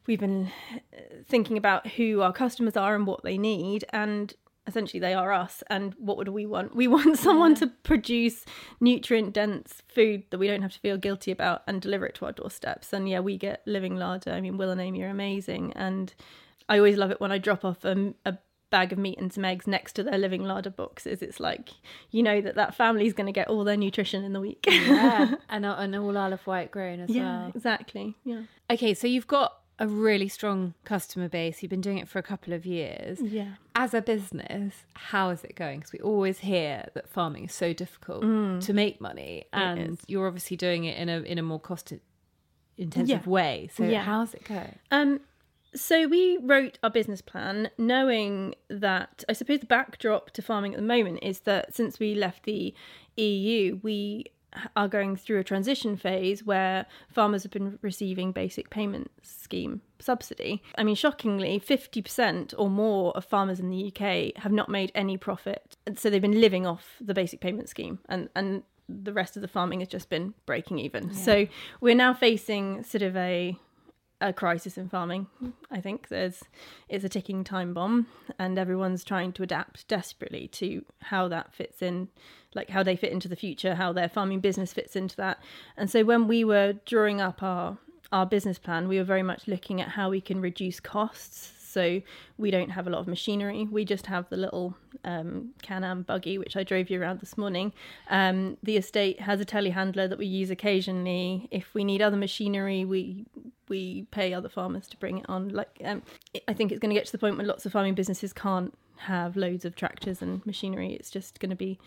we've 0.06 0.20
been 0.20 0.52
uh, 0.94 1.00
thinking 1.26 1.58
about 1.58 1.88
who 1.88 2.22
our 2.22 2.34
customers 2.34 2.78
are 2.78 2.96
and 2.96 3.08
what 3.08 3.24
they 3.24 3.38
need, 3.38 3.86
and 3.90 4.34
essentially 4.68 5.00
they 5.00 5.14
are 5.14 5.34
us. 5.34 5.64
And 5.68 5.96
what 5.96 6.18
would 6.18 6.30
we 6.30 6.46
want? 6.46 6.76
We 6.76 6.88
want 6.96 7.18
someone 7.18 7.52
yeah. 7.52 7.58
to 7.60 7.68
produce 7.68 8.46
nutrient 8.80 9.34
dense 9.34 9.82
food 9.88 10.24
that 10.30 10.38
we 10.38 10.48
don't 10.48 10.62
have 10.62 10.74
to 10.74 10.80
feel 10.80 10.98
guilty 10.98 11.32
about 11.32 11.64
and 11.68 11.82
deliver 11.82 12.06
it 12.06 12.16
to 12.16 12.26
our 12.26 12.32
doorsteps. 12.32 12.94
And 12.94 13.10
yeah, 13.10 13.20
we 13.20 13.38
get 13.38 13.64
living 13.66 13.98
larder. 13.98 14.32
I 14.32 14.42
mean, 14.42 14.58
Will 14.58 14.70
and 14.70 14.82
Amy 14.82 15.02
are 15.04 15.10
amazing, 15.10 15.74
and 15.74 16.14
I 16.70 16.78
always 16.78 16.98
love 16.98 17.12
it 17.12 17.20
when 17.20 17.32
I 17.32 17.40
drop 17.40 17.66
off 17.66 17.84
a, 17.84 18.14
a 18.26 18.38
bag 18.70 18.92
of 18.92 19.00
meat 19.00 19.18
and 19.20 19.32
some 19.32 19.46
eggs 19.46 19.68
next 19.68 19.94
to 19.94 20.04
their 20.04 20.18
living 20.18 20.44
larder 20.44 20.70
boxes. 20.70 21.22
It's 21.22 21.40
like 21.40 21.70
you 22.12 22.24
know 22.24 22.42
that 22.42 22.56
that 22.56 22.76
family's 22.76 23.14
going 23.14 23.28
to 23.28 23.34
get 23.34 23.48
all 23.48 23.64
their 23.64 23.78
nutrition 23.78 24.24
in 24.24 24.34
the 24.34 24.40
week. 24.40 24.66
Yeah 24.68 25.36
and, 25.50 25.66
and 25.66 25.96
all 25.96 26.18
Isle 26.18 26.34
of 26.34 26.46
Wight 26.48 26.72
grown 26.72 27.00
as 27.00 27.10
yeah, 27.10 27.42
well. 27.42 27.52
exactly 27.54 28.16
yeah. 28.24 28.42
Okay 28.70 28.94
so 28.94 29.08
you've 29.08 29.28
got 29.28 29.56
a 29.82 29.88
really 29.88 30.28
strong 30.28 30.74
customer 30.84 31.30
base. 31.30 31.64
You've 31.64 31.70
been 31.70 31.80
doing 31.80 32.00
it 32.00 32.10
for 32.10 32.20
a 32.20 32.24
couple 32.24 32.52
of 32.52 32.66
years. 32.66 33.22
Yeah. 33.22 33.54
As 33.76 33.94
a 33.94 34.02
business 34.02 34.74
how 34.94 35.30
is 35.30 35.44
it 35.44 35.56
going? 35.56 35.80
Because 35.80 35.94
we 35.94 36.00
always 36.00 36.40
hear 36.40 36.90
that 36.94 37.10
farming 37.10 37.46
is 37.46 37.54
so 37.54 37.74
difficult 37.74 38.24
mm. 38.24 38.64
to 38.66 38.74
make 38.74 39.00
money 39.00 39.46
and 39.54 40.00
you're 40.08 40.28
obviously 40.28 40.58
doing 40.58 40.84
it 40.86 40.98
in 40.98 41.10
a 41.10 41.22
in 41.22 41.38
a 41.38 41.44
more 41.44 41.60
cost 41.60 41.94
intensive 42.78 43.26
yeah. 43.26 43.30
way. 43.30 43.70
So 43.74 43.84
yeah. 43.84 44.04
how's 44.04 44.34
it 44.34 44.44
going? 44.44 44.78
Um 44.92 45.22
so 45.76 46.08
we 46.08 46.38
wrote 46.42 46.80
our 46.84 46.90
business 46.90 47.22
plan 47.22 47.70
knowing 47.78 48.56
that 48.70 49.24
I 49.30 49.34
suppose 49.34 49.60
the 49.60 49.66
backdrop 49.66 50.32
to 50.32 50.42
farming 50.42 50.74
at 50.74 50.80
the 50.80 50.86
moment 50.86 51.20
is 51.22 51.42
that 51.42 51.74
since 51.74 52.00
we 52.00 52.16
left 52.16 52.44
the 52.44 52.74
EU, 53.18 53.80
we 53.84 54.26
are 54.76 54.88
going 54.88 55.16
through 55.16 55.40
a 55.40 55.44
transition 55.44 55.96
phase 55.96 56.44
where 56.44 56.86
farmers 57.10 57.44
have 57.44 57.52
been 57.52 57.78
receiving 57.82 58.32
basic 58.32 58.70
payment 58.70 59.12
scheme 59.22 59.82
subsidy. 60.00 60.64
I 60.78 60.84
mean, 60.84 60.96
shockingly, 60.96 61.60
50% 61.60 62.54
or 62.58 62.70
more 62.70 63.16
of 63.16 63.26
farmers 63.26 63.60
in 63.60 63.70
the 63.70 63.94
UK 63.94 64.42
have 64.42 64.52
not 64.52 64.70
made 64.70 64.92
any 64.96 65.18
profit. 65.18 65.78
And 65.86 66.00
So 66.00 66.10
they've 66.10 66.22
been 66.22 66.42
living 66.42 66.66
off 66.66 66.96
the 67.00 67.14
basic 67.14 67.42
payment 67.42 67.70
scheme 67.70 68.00
and, 68.10 68.30
and 68.36 68.64
the 68.88 69.14
rest 69.14 69.36
of 69.36 69.42
the 69.42 69.48
farming 69.48 69.82
has 69.82 69.88
just 69.88 70.10
been 70.10 70.34
breaking 70.46 70.80
even. 70.80 71.10
Yeah. 71.10 71.14
So 71.14 71.48
we're 71.80 71.96
now 71.96 72.14
facing 72.14 72.84
sort 72.84 73.04
of 73.04 73.16
a 73.16 73.56
a 74.22 74.34
crisis 74.34 74.78
in 74.78 74.90
farming. 74.90 75.28
I 75.72 75.80
think 75.82 76.10
there's 76.10 76.44
it's 76.88 77.06
a 77.06 77.10
ticking 77.10 77.44
time 77.44 77.74
bomb, 77.74 78.08
and 78.38 78.60
everyone's 78.60 79.04
trying 79.04 79.32
to 79.34 79.44
adapt 79.44 79.88
desperately 79.88 80.48
to 80.50 80.84
how 81.04 81.28
that 81.30 81.54
fits 81.54 81.82
in, 81.82 82.10
like 82.54 82.70
how 82.70 82.84
they 82.84 82.96
fit 82.96 83.12
into 83.12 83.28
the 83.28 83.36
future, 83.36 83.76
how 83.76 83.94
their 83.94 84.10
farming 84.10 84.42
business 84.42 84.74
fits 84.74 84.96
into 84.96 85.16
that. 85.18 85.40
And 85.78 85.90
so 85.90 86.04
when 86.04 86.28
we 86.28 86.44
were 86.44 86.74
drawing 86.86 87.22
up 87.22 87.42
our 87.42 87.78
our 88.12 88.26
business 88.26 88.60
plan, 88.60 88.88
we 88.88 88.98
were 88.98 89.04
very 89.04 89.24
much 89.24 89.48
looking 89.48 89.80
at 89.80 89.90
how 89.90 90.10
we 90.10 90.22
can 90.22 90.42
reduce 90.42 90.80
costs. 90.80 91.54
So 91.70 92.02
we 92.40 92.50
don't 92.50 92.72
have 92.72 92.88
a 92.88 92.90
lot 92.90 92.98
of 92.98 93.08
machinery. 93.08 93.68
We 93.70 93.86
just 93.86 94.08
have 94.08 94.28
the 94.30 94.38
little 94.38 94.76
um, 95.04 95.52
Can-Am 95.62 96.02
buggy, 96.02 96.40
which 96.40 96.58
I 96.58 96.64
drove 96.64 96.90
you 96.90 97.00
around 97.00 97.20
this 97.20 97.38
morning. 97.38 97.74
Um, 98.10 98.58
the 98.64 98.76
estate 98.76 99.20
has 99.22 99.40
a 99.40 99.46
telehandler 99.46 100.10
that 100.10 100.18
we 100.18 100.26
use 100.26 100.50
occasionally. 100.50 101.48
If 101.52 101.76
we 101.76 101.84
need 101.84 102.02
other 102.02 102.18
machinery, 102.18 102.86
we 102.86 103.28
we 103.70 104.04
pay 104.12 104.34
other 104.34 104.50
farmers 104.50 104.88
to 104.88 104.98
bring 104.98 105.20
it 105.20 105.26
on. 105.30 105.50
Like, 105.50 105.80
um, 105.86 106.02
I 106.48 106.54
think 106.54 106.72
it's 106.72 106.80
going 106.80 106.94
to 106.94 107.00
get 107.00 107.06
to 107.06 107.12
the 107.12 107.18
point 107.18 107.38
where 107.38 107.46
lots 107.46 107.66
of 107.66 107.72
farming 107.72 107.96
businesses 107.96 108.34
can't 108.34 108.74
have 108.98 109.38
loads 109.38 109.64
of 109.66 109.76
tractors 109.76 110.22
and 110.22 110.46
machinery. 110.46 110.94
It's 110.94 111.10
just 111.10 111.40
going 111.40 111.52
to 111.52 111.56
be 111.56 111.80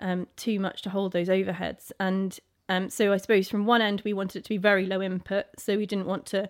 um, 0.00 0.26
too 0.36 0.60
much 0.60 0.82
to 0.82 0.90
hold 0.90 1.12
those 1.12 1.28
overheads. 1.28 1.92
And 1.98 2.38
um, 2.68 2.90
so 2.90 3.12
I 3.12 3.16
suppose 3.16 3.48
from 3.48 3.66
one 3.66 3.82
end 3.82 4.02
we 4.04 4.12
wanted 4.12 4.40
it 4.40 4.44
to 4.44 4.48
be 4.50 4.58
very 4.58 4.86
low 4.86 5.00
input, 5.02 5.46
so 5.58 5.76
we 5.76 5.86
didn't 5.86 6.06
want 6.06 6.26
to 6.26 6.48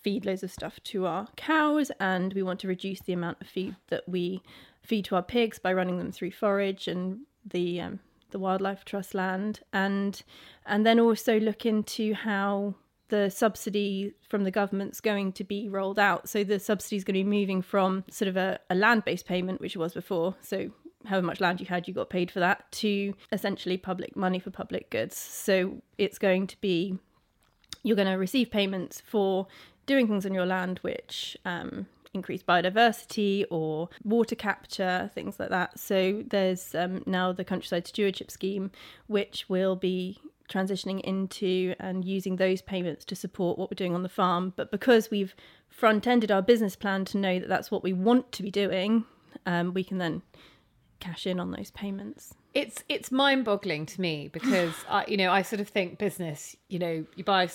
feed 0.00 0.24
loads 0.24 0.42
of 0.42 0.52
stuff 0.52 0.78
to 0.84 1.06
our 1.06 1.28
cows, 1.36 1.90
and 1.98 2.32
we 2.34 2.42
want 2.42 2.60
to 2.60 2.68
reduce 2.68 3.00
the 3.00 3.12
amount 3.12 3.38
of 3.40 3.48
feed 3.48 3.76
that 3.88 4.08
we 4.08 4.42
feed 4.82 5.04
to 5.06 5.16
our 5.16 5.22
pigs 5.22 5.58
by 5.58 5.72
running 5.72 5.98
them 5.98 6.12
through 6.12 6.30
forage 6.30 6.86
and 6.86 7.20
the 7.44 7.80
um, 7.80 8.00
the 8.30 8.38
wildlife 8.38 8.84
trust 8.84 9.14
land, 9.14 9.60
and 9.72 10.22
and 10.66 10.86
then 10.86 11.00
also 11.00 11.40
look 11.40 11.66
into 11.66 12.14
how 12.14 12.74
the 13.08 13.30
subsidy 13.30 14.14
from 14.28 14.44
the 14.44 14.50
government's 14.50 15.00
going 15.00 15.32
to 15.32 15.44
be 15.44 15.68
rolled 15.68 15.98
out. 15.98 16.28
So 16.28 16.44
the 16.44 16.58
subsidy 16.58 16.96
is 16.96 17.04
going 17.04 17.14
to 17.14 17.24
be 17.24 17.40
moving 17.40 17.62
from 17.62 18.04
sort 18.10 18.28
of 18.28 18.36
a, 18.36 18.58
a 18.70 18.74
land 18.74 19.04
based 19.04 19.26
payment, 19.26 19.60
which 19.60 19.74
it 19.74 19.78
was 19.78 19.94
before. 19.94 20.34
So 20.40 20.70
however 21.06 21.26
much 21.26 21.40
land 21.40 21.60
you 21.60 21.66
had, 21.66 21.88
you 21.88 21.94
got 21.94 22.10
paid 22.10 22.30
for 22.30 22.40
that, 22.40 22.70
to 22.72 23.14
essentially 23.32 23.76
public 23.76 24.16
money 24.16 24.38
for 24.38 24.50
public 24.50 24.90
goods. 24.90 25.16
So 25.16 25.82
it's 25.96 26.18
going 26.18 26.46
to 26.48 26.60
be, 26.60 26.98
you're 27.82 27.96
going 27.96 28.08
to 28.08 28.14
receive 28.14 28.50
payments 28.50 29.00
for 29.00 29.46
doing 29.86 30.06
things 30.06 30.26
on 30.26 30.34
your 30.34 30.46
land 30.46 30.78
which 30.82 31.36
um, 31.44 31.86
increase 32.12 32.42
biodiversity 32.42 33.44
or 33.50 33.88
water 34.04 34.34
capture, 34.34 35.10
things 35.14 35.38
like 35.38 35.50
that. 35.50 35.78
So 35.78 36.22
there's 36.26 36.74
um, 36.74 37.02
now 37.06 37.32
the 37.32 37.44
countryside 37.44 37.86
stewardship 37.86 38.30
scheme, 38.30 38.70
which 39.06 39.48
will 39.48 39.76
be 39.76 40.18
transitioning 40.48 41.00
into 41.00 41.74
and 41.78 42.04
using 42.04 42.36
those 42.36 42.62
payments 42.62 43.04
to 43.06 43.16
support 43.16 43.58
what 43.58 43.70
we're 43.70 43.76
doing 43.76 43.94
on 43.94 44.02
the 44.02 44.08
farm. 44.08 44.52
But 44.56 44.70
because 44.70 45.10
we've 45.10 45.34
front 45.68 46.06
ended 46.06 46.30
our 46.30 46.42
business 46.42 46.76
plan 46.76 47.04
to 47.06 47.18
know 47.18 47.38
that 47.38 47.48
that's 47.48 47.70
what 47.70 47.82
we 47.82 47.92
want 47.92 48.32
to 48.32 48.42
be 48.42 48.50
doing, 48.50 49.04
um, 49.46 49.74
we 49.74 49.84
can 49.84 49.98
then 49.98 50.22
cash 51.00 51.26
in 51.26 51.38
on 51.38 51.50
those 51.50 51.70
payments. 51.70 52.34
It's 52.54 52.82
it's 52.88 53.12
mind 53.12 53.44
boggling 53.44 53.86
to 53.86 54.00
me 54.00 54.28
because 54.28 54.74
I 54.88 55.04
you 55.06 55.16
know 55.16 55.30
I 55.30 55.42
sort 55.42 55.60
of 55.60 55.68
think 55.68 55.98
business 55.98 56.56
you 56.68 56.78
know 56.78 57.04
you 57.16 57.24
buy 57.24 57.48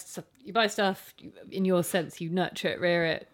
you 0.43 0.53
buy 0.53 0.67
stuff 0.67 1.13
in 1.51 1.65
your 1.65 1.84
sense 1.84 2.21
you 2.21 2.29
nurture 2.29 2.69
it 2.69 2.79
rear 2.79 3.06
it 3.06 3.27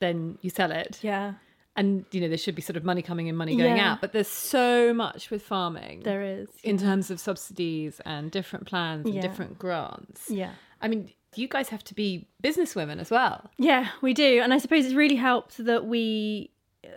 then 0.00 0.38
you 0.42 0.50
sell 0.50 0.70
it 0.70 0.98
yeah 1.02 1.34
and 1.76 2.04
you 2.10 2.20
know 2.20 2.28
there 2.28 2.38
should 2.38 2.54
be 2.54 2.62
sort 2.62 2.76
of 2.76 2.84
money 2.84 3.02
coming 3.02 3.26
in 3.26 3.36
money 3.36 3.56
going 3.56 3.76
yeah. 3.76 3.92
out 3.92 4.00
but 4.00 4.12
there's 4.12 4.28
so 4.28 4.92
much 4.92 5.30
with 5.30 5.42
farming 5.42 6.00
there 6.04 6.22
is 6.22 6.48
yeah. 6.62 6.70
in 6.70 6.78
terms 6.78 7.10
of 7.10 7.20
subsidies 7.20 8.00
and 8.04 8.30
different 8.30 8.66
plans 8.66 9.04
and 9.06 9.14
yeah. 9.14 9.20
different 9.20 9.58
grants 9.58 10.30
yeah 10.30 10.52
i 10.80 10.88
mean 10.88 11.10
you 11.34 11.46
guys 11.46 11.68
have 11.68 11.84
to 11.84 11.94
be 11.94 12.26
businesswomen 12.42 12.98
as 12.98 13.10
well 13.10 13.50
yeah 13.58 13.88
we 14.00 14.14
do 14.14 14.40
and 14.42 14.54
i 14.54 14.58
suppose 14.58 14.84
it's 14.84 14.94
really 14.94 15.16
helped 15.16 15.62
that 15.64 15.86
we 15.86 16.50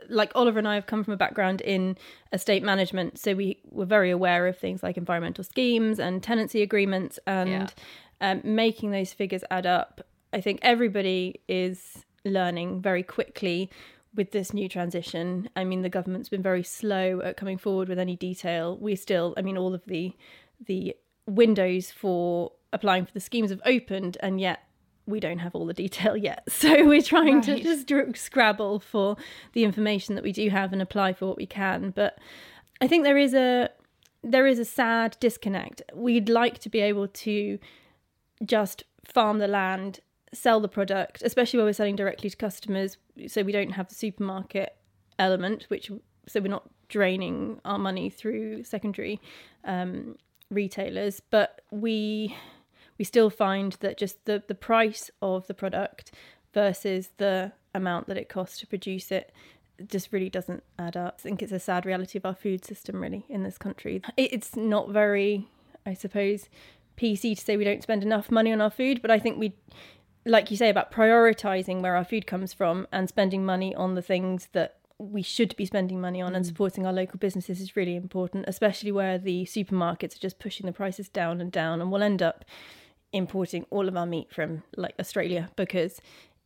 like 0.07 0.31
Oliver 0.35 0.59
and 0.59 0.67
I 0.67 0.75
have 0.75 0.85
come 0.85 1.03
from 1.03 1.13
a 1.13 1.17
background 1.17 1.61
in 1.61 1.97
estate 2.31 2.63
management, 2.63 3.17
so 3.17 3.33
we 3.33 3.59
were 3.71 3.85
very 3.85 4.11
aware 4.11 4.47
of 4.47 4.57
things 4.57 4.83
like 4.83 4.97
environmental 4.97 5.43
schemes 5.43 5.99
and 5.99 6.21
tenancy 6.21 6.61
agreements 6.61 7.19
and 7.25 7.73
um, 8.21 8.41
making 8.43 8.91
those 8.91 9.13
figures 9.13 9.43
add 9.49 9.65
up. 9.65 10.01
I 10.31 10.41
think 10.41 10.59
everybody 10.61 11.41
is 11.47 12.05
learning 12.25 12.81
very 12.81 13.03
quickly 13.03 13.69
with 14.15 14.32
this 14.32 14.54
new 14.54 14.67
transition. 14.67 15.50
I 15.56 15.63
mean, 15.63 15.82
the 15.82 15.89
government's 15.89 16.30
been 16.30 16.41
very 16.41 16.63
slow 16.63 17.22
at 17.22 17.38
coming 17.38 17.58
forward 17.58 17.89
with 17.89 18.00
any 18.00 18.15
detail. 18.15 18.78
We 18.78 18.95
still, 18.95 19.34
I 19.38 19.41
mean, 19.41 19.58
all 19.58 19.74
of 19.74 19.86
the 19.86 20.13
the 20.65 20.95
windows 21.26 21.91
for 21.91 22.52
applying 22.74 23.06
for 23.06 23.13
the 23.13 23.19
schemes 23.19 23.52
have 23.52 23.62
opened, 23.65 24.17
and 24.22 24.41
yet 24.41 24.63
we 25.06 25.19
don't 25.19 25.39
have 25.39 25.56
all 25.56 25.65
the 25.65 25.74
detail 25.74 26.15
yet. 26.30 26.43
So 26.50 26.86
we're 26.86 27.02
trying 27.02 27.36
right. 27.36 27.43
to 27.43 27.60
just 27.60 28.17
scrabble 28.17 28.80
for 28.80 29.17
the 29.54 29.63
information 29.63 30.15
that 30.15 30.24
we 30.24 30.32
do 30.32 30.50
have 30.50 30.74
and 30.74 30.82
apply 30.82 31.13
for 31.13 31.28
what 31.28 31.38
we 31.38 31.45
can. 31.45 31.91
But 31.91 32.17
I 32.82 32.88
think 32.88 33.04
there 33.04 33.17
is 33.17 33.34
a 33.34 33.69
there 34.22 34.48
is 34.48 34.60
a 34.60 34.65
sad 34.65 35.15
disconnect. 35.19 35.82
We'd 35.93 36.30
like 36.30 36.60
to 36.60 36.69
be 36.69 36.82
able 36.82 37.08
to 37.08 37.58
just 38.45 38.84
farm 39.06 39.39
the 39.39 39.48
land 39.48 40.02
sell 40.33 40.59
the 40.59 40.67
product, 40.67 41.21
especially 41.23 41.57
when 41.57 41.65
we're 41.65 41.73
selling 41.73 41.95
directly 41.95 42.29
to 42.29 42.37
customers, 42.37 42.97
so 43.27 43.43
we 43.43 43.51
don't 43.51 43.71
have 43.71 43.89
the 43.89 43.95
supermarket 43.95 44.75
element, 45.17 45.65
which 45.69 45.91
so 46.27 46.39
we're 46.39 46.47
not 46.47 46.69
draining 46.87 47.59
our 47.65 47.77
money 47.77 48.09
through 48.09 48.63
secondary 48.63 49.19
um, 49.65 50.15
retailers, 50.49 51.21
but 51.29 51.61
we 51.71 52.35
we 52.97 53.05
still 53.05 53.29
find 53.29 53.73
that 53.79 53.97
just 53.97 54.25
the 54.25 54.43
the 54.47 54.55
price 54.55 55.09
of 55.21 55.47
the 55.47 55.53
product 55.53 56.11
versus 56.53 57.09
the 57.17 57.51
amount 57.75 58.07
that 58.07 58.17
it 58.17 58.29
costs 58.29 58.59
to 58.59 58.67
produce 58.67 59.11
it 59.11 59.31
just 59.87 60.11
really 60.11 60.29
doesn't 60.29 60.63
add 60.77 60.97
up. 60.97 61.15
I 61.19 61.21
think 61.21 61.41
it's 61.41 61.51
a 61.51 61.59
sad 61.59 61.85
reality 61.85 62.17
of 62.17 62.25
our 62.25 62.35
food 62.35 62.65
system, 62.65 63.01
really, 63.01 63.25
in 63.29 63.43
this 63.43 63.57
country. 63.57 64.01
It's 64.17 64.55
not 64.55 64.89
very, 64.89 65.47
I 65.85 65.93
suppose, 65.93 66.49
PC 66.97 67.37
to 67.37 67.43
say 67.43 67.57
we 67.57 67.63
don't 67.63 67.83
spend 67.83 68.03
enough 68.03 68.29
money 68.29 68.51
on 68.51 68.61
our 68.61 68.69
food, 68.69 69.01
but 69.01 69.11
I 69.11 69.19
think 69.19 69.39
we 69.39 69.53
like 70.25 70.51
you 70.51 70.58
say 70.58 70.69
about 70.69 70.91
prioritizing 70.91 71.82
where 71.82 71.95
our 71.95 72.03
food 72.03 72.27
comes 72.27 72.53
from 72.53 72.88
and 72.91 73.08
spending 73.08 73.45
money 73.45 73.73
on 73.75 73.95
the 73.95 74.01
things 74.01 74.49
that 74.53 74.79
we 74.99 75.21
should 75.21 75.55
be 75.55 75.65
spending 75.65 76.01
money 76.01 76.21
on 76.21 76.36
and 76.36 76.45
supporting 76.45 76.86
our 76.86 76.91
local 76.91 77.17
businesses 77.17 77.62
is 77.62 77.75
really 77.75 77.95
important, 77.95 78.45
especially 78.47 78.91
where 78.91 79.17
the 79.17 79.45
supermarkets 79.45 80.15
are 80.15 80.19
just 80.19 80.39
pushing 80.39 80.65
the 80.65 80.73
prices 80.73 81.08
down 81.08 81.39
and 81.39 81.51
down, 81.51 81.82
and 81.82 81.91
we'll 81.91 82.03
end 82.03 82.21
up 82.21 82.43
importing 83.13 83.65
all 83.69 83.88
of 83.88 83.95
our 83.95 84.05
meat 84.05 84.32
from 84.32 84.62
like 84.75 84.93
Australia 84.99 85.49
because 85.55 86.01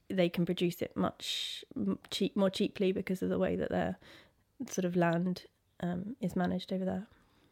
they 0.09 0.29
can 0.29 0.45
produce 0.45 0.81
it 0.81 0.95
much 0.95 1.65
cheap 2.12 2.36
more 2.38 2.49
cheaply 2.49 2.91
because 2.91 3.21
of 3.21 3.29
the 3.29 3.39
way 3.39 3.55
that 3.55 3.69
their 3.69 3.97
sort 4.69 4.86
of 4.86 4.95
land 4.95 5.43
um, 5.81 6.15
is 6.21 6.36
managed 6.36 6.71
over 6.71 6.86
there. 6.86 7.07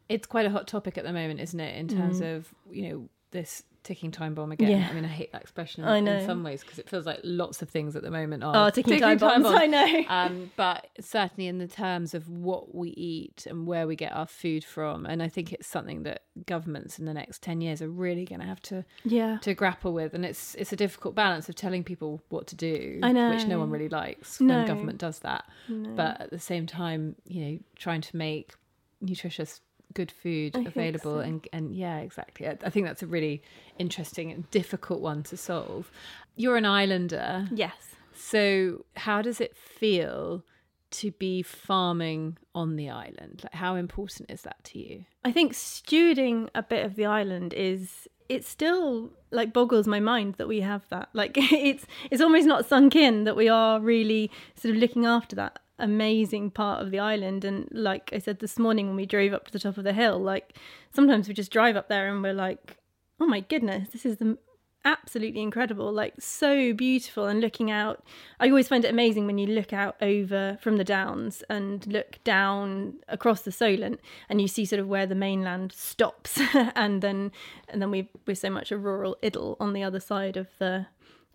It's 0.08 0.26
quite 0.26 0.46
a 0.46 0.50
hot 0.50 0.68
topic 0.68 0.96
at 0.96 1.04
the 1.04 1.12
moment, 1.12 1.40
isn't 1.40 1.60
it? 1.60 1.76
In 1.76 1.88
terms 1.88 2.20
mm. 2.20 2.36
of 2.36 2.54
you 2.70 2.88
know 2.88 3.08
this 3.32 3.64
ticking 3.82 4.10
time 4.10 4.34
bomb 4.34 4.52
again. 4.52 4.70
Yeah. 4.70 4.88
I 4.88 4.92
mean, 4.92 5.04
I 5.04 5.08
hate 5.08 5.32
that 5.32 5.42
expression 5.42 5.84
in, 5.84 6.06
in 6.06 6.24
some 6.26 6.42
ways 6.42 6.60
because 6.60 6.78
it 6.78 6.88
feels 6.88 7.04
like 7.04 7.20
lots 7.24 7.62
of 7.62 7.68
things 7.68 7.96
at 7.96 8.02
the 8.02 8.10
moment 8.10 8.44
are 8.44 8.68
oh, 8.68 8.70
ticking, 8.70 8.94
ticking 8.94 9.00
time, 9.00 9.18
time, 9.18 9.42
bombs. 9.42 9.56
I 9.58 9.66
know. 9.66 10.04
Um, 10.08 10.50
but 10.56 10.86
certainly 11.00 11.48
in 11.48 11.58
the 11.58 11.66
terms 11.66 12.14
of 12.14 12.28
what 12.28 12.74
we 12.74 12.90
eat 12.90 13.46
and 13.48 13.66
where 13.66 13.86
we 13.86 13.96
get 13.96 14.12
our 14.12 14.26
food 14.26 14.64
from, 14.64 15.06
and 15.06 15.22
I 15.22 15.28
think 15.28 15.52
it's 15.52 15.66
something 15.66 16.04
that 16.04 16.22
governments 16.46 16.98
in 16.98 17.04
the 17.04 17.14
next 17.14 17.42
ten 17.42 17.60
years 17.60 17.82
are 17.82 17.90
really 17.90 18.24
going 18.24 18.40
to 18.40 18.46
have 18.46 18.62
to 18.62 18.84
yeah 19.04 19.38
to 19.38 19.54
grapple 19.54 19.92
with, 19.92 20.14
and 20.14 20.24
it's 20.24 20.54
it's 20.54 20.72
a 20.72 20.76
difficult 20.76 21.14
balance 21.14 21.48
of 21.48 21.54
telling 21.54 21.82
people 21.82 22.22
what 22.28 22.46
to 22.48 22.56
do, 22.56 23.00
I 23.02 23.12
know, 23.12 23.30
which 23.30 23.46
no 23.46 23.58
one 23.58 23.70
really 23.70 23.88
likes 23.88 24.40
no. 24.40 24.58
when 24.58 24.66
government 24.66 24.98
does 24.98 25.18
that, 25.20 25.44
no. 25.68 25.90
but 25.90 26.20
at 26.20 26.30
the 26.30 26.38
same 26.38 26.66
time, 26.66 27.16
you 27.26 27.44
know, 27.44 27.58
trying 27.76 28.00
to 28.02 28.16
make 28.16 28.54
nutritious 29.00 29.60
good 29.94 30.10
food 30.10 30.56
I 30.56 30.60
available 30.60 31.16
so. 31.16 31.20
and 31.20 31.46
and 31.52 31.74
yeah 31.74 31.98
exactly. 31.98 32.46
I, 32.46 32.58
I, 32.64 32.70
think 32.70 32.86
that's 32.86 33.02
a 33.02 33.06
really 33.06 33.42
interesting 33.78 34.30
and 34.30 34.50
difficult 34.50 35.00
one 35.00 35.22
to 35.24 35.36
solve. 35.36 35.90
You're 36.36 36.56
an 36.56 36.64
islander. 36.64 37.48
Yes. 37.52 37.74
So 38.14 38.84
how 38.96 39.22
does 39.22 39.40
it 39.40 39.56
feel 39.56 40.44
to 40.92 41.10
be 41.12 41.42
farming 41.42 42.38
on 42.54 42.76
the 42.76 42.90
island? 42.90 43.40
Like 43.42 43.54
how 43.54 43.76
important 43.76 44.30
is 44.30 44.42
that 44.42 44.62
to 44.64 44.78
you? 44.78 45.04
I 45.24 45.32
think 45.32 45.52
stewarding 45.52 46.48
a 46.54 46.62
bit 46.62 46.84
of 46.84 46.96
the 46.96 47.06
island 47.06 47.54
is 47.54 48.08
it 48.28 48.44
still 48.44 49.10
like 49.30 49.52
boggles 49.52 49.86
my 49.86 50.00
mind 50.00 50.34
that 50.34 50.48
we 50.48 50.60
have 50.60 50.86
that 50.90 51.08
like 51.12 51.32
it's 51.36 51.86
it's 52.10 52.22
almost 52.22 52.46
not 52.46 52.66
sunk 52.66 52.94
in 52.94 53.24
that 53.24 53.36
we 53.36 53.48
are 53.48 53.80
really 53.80 54.30
sort 54.54 54.74
of 54.74 54.80
looking 54.80 55.06
after 55.06 55.34
that 55.36 55.58
amazing 55.82 56.50
part 56.50 56.80
of 56.80 56.90
the 56.90 56.98
island. 56.98 57.44
And 57.44 57.68
like 57.72 58.10
I 58.12 58.18
said 58.18 58.38
this 58.38 58.58
morning 58.58 58.86
when 58.86 58.96
we 58.96 59.04
drove 59.04 59.34
up 59.34 59.46
to 59.46 59.52
the 59.52 59.58
top 59.58 59.76
of 59.76 59.84
the 59.84 59.92
hill, 59.92 60.18
like 60.18 60.56
sometimes 60.94 61.28
we 61.28 61.34
just 61.34 61.52
drive 61.52 61.76
up 61.76 61.88
there 61.88 62.10
and 62.10 62.22
we're 62.22 62.32
like, 62.32 62.78
oh 63.20 63.26
my 63.26 63.40
goodness, 63.40 63.88
this 63.90 64.06
is 64.06 64.16
the 64.16 64.38
absolutely 64.84 65.40
incredible 65.40 65.92
like 65.92 66.14
so 66.18 66.72
beautiful 66.72 67.26
and 67.26 67.40
looking 67.40 67.70
out 67.70 68.04
i 68.40 68.48
always 68.48 68.66
find 68.66 68.84
it 68.84 68.90
amazing 68.90 69.26
when 69.26 69.38
you 69.38 69.46
look 69.46 69.72
out 69.72 69.96
over 70.02 70.58
from 70.60 70.76
the 70.76 70.84
downs 70.84 71.44
and 71.48 71.86
look 71.86 72.18
down 72.24 72.94
across 73.08 73.42
the 73.42 73.52
solent 73.52 74.00
and 74.28 74.40
you 74.40 74.48
see 74.48 74.64
sort 74.64 74.80
of 74.80 74.88
where 74.88 75.06
the 75.06 75.14
mainland 75.14 75.72
stops 75.72 76.40
and 76.74 77.00
then 77.00 77.30
and 77.68 77.80
then 77.80 77.90
we 77.90 78.08
we're 78.26 78.34
so 78.34 78.50
much 78.50 78.72
a 78.72 78.78
rural 78.78 79.16
idyll 79.22 79.56
on 79.60 79.72
the 79.72 79.82
other 79.84 80.00
side 80.00 80.36
of 80.36 80.48
the 80.58 80.86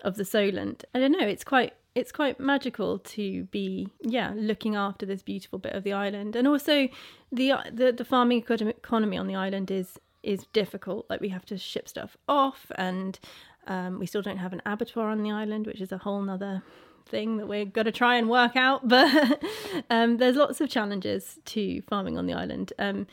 of 0.01 0.15
the 0.15 0.25
solent. 0.25 0.83
I 0.93 0.99
don't 0.99 1.11
know 1.11 1.27
it's 1.27 1.43
quite 1.43 1.73
it's 1.95 2.11
quite 2.11 2.39
magical 2.39 2.99
to 2.99 3.45
be 3.45 3.87
yeah 4.01 4.33
looking 4.35 4.75
after 4.75 5.05
this 5.05 5.23
beautiful 5.23 5.59
bit 5.59 5.73
of 5.73 5.83
the 5.83 5.93
island. 5.93 6.35
And 6.35 6.47
also 6.47 6.87
the 7.31 7.53
the, 7.71 7.91
the 7.91 8.05
farming 8.05 8.43
economy 8.49 9.17
on 9.17 9.27
the 9.27 9.35
island 9.35 9.71
is 9.71 9.99
is 10.23 10.45
difficult 10.53 11.05
like 11.09 11.21
we 11.21 11.29
have 11.29 11.45
to 11.45 11.57
ship 11.57 11.87
stuff 11.87 12.17
off 12.27 12.71
and 12.75 13.19
um, 13.67 13.99
we 13.99 14.05
still 14.05 14.21
don't 14.21 14.37
have 14.37 14.53
an 14.53 14.61
abattoir 14.65 15.09
on 15.09 15.23
the 15.23 15.31
island 15.31 15.67
which 15.67 15.81
is 15.81 15.91
a 15.91 15.97
whole 15.97 16.21
nother 16.21 16.63
thing 17.05 17.37
that 17.37 17.47
we're 17.47 17.65
going 17.65 17.85
to 17.85 17.91
try 17.91 18.15
and 18.17 18.29
work 18.29 18.55
out 18.55 18.87
but 18.87 19.41
um, 19.89 20.17
there's 20.17 20.35
lots 20.35 20.59
of 20.59 20.69
challenges 20.69 21.39
to 21.45 21.81
farming 21.81 22.17
on 22.17 22.25
the 22.25 22.33
island 22.33 22.73
um, 22.79 23.07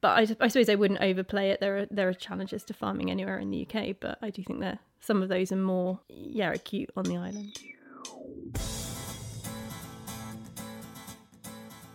but 0.00 0.18
I, 0.18 0.44
I, 0.44 0.48
suppose 0.48 0.68
I 0.68 0.76
wouldn't 0.76 1.00
overplay 1.00 1.50
it. 1.50 1.60
There 1.60 1.78
are 1.78 1.86
there 1.90 2.08
are 2.08 2.14
challenges 2.14 2.64
to 2.64 2.74
farming 2.74 3.10
anywhere 3.10 3.38
in 3.38 3.50
the 3.50 3.66
UK, 3.66 3.96
but 4.00 4.18
I 4.22 4.30
do 4.30 4.42
think 4.42 4.60
that 4.60 4.78
some 5.00 5.22
of 5.22 5.28
those 5.28 5.52
are 5.52 5.56
more 5.56 6.00
yeah 6.08 6.52
acute 6.52 6.90
on 6.96 7.04
the 7.04 7.16
island. 7.16 7.58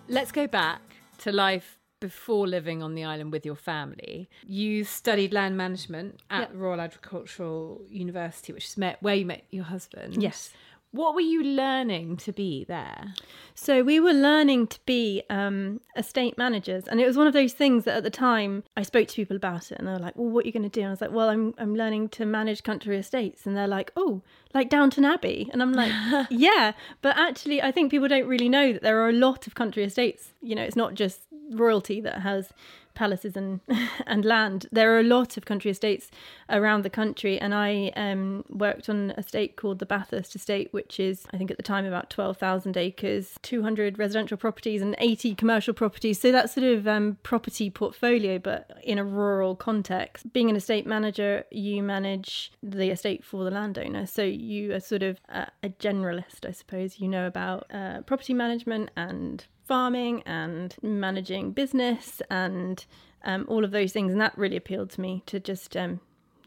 Let's 0.08 0.32
go 0.32 0.46
back 0.46 0.82
to 1.20 1.32
life 1.32 1.75
before 2.00 2.48
living 2.48 2.84
on 2.84 2.96
the 2.96 3.04
island 3.04 3.32
with 3.32 3.46
your 3.46 3.56
family. 3.56 4.30
You 4.46 4.84
studied 4.84 5.34
land 5.34 5.58
management 5.58 6.22
at 6.30 6.42
yep. 6.42 6.52
Royal 6.54 6.82
Agricultural 6.82 7.82
University, 7.90 8.54
which 8.54 8.66
is 8.66 8.78
met, 8.78 9.02
where 9.02 9.16
you 9.16 9.26
met 9.26 9.44
your 9.52 9.66
husband. 9.66 10.22
Yes. 10.22 10.52
What 10.96 11.14
were 11.14 11.22
you 11.22 11.44
learning 11.44 12.16
to 12.18 12.32
be 12.32 12.64
there? 12.64 13.14
So 13.54 13.84
we 13.84 14.00
were 14.00 14.14
learning 14.14 14.68
to 14.68 14.80
be 14.86 15.24
um, 15.30 15.82
estate 15.98 16.38
managers, 16.38 16.88
and 16.88 17.02
it 17.02 17.06
was 17.06 17.18
one 17.18 17.28
of 17.28 17.34
those 17.34 17.52
things 17.52 17.84
that 17.84 17.98
at 17.98 18.04
the 18.04 18.10
time 18.10 18.64
I 18.78 18.84
spoke 18.84 19.10
to 19.10 19.16
people 19.16 19.36
about 19.36 19.74
it, 19.74 19.78
and 19.78 19.90
they 19.90 19.92
were 19.92 20.00
like, 20.00 20.16
"Well, 20.16 20.30
what 20.30 20.46
are 20.46 20.48
you 20.48 20.54
going 20.54 20.64
to 20.64 20.70
do?" 20.70 20.80
And 20.80 20.88
I 20.88 20.92
was 20.92 21.02
like, 21.02 21.12
"Well, 21.12 21.28
I'm 21.28 21.54
I'm 21.58 21.76
learning 21.76 22.10
to 22.10 22.26
manage 22.26 22.64
country 22.64 22.96
estates," 22.98 23.46
and 23.46 23.58
they're 23.58 23.68
like, 23.68 23.92
"Oh, 23.98 24.22
like 24.54 24.70
Downton 24.70 25.04
Abbey," 25.04 25.50
and 25.52 25.62
I'm 25.62 25.74
like, 25.74 25.92
"Yeah," 26.30 26.72
but 27.02 27.18
actually, 27.18 27.62
I 27.62 27.74
think 27.74 27.92
people 27.92 28.08
don't 28.08 28.28
really 28.28 28.48
know 28.48 28.72
that 28.72 28.82
there 28.82 29.02
are 29.02 29.10
a 29.10 29.14
lot 29.14 29.48
of 29.48 29.54
country 29.54 29.84
estates. 29.84 30.34
You 30.42 30.56
know, 30.56 30.64
it's 30.64 30.78
not 30.78 30.94
just 30.94 31.24
royalty 31.52 32.02
that 32.02 32.22
has 32.22 32.50
palaces 32.96 33.36
and 33.36 33.60
and 34.08 34.26
land. 34.26 34.68
There 34.72 34.96
are 34.96 35.00
a 35.00 35.04
lot 35.04 35.38
of 35.38 35.46
country 35.46 35.72
estates 35.72 36.10
around 36.50 36.84
the 36.84 36.90
country, 36.90 37.40
and 37.40 37.54
I 37.54 37.92
um, 37.96 38.46
worked 38.50 38.90
on 38.90 39.14
a 39.18 39.26
estate 39.36 39.56
called 39.58 39.80
the 39.80 39.86
Bathurst 39.86 40.36
Estate, 40.36 40.70
which 40.72 41.00
is 41.00 41.26
I 41.34 41.38
think 41.38 41.52
at 41.52 41.58
the 41.58 41.64
time 41.64 41.86
about 41.86 42.10
twelve 42.10 42.38
thousand 42.38 42.78
acres, 42.78 43.38
two 43.42 43.62
hundred 43.62 44.00
residential 44.00 44.38
properties, 44.38 44.82
and 44.82 44.96
eighty 45.00 45.36
commercial 45.36 45.74
properties. 45.74 46.20
So 46.20 46.32
that 46.32 46.50
sort 46.50 46.66
of 46.66 46.88
um, 46.88 47.18
property 47.24 47.70
portfolio, 47.70 48.40
but 48.40 48.80
in 48.84 48.98
a 48.98 49.04
rural 49.04 49.56
context. 49.56 50.32
Being 50.32 50.50
an 50.50 50.56
estate 50.56 50.88
manager, 50.88 51.44
you 51.52 51.84
manage 51.84 52.52
the 52.64 52.90
estate 52.90 53.24
for 53.24 53.44
the 53.44 53.52
landowner, 53.52 54.06
so 54.06 54.24
you 54.24 54.74
are 54.74 54.80
sort 54.80 55.04
of 55.04 55.20
a, 55.30 55.48
a 55.64 55.70
generalist, 55.70 56.48
I 56.48 56.52
suppose. 56.52 57.00
You 57.00 57.08
know 57.08 57.28
about 57.28 57.68
uh, 57.74 58.02
property 58.02 58.34
management 58.34 58.92
and 58.96 59.46
farming 59.66 60.22
and 60.26 60.76
managing 60.82 61.52
business 61.52 62.22
and 62.30 62.85
um, 63.26 63.46
all 63.48 63.64
of 63.64 63.72
those 63.72 63.92
things. 63.92 64.12
And 64.12 64.22
that 64.22 64.38
really 64.38 64.58
appealed 64.58 64.92
to 64.92 65.02
me 65.02 65.24
to 65.26 65.40
just 65.40 65.76
um, 65.76 66.00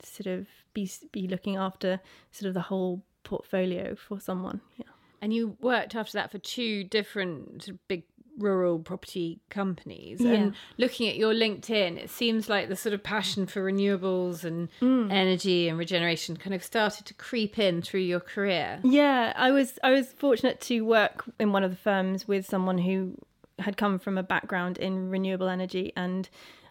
sort 0.03 0.27
of 0.27 0.47
be 0.75 0.91
be 1.13 1.29
looking 1.29 1.57
after 1.57 2.01
sort 2.31 2.49
of 2.49 2.55
the 2.55 2.63
whole 2.63 3.03
portfolio 3.25 3.95
for 3.95 4.21
someone. 4.21 4.61
Yeah. 4.77 4.87
And 5.21 5.35
you 5.35 5.57
worked 5.61 5.95
after 5.95 6.13
that 6.13 6.31
for 6.31 6.39
two 6.39 6.85
different 6.85 7.65
sort 7.65 7.75
of 7.75 7.89
big 7.89 8.05
rural 8.39 8.79
property 8.79 9.41
companies. 9.51 10.21
Yeah. 10.21 10.33
And 10.33 10.55
looking 10.77 11.09
at 11.09 11.17
your 11.17 11.35
LinkedIn, 11.35 11.97
it 11.97 12.09
seems 12.09 12.49
like 12.49 12.69
the 12.69 12.77
sort 12.77 12.93
of 12.93 13.03
passion 13.03 13.47
for 13.47 13.63
renewables 13.65 14.45
and 14.45 14.69
mm. 14.81 15.13
energy 15.13 15.69
and 15.69 15.79
regeneration 15.79 16.37
kind 16.37 16.55
of 16.55 16.63
started 16.63 17.05
to 17.07 17.15
creep 17.15 17.59
in 17.59 17.83
through 17.83 18.01
your 18.01 18.21
career. 18.21 18.81
Yeah, 18.85 19.33
I 19.37 19.51
was 19.51 19.79
I 19.83 19.91
was 19.91 20.13
fortunate 20.13 20.61
to 20.63 20.83
work 20.83 21.25
in 21.39 21.53
one 21.53 21.65
of 21.65 21.71
the 21.71 21.77
firms 21.77 22.29
with 22.29 22.47
someone 22.47 22.79
who 22.79 23.17
had 23.59 23.77
come 23.77 23.99
from 23.99 24.17
a 24.17 24.23
background 24.23 24.79
in 24.79 25.11
renewable 25.11 25.49
energy 25.49 25.93
and 25.97 26.29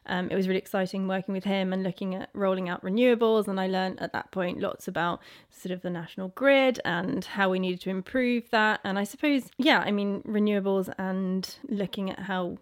um, 0.08 0.30
it 0.30 0.36
was 0.36 0.48
really 0.48 0.60
exciting 0.60 1.08
working 1.08 1.34
with 1.34 1.44
him 1.44 1.74
and 1.74 1.84
looking 1.84 2.16
at 2.16 2.30
rolling 2.34 2.70
out 2.70 2.84
renewables. 2.84 3.48
And 3.48 3.60
I 3.60 3.68
learned 3.68 4.02
at 4.02 4.14
that 4.14 4.32
point 4.32 4.60
lots 4.60 4.88
about 4.88 5.22
sort 5.50 5.72
of 5.72 5.82
the 5.82 5.90
national 5.90 6.30
grid 6.30 6.80
and 6.86 7.24
how 7.24 7.50
we 7.50 7.60
needed 7.60 7.82
to 7.82 7.90
improve 7.90 8.50
that. 8.52 8.80
And 8.84 8.98
I 8.98 9.04
suppose, 9.04 9.44
yeah, 9.58 9.80
I 9.80 9.92
mean, 9.92 10.22
renewables 10.24 10.94
and 10.98 11.54
looking 11.68 12.10
at 12.10 12.20
how 12.20 12.58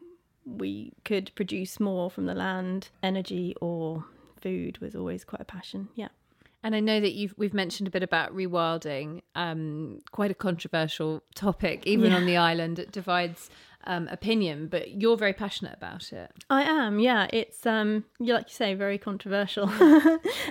we 0.46 0.94
could 1.04 1.32
produce 1.36 1.80
more 1.80 2.10
from 2.10 2.26
the 2.26 2.36
land, 2.36 2.90
energy 3.02 3.56
or 3.62 4.06
food 4.42 4.78
was 4.80 4.96
always 4.96 5.24
quite 5.24 5.42
a 5.42 5.46
passion. 5.46 5.90
Yeah. 5.96 6.10
And 6.64 6.76
I 6.76 6.80
know 6.80 7.00
that 7.00 7.14
you've 7.14 7.36
we've 7.38 7.54
mentioned 7.54 7.88
a 7.88 7.92
bit 7.92 8.02
about 8.02 8.36
rewilding, 8.36 9.22
um, 9.36 10.02
quite 10.12 10.32
a 10.32 10.34
controversial 10.34 11.22
topic, 11.36 11.86
even 11.86 12.10
yeah. 12.10 12.18
on 12.18 12.26
the 12.26 12.38
island. 12.38 12.80
It 12.80 12.92
divides 12.92 13.52
um, 13.86 14.08
opinion, 14.10 14.68
but 14.68 15.02
you're 15.02 15.18
very 15.18 15.34
passionate 15.34 15.74
about 15.74 16.12
it. 16.12 16.32
I 16.50 16.64
am, 16.64 17.00
yeah. 17.00 17.28
It's 17.32 17.66
um, 17.66 18.06
like 18.20 18.50
you 18.50 18.54
say, 18.54 18.74
very 18.74 18.98
controversial, 18.98 19.70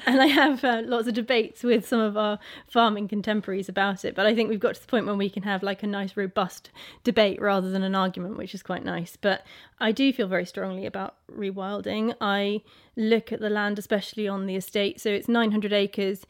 and 0.07 0.21
I 0.21 0.27
have 0.27 0.65
uh, 0.65 0.83
lots 0.85 1.09
of 1.09 1.15
debates 1.15 1.63
with 1.63 1.87
some 1.87 2.01
of 2.01 2.17
our 2.17 2.39
farming 2.69 3.09
contemporaries 3.09 3.69
about 3.69 4.05
it. 4.05 4.15
But 4.15 4.27
I 4.27 4.35
think 4.35 4.51
we've 4.51 4.61
got 4.61 4.75
to 4.77 4.81
the 4.81 4.87
point 4.87 5.07
where 5.07 5.15
we 5.15 5.31
can 5.31 5.43
have 5.43 5.63
like 5.63 5.83
a 5.83 5.87
nice, 5.87 6.17
robust 6.17 6.71
debate 7.03 7.41
rather 7.41 7.71
than 7.71 7.83
an 7.83 7.95
argument, 7.95 8.37
which 8.37 8.55
is 8.55 8.63
quite 8.63 8.85
nice. 8.85 9.17
But 9.17 9.45
I 9.81 9.93
do 9.93 10.13
feel 10.13 10.29
very 10.29 10.47
strongly 10.47 10.87
about 10.87 11.17
rewilding. 11.31 12.15
I 12.21 12.63
look 12.97 13.33
at 13.33 13.41
the 13.41 13.51
land, 13.51 13.79
especially 13.79 14.29
on 14.29 14.47
the 14.47 14.57
estate, 14.57 15.01
so 15.01 15.11
it's 15.11 15.29
900 15.29 15.73
acres 15.73 16.27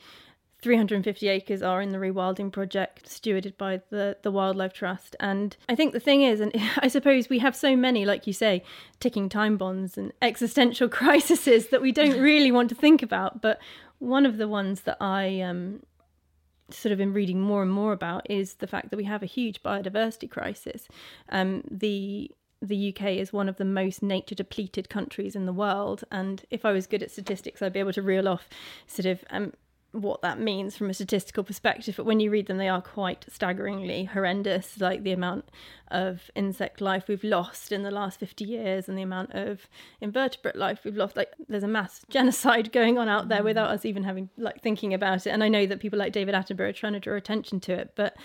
350 0.64 1.28
acres 1.28 1.62
are 1.62 1.82
in 1.82 1.90
the 1.90 1.98
rewilding 1.98 2.50
project 2.50 3.06
stewarded 3.06 3.54
by 3.58 3.82
the, 3.90 4.16
the 4.22 4.30
Wildlife 4.30 4.72
Trust. 4.72 5.14
And 5.20 5.54
I 5.68 5.74
think 5.74 5.92
the 5.92 6.00
thing 6.00 6.22
is, 6.22 6.40
and 6.40 6.52
I 6.78 6.88
suppose 6.88 7.28
we 7.28 7.38
have 7.40 7.54
so 7.54 7.76
many, 7.76 8.06
like 8.06 8.26
you 8.26 8.32
say, 8.32 8.64
ticking 8.98 9.28
time 9.28 9.58
bombs 9.58 9.98
and 9.98 10.10
existential 10.22 10.88
crises 11.00 11.68
that 11.68 11.82
we 11.82 11.92
don't 11.92 12.18
really 12.18 12.50
want 12.50 12.70
to 12.70 12.74
think 12.74 13.02
about. 13.02 13.42
But 13.42 13.60
one 13.98 14.24
of 14.24 14.38
the 14.38 14.48
ones 14.48 14.80
that 14.82 14.96
I 15.02 15.42
um, 15.42 15.82
sort 16.70 16.92
of 16.92 16.98
been 16.98 17.12
reading 17.12 17.42
more 17.42 17.62
and 17.62 17.70
more 17.70 17.92
about 17.92 18.28
is 18.30 18.54
the 18.54 18.66
fact 18.66 18.88
that 18.88 18.96
we 18.96 19.04
have 19.04 19.22
a 19.22 19.26
huge 19.26 19.62
biodiversity 19.62 20.30
crisis. 20.30 20.88
Um, 21.28 21.62
the 21.70 22.30
the 22.62 22.94
UK 22.96 23.08
is 23.08 23.30
one 23.30 23.50
of 23.50 23.58
the 23.58 23.64
most 23.66 24.02
nature 24.02 24.34
depleted 24.34 24.88
countries 24.88 25.36
in 25.36 25.44
the 25.44 25.52
world. 25.52 26.04
And 26.10 26.42
if 26.50 26.64
I 26.64 26.72
was 26.72 26.86
good 26.86 27.02
at 27.02 27.10
statistics, 27.10 27.60
I'd 27.60 27.74
be 27.74 27.80
able 27.80 27.92
to 27.92 28.00
reel 28.00 28.26
off 28.26 28.48
sort 28.86 29.04
of 29.04 29.22
um, 29.28 29.52
what 29.94 30.22
that 30.22 30.40
means 30.40 30.76
from 30.76 30.90
a 30.90 30.94
statistical 30.94 31.44
perspective. 31.44 31.94
But 31.96 32.06
when 32.06 32.18
you 32.18 32.30
read 32.30 32.46
them, 32.46 32.58
they 32.58 32.68
are 32.68 32.82
quite 32.82 33.24
staggeringly 33.28 34.04
horrendous, 34.04 34.80
like 34.80 35.04
the 35.04 35.12
amount 35.12 35.48
of 35.88 36.30
insect 36.34 36.80
life 36.80 37.04
we've 37.06 37.22
lost 37.22 37.70
in 37.70 37.84
the 37.84 37.90
last 37.90 38.18
50 38.18 38.44
years 38.44 38.88
and 38.88 38.98
the 38.98 39.02
amount 39.02 39.32
of 39.32 39.68
invertebrate 40.00 40.56
life 40.56 40.80
we've 40.84 40.96
lost. 40.96 41.16
Like 41.16 41.32
there's 41.48 41.62
a 41.62 41.68
mass 41.68 42.04
genocide 42.08 42.72
going 42.72 42.98
on 42.98 43.08
out 43.08 43.28
there 43.28 43.42
mm. 43.42 43.44
without 43.44 43.70
us 43.70 43.84
even 43.84 44.02
having 44.02 44.30
like 44.36 44.60
thinking 44.60 44.92
about 44.92 45.26
it. 45.26 45.30
And 45.30 45.44
I 45.44 45.48
know 45.48 45.66
that 45.66 45.80
people 45.80 45.98
like 45.98 46.12
David 46.12 46.34
Attenborough 46.34 46.70
are 46.70 46.72
trying 46.72 46.94
to 46.94 47.00
draw 47.00 47.16
attention 47.16 47.60
to 47.60 47.72
it, 47.72 47.92
but 47.94 48.16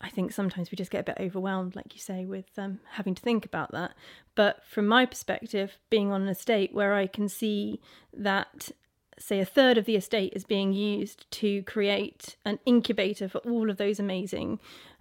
I 0.00 0.08
think 0.08 0.32
sometimes 0.32 0.70
we 0.70 0.76
just 0.76 0.90
get 0.90 1.00
a 1.00 1.12
bit 1.12 1.18
overwhelmed, 1.20 1.76
like 1.76 1.94
you 1.94 2.00
say, 2.00 2.24
with 2.24 2.58
um, 2.58 2.80
having 2.92 3.14
to 3.14 3.22
think 3.22 3.44
about 3.44 3.70
that. 3.70 3.92
But 4.34 4.64
from 4.66 4.88
my 4.88 5.06
perspective, 5.06 5.78
being 5.90 6.10
on 6.10 6.22
an 6.22 6.28
estate 6.28 6.74
where 6.74 6.94
I 6.94 7.06
can 7.06 7.28
see 7.28 7.80
that 8.12 8.72
say 9.22 9.40
a 9.40 9.44
third 9.44 9.78
of 9.78 9.84
the 9.84 9.96
estate 9.96 10.32
is 10.34 10.44
being 10.44 10.72
used 10.72 11.30
to 11.30 11.62
create 11.62 12.36
an 12.44 12.58
incubator 12.66 13.28
for 13.28 13.38
all 13.38 13.70
of 13.70 13.76
those 13.76 13.98
amazing 13.98 14.58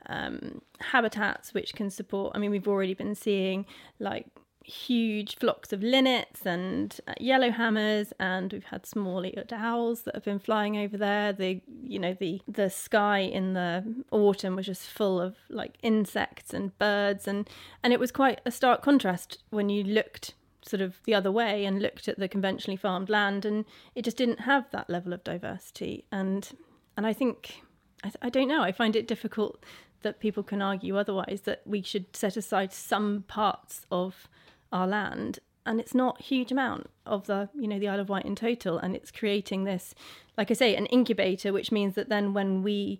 um, 0.07 0.61
habitats 0.79 1.53
which 1.53 1.73
can 1.75 1.89
support 1.89 2.31
i 2.35 2.39
mean 2.39 2.51
we've 2.51 2.67
already 2.67 2.93
been 2.93 3.15
seeing 3.15 3.65
like 3.99 4.27
huge 4.63 5.37
flocks 5.37 5.73
of 5.73 5.81
linnets 5.81 6.45
and 6.45 6.99
uh, 7.07 7.13
yellowhammers 7.19 8.13
and 8.19 8.53
we've 8.53 8.65
had 8.65 8.85
small-eared 8.85 9.51
owls 9.51 10.03
that 10.03 10.13
have 10.13 10.23
been 10.23 10.39
flying 10.39 10.77
over 10.77 10.97
there. 10.97 11.33
The 11.33 11.61
you 11.83 11.99
know 11.99 12.15
the 12.19 12.41
the 12.47 12.69
sky 12.69 13.19
in 13.19 13.53
the 13.53 13.83
autumn 14.11 14.55
was 14.55 14.67
just 14.67 14.87
full 14.87 15.19
of 15.19 15.35
like 15.49 15.77
insects 15.81 16.53
and 16.53 16.77
birds 16.77 17.27
and 17.27 17.49
and 17.83 17.91
it 17.91 17.99
was 17.99 18.11
quite 18.11 18.41
a 18.45 18.51
stark 18.51 18.81
contrast 18.81 19.39
when 19.49 19.69
you 19.69 19.83
looked 19.83 20.35
sort 20.63 20.81
of 20.81 20.99
the 21.05 21.13
other 21.13 21.31
way 21.31 21.65
and 21.65 21.81
looked 21.81 22.07
at 22.07 22.19
the 22.19 22.27
conventionally 22.27 22.77
farmed 22.77 23.09
land 23.09 23.45
and 23.45 23.65
it 23.95 24.03
just 24.03 24.17
didn't 24.17 24.41
have 24.41 24.69
that 24.71 24.89
level 24.89 25.13
of 25.13 25.23
diversity. 25.23 26.05
And 26.11 26.49
and 26.95 27.05
I 27.07 27.13
think 27.13 27.63
I, 28.03 28.11
I 28.21 28.29
don't 28.29 28.47
know 28.47 28.61
I 28.61 28.71
find 28.71 28.95
it 28.95 29.07
difficult 29.07 29.63
that 30.01 30.19
people 30.19 30.43
can 30.43 30.61
argue 30.61 30.97
otherwise 30.97 31.41
that 31.45 31.61
we 31.65 31.81
should 31.81 32.15
set 32.15 32.37
aside 32.37 32.73
some 32.73 33.23
parts 33.27 33.85
of 33.91 34.27
our 34.71 34.87
land 34.87 35.39
and 35.65 35.79
it's 35.79 35.93
not 35.93 36.21
huge 36.21 36.51
amount 36.51 36.89
of 37.05 37.27
the 37.27 37.49
you 37.53 37.67
know 37.67 37.79
the 37.79 37.87
Isle 37.87 37.99
of 37.99 38.09
Wight 38.09 38.25
in 38.25 38.35
total 38.35 38.77
and 38.77 38.95
it's 38.95 39.11
creating 39.11 39.63
this 39.63 39.93
like 40.37 40.49
I 40.51 40.53
say 40.53 40.75
an 40.75 40.87
incubator 40.87 41.53
which 41.53 41.71
means 41.71 41.95
that 41.95 42.09
then 42.09 42.33
when 42.33 42.63
we 42.63 42.99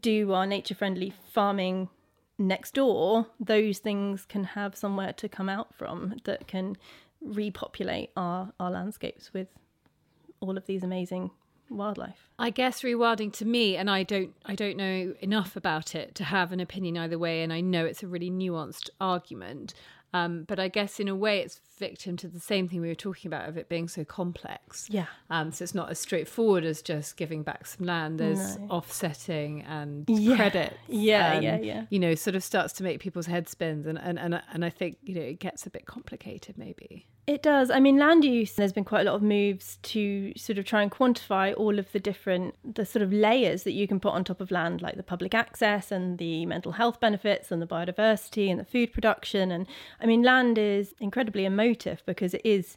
do 0.00 0.32
our 0.32 0.46
nature 0.46 0.74
friendly 0.74 1.12
farming 1.30 1.88
next 2.38 2.74
door, 2.74 3.26
those 3.38 3.78
things 3.78 4.24
can 4.26 4.44
have 4.44 4.76
somewhere 4.76 5.12
to 5.14 5.28
come 5.28 5.48
out 5.48 5.74
from 5.74 6.16
that 6.24 6.46
can 6.46 6.76
repopulate 7.20 8.10
our, 8.16 8.52
our 8.60 8.70
landscapes 8.70 9.32
with 9.32 9.48
all 10.40 10.56
of 10.56 10.66
these 10.66 10.82
amazing 10.82 11.30
wildlife. 11.70 12.28
I 12.38 12.50
guess 12.50 12.82
rewilding 12.82 13.32
to 13.34 13.44
me, 13.44 13.76
and 13.76 13.90
I 13.90 14.02
don't 14.02 14.34
I 14.44 14.54
don't 14.54 14.76
know 14.76 15.14
enough 15.20 15.56
about 15.56 15.94
it 15.94 16.14
to 16.16 16.24
have 16.24 16.52
an 16.52 16.60
opinion 16.60 16.98
either 16.98 17.18
way, 17.18 17.42
and 17.42 17.52
I 17.52 17.60
know 17.60 17.84
it's 17.84 18.02
a 18.02 18.06
really 18.06 18.30
nuanced 18.30 18.90
argument. 19.00 19.74
Um, 20.12 20.44
but 20.44 20.60
I 20.60 20.68
guess 20.68 21.00
in 21.00 21.08
a 21.08 21.16
way, 21.16 21.40
it's 21.40 21.60
victim 21.78 22.16
to 22.18 22.28
the 22.28 22.40
same 22.40 22.68
thing 22.68 22.80
we 22.80 22.88
were 22.88 22.94
talking 22.94 23.28
about 23.28 23.48
of 23.48 23.56
it 23.56 23.68
being 23.68 23.88
so 23.88 24.04
complex. 24.04 24.88
Yeah. 24.90 25.06
Um, 25.30 25.52
so 25.52 25.62
it's 25.62 25.74
not 25.74 25.90
as 25.90 25.98
straightforward 25.98 26.64
as 26.64 26.82
just 26.82 27.16
giving 27.16 27.42
back 27.42 27.66
some 27.66 27.86
land. 27.86 28.20
There's 28.20 28.58
no. 28.58 28.66
offsetting 28.68 29.62
and 29.62 30.04
yeah. 30.08 30.36
credit. 30.36 30.76
Yeah, 30.88 31.36
um, 31.36 31.42
yeah, 31.42 31.58
yeah. 31.58 31.84
You 31.90 31.98
know, 31.98 32.14
sort 32.14 32.36
of 32.36 32.44
starts 32.44 32.72
to 32.74 32.82
make 32.82 33.00
people's 33.00 33.26
heads 33.26 33.50
spin, 33.50 33.84
and, 33.86 33.98
and 33.98 34.18
and 34.18 34.42
and 34.52 34.64
I 34.64 34.70
think 34.70 34.98
you 35.02 35.14
know 35.14 35.22
it 35.22 35.40
gets 35.40 35.66
a 35.66 35.70
bit 35.70 35.86
complicated 35.86 36.56
maybe. 36.58 37.06
It 37.26 37.42
does. 37.42 37.70
I 37.70 37.80
mean, 37.80 37.96
land 37.96 38.22
use, 38.22 38.52
there's 38.52 38.72
been 38.72 38.84
quite 38.84 39.06
a 39.06 39.10
lot 39.10 39.16
of 39.16 39.22
moves 39.22 39.78
to 39.84 40.34
sort 40.36 40.58
of 40.58 40.66
try 40.66 40.82
and 40.82 40.90
quantify 40.90 41.54
all 41.56 41.78
of 41.78 41.90
the 41.92 41.98
different, 41.98 42.54
the 42.62 42.84
sort 42.84 43.02
of 43.02 43.14
layers 43.14 43.62
that 43.62 43.72
you 43.72 43.88
can 43.88 43.98
put 43.98 44.12
on 44.12 44.24
top 44.24 44.42
of 44.42 44.50
land, 44.50 44.82
like 44.82 44.96
the 44.96 45.02
public 45.02 45.32
access 45.34 45.90
and 45.90 46.18
the 46.18 46.44
mental 46.44 46.72
health 46.72 47.00
benefits 47.00 47.50
and 47.50 47.62
the 47.62 47.66
biodiversity 47.66 48.50
and 48.50 48.60
the 48.60 48.64
food 48.64 48.92
production. 48.92 49.50
And 49.50 49.66
I 50.02 50.06
mean, 50.06 50.22
land 50.22 50.58
is 50.58 50.94
incredibly 51.00 51.46
emotive 51.64 52.02
because 52.06 52.34
it 52.34 52.42
is 52.44 52.76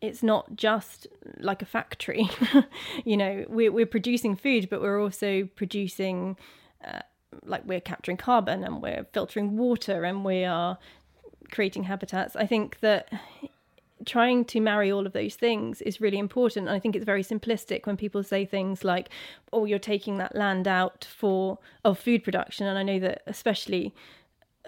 it's 0.00 0.22
not 0.22 0.56
just 0.56 1.06
like 1.38 1.62
a 1.62 1.64
factory. 1.64 2.28
you 3.04 3.16
know, 3.16 3.44
we're, 3.48 3.70
we're 3.70 3.86
producing 3.86 4.34
food, 4.34 4.68
but 4.68 4.82
we're 4.82 5.00
also 5.00 5.48
producing, 5.54 6.36
uh, 6.84 7.02
like, 7.44 7.62
we're 7.64 7.80
capturing 7.80 8.16
carbon 8.16 8.64
and 8.64 8.82
we're 8.82 9.06
filtering 9.12 9.56
water 9.56 10.02
and 10.02 10.24
we 10.24 10.44
are 10.44 10.76
creating 11.52 11.84
habitats. 11.84 12.34
I 12.34 12.46
think 12.46 12.80
that 12.80 13.12
trying 14.04 14.44
to 14.46 14.58
marry 14.58 14.90
all 14.90 15.06
of 15.06 15.12
those 15.12 15.36
things 15.36 15.80
is 15.82 16.00
really 16.00 16.18
important. 16.18 16.66
And 16.66 16.74
I 16.74 16.80
think 16.80 16.96
it's 16.96 17.04
very 17.04 17.22
simplistic 17.22 17.86
when 17.86 17.96
people 17.96 18.24
say 18.24 18.44
things 18.44 18.82
like, 18.82 19.08
"Oh, 19.52 19.64
you're 19.64 19.78
taking 19.78 20.18
that 20.18 20.34
land 20.34 20.66
out 20.66 21.06
for 21.16 21.58
of 21.84 21.98
food 21.98 22.24
production." 22.24 22.66
And 22.66 22.76
I 22.76 22.82
know 22.82 22.98
that 22.98 23.22
especially 23.28 23.94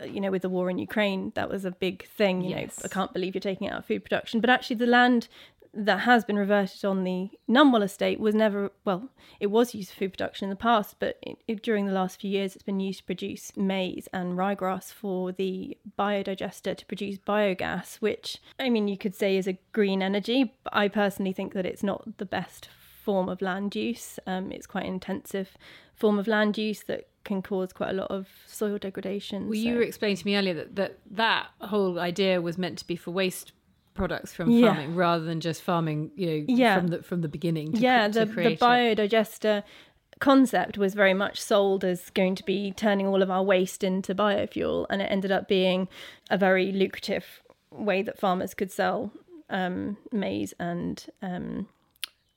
you 0.04 0.20
know 0.20 0.30
with 0.30 0.42
the 0.42 0.48
war 0.48 0.70
in 0.70 0.78
Ukraine 0.78 1.32
that 1.34 1.48
was 1.48 1.64
a 1.64 1.70
big 1.70 2.06
thing 2.08 2.42
you 2.42 2.50
yes. 2.50 2.78
know 2.78 2.86
I 2.86 2.88
can't 2.88 3.12
believe 3.12 3.34
you're 3.34 3.40
taking 3.40 3.68
out 3.68 3.86
food 3.86 4.04
production 4.04 4.40
but 4.40 4.50
actually 4.50 4.76
the 4.76 4.86
land 4.86 5.28
that 5.76 6.00
has 6.00 6.24
been 6.24 6.38
reverted 6.38 6.84
on 6.84 7.04
the 7.04 7.30
Nunwell 7.48 7.82
estate 7.82 8.20
was 8.20 8.34
never 8.34 8.70
well 8.84 9.08
it 9.40 9.48
was 9.48 9.74
used 9.74 9.90
for 9.90 9.96
food 9.96 10.12
production 10.12 10.46
in 10.46 10.50
the 10.50 10.56
past 10.56 10.96
but 10.98 11.18
it, 11.22 11.38
it, 11.48 11.62
during 11.62 11.86
the 11.86 11.92
last 11.92 12.20
few 12.20 12.30
years 12.30 12.54
it's 12.54 12.62
been 12.62 12.80
used 12.80 13.00
to 13.00 13.04
produce 13.04 13.56
maize 13.56 14.08
and 14.12 14.38
ryegrass 14.38 14.92
for 14.92 15.32
the 15.32 15.76
biodigester 15.98 16.76
to 16.76 16.86
produce 16.86 17.18
biogas 17.18 17.96
which 17.96 18.38
i 18.58 18.70
mean 18.70 18.86
you 18.86 18.96
could 18.96 19.14
say 19.14 19.36
is 19.36 19.48
a 19.48 19.58
green 19.72 20.02
energy 20.02 20.54
but 20.62 20.74
i 20.74 20.86
personally 20.86 21.32
think 21.32 21.52
that 21.54 21.66
it's 21.66 21.82
not 21.82 22.18
the 22.18 22.26
best 22.26 22.68
form 23.02 23.28
of 23.28 23.42
land 23.42 23.74
use 23.74 24.18
um, 24.26 24.52
it's 24.52 24.66
quite 24.66 24.84
an 24.84 24.94
intensive 24.94 25.56
form 25.94 26.18
of 26.18 26.28
land 26.28 26.56
use 26.56 26.82
that 26.84 27.08
can 27.24 27.42
cause 27.42 27.72
quite 27.72 27.90
a 27.90 27.94
lot 27.94 28.10
of 28.10 28.28
soil 28.46 28.78
degradation 28.78 29.44
well 29.44 29.54
so. 29.54 29.58
you 29.58 29.74
were 29.74 29.82
explaining 29.82 30.16
to 30.16 30.26
me 30.26 30.36
earlier 30.36 30.54
that, 30.54 30.76
that 30.76 30.98
that 31.10 31.46
whole 31.60 31.98
idea 31.98 32.40
was 32.40 32.58
meant 32.58 32.78
to 32.78 32.86
be 32.86 32.96
for 32.96 33.10
waste 33.10 33.52
products 33.94 34.32
from 34.34 34.50
yeah. 34.50 34.74
farming 34.74 34.94
rather 34.94 35.24
than 35.24 35.40
just 35.40 35.62
farming, 35.62 36.10
you 36.16 36.26
know, 36.26 36.44
yeah. 36.48 36.76
from 36.76 36.88
the 36.88 37.02
from 37.02 37.22
the 37.22 37.28
beginning. 37.28 37.72
To, 37.72 37.78
yeah, 37.78 38.08
the, 38.08 38.26
the 38.26 38.56
biodigester 38.56 39.62
concept 40.20 40.76
was 40.76 40.94
very 40.94 41.14
much 41.14 41.40
sold 41.40 41.84
as 41.84 42.10
going 42.10 42.34
to 42.34 42.44
be 42.44 42.72
turning 42.72 43.06
all 43.06 43.22
of 43.22 43.30
our 43.30 43.42
waste 43.42 43.82
into 43.82 44.14
biofuel, 44.14 44.86
and 44.90 45.00
it 45.00 45.06
ended 45.06 45.32
up 45.32 45.48
being 45.48 45.88
a 46.30 46.36
very 46.36 46.72
lucrative 46.72 47.40
way 47.70 48.02
that 48.02 48.18
farmers 48.18 48.54
could 48.54 48.70
sell 48.70 49.12
um, 49.50 49.96
maize 50.12 50.54
and 50.58 51.06
um, 51.22 51.68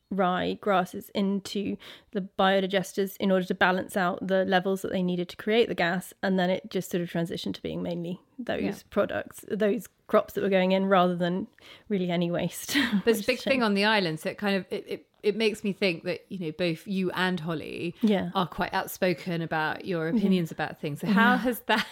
rye 0.10 0.58
grasses 0.62 1.10
into 1.14 1.76
the 2.12 2.22
biodigesters 2.40 3.18
in 3.18 3.32
order 3.32 3.46
to 3.46 3.54
balance 3.54 3.98
out 3.98 4.26
the 4.26 4.46
levels 4.46 4.82
that 4.82 4.92
they 4.92 5.04
needed 5.04 5.28
to 5.28 5.36
create 5.36 5.68
the 5.68 5.76
gas 5.76 6.14
and 6.24 6.40
then 6.40 6.50
it 6.50 6.70
just 6.70 6.90
sort 6.90 7.02
of 7.02 7.10
transitioned 7.10 7.54
to 7.54 7.62
being 7.62 7.84
mainly 7.84 8.20
those 8.40 8.62
yeah. 8.62 8.74
products 8.90 9.44
those 9.50 9.88
crops 10.08 10.34
that 10.34 10.42
were 10.42 10.50
going 10.50 10.72
in 10.72 10.86
rather 10.86 11.16
than 11.16 11.48
really 11.90 12.10
any 12.10 12.32
waste 12.32 12.78
there's 13.06 13.22
a 13.22 13.26
big 13.26 13.40
thing 13.40 13.62
on 13.62 13.74
the 13.74 13.84
islands 13.84 14.24
that 14.24 14.38
kind 14.38 14.56
of 14.56 14.66
it, 14.70 14.86
it, 14.88 15.06
it 15.24 15.36
makes 15.36 15.64
me 15.64 15.74
think 15.74 16.04
that 16.04 16.26
you 16.30 16.40
know 16.40 16.52
both 16.58 16.88
you 16.88 17.12
and 17.12 17.42
hollie 17.42 17.94
yeah. 18.02 18.30
are 18.34 18.48
quite 18.48 18.74
outspoken 18.74 19.42
about 19.42 19.84
your 19.86 20.08
opinions 20.08 20.52
yeah. 20.52 20.56
about 20.56 20.80
things 20.80 21.02
so 21.02 21.08
how 21.08 21.36
has 21.36 21.60
that 21.68 21.86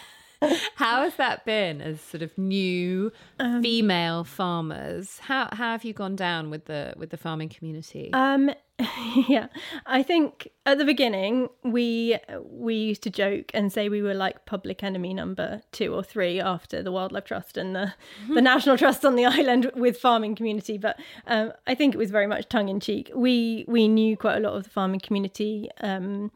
how 0.76 1.02
has 1.02 1.16
that 1.16 1.44
been 1.44 1.80
as 1.80 2.00
sort 2.00 2.22
of 2.22 2.36
new 2.36 3.12
um, 3.38 3.62
female 3.62 4.24
farmers? 4.24 5.18
How 5.20 5.48
how 5.52 5.72
have 5.72 5.84
you 5.84 5.92
gone 5.92 6.16
down 6.16 6.50
with 6.50 6.66
the 6.66 6.94
with 6.96 7.10
the 7.10 7.16
farming 7.16 7.48
community? 7.48 8.10
Um, 8.12 8.50
yeah, 9.28 9.46
I 9.86 10.02
think 10.02 10.48
at 10.66 10.76
the 10.76 10.84
beginning 10.84 11.48
we 11.62 12.18
we 12.42 12.74
used 12.74 13.02
to 13.04 13.10
joke 13.10 13.50
and 13.54 13.72
say 13.72 13.88
we 13.88 14.02
were 14.02 14.14
like 14.14 14.44
public 14.44 14.82
enemy 14.82 15.14
number 15.14 15.62
two 15.72 15.94
or 15.94 16.02
three 16.02 16.40
after 16.40 16.82
the 16.82 16.92
Wildlife 16.92 17.24
Trust 17.24 17.56
and 17.56 17.74
the 17.74 17.94
the 18.28 18.42
National 18.42 18.76
Trust 18.76 19.04
on 19.04 19.16
the 19.16 19.24
island 19.24 19.70
with 19.74 19.96
farming 19.96 20.34
community. 20.34 20.76
But 20.76 20.98
um, 21.26 21.52
I 21.66 21.74
think 21.74 21.94
it 21.94 21.98
was 21.98 22.10
very 22.10 22.26
much 22.26 22.48
tongue 22.48 22.68
in 22.68 22.80
cheek. 22.80 23.10
We 23.14 23.64
we 23.66 23.88
knew 23.88 24.16
quite 24.16 24.36
a 24.36 24.40
lot 24.40 24.54
of 24.54 24.64
the 24.64 24.70
farming 24.70 25.00
community. 25.00 25.70
Um, 25.80 26.30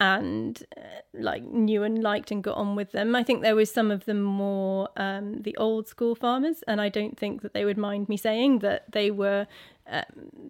and 0.00 0.62
uh, 0.76 0.80
like 1.12 1.42
knew 1.42 1.82
and 1.82 2.02
liked 2.02 2.30
and 2.30 2.42
got 2.42 2.56
on 2.56 2.76
with 2.76 2.92
them. 2.92 3.16
I 3.16 3.22
think 3.22 3.42
there 3.42 3.56
was 3.56 3.70
some 3.70 3.90
of 3.90 4.04
them 4.04 4.22
more 4.22 4.88
um, 4.96 5.42
the 5.42 5.56
old 5.56 5.88
school 5.88 6.14
farmers, 6.14 6.62
and 6.68 6.80
I 6.80 6.88
don't 6.88 7.18
think 7.18 7.42
that 7.42 7.52
they 7.52 7.64
would 7.64 7.78
mind 7.78 8.08
me 8.08 8.16
saying 8.16 8.60
that 8.60 8.92
they 8.92 9.10
were 9.10 9.46
uh, 9.90 10.02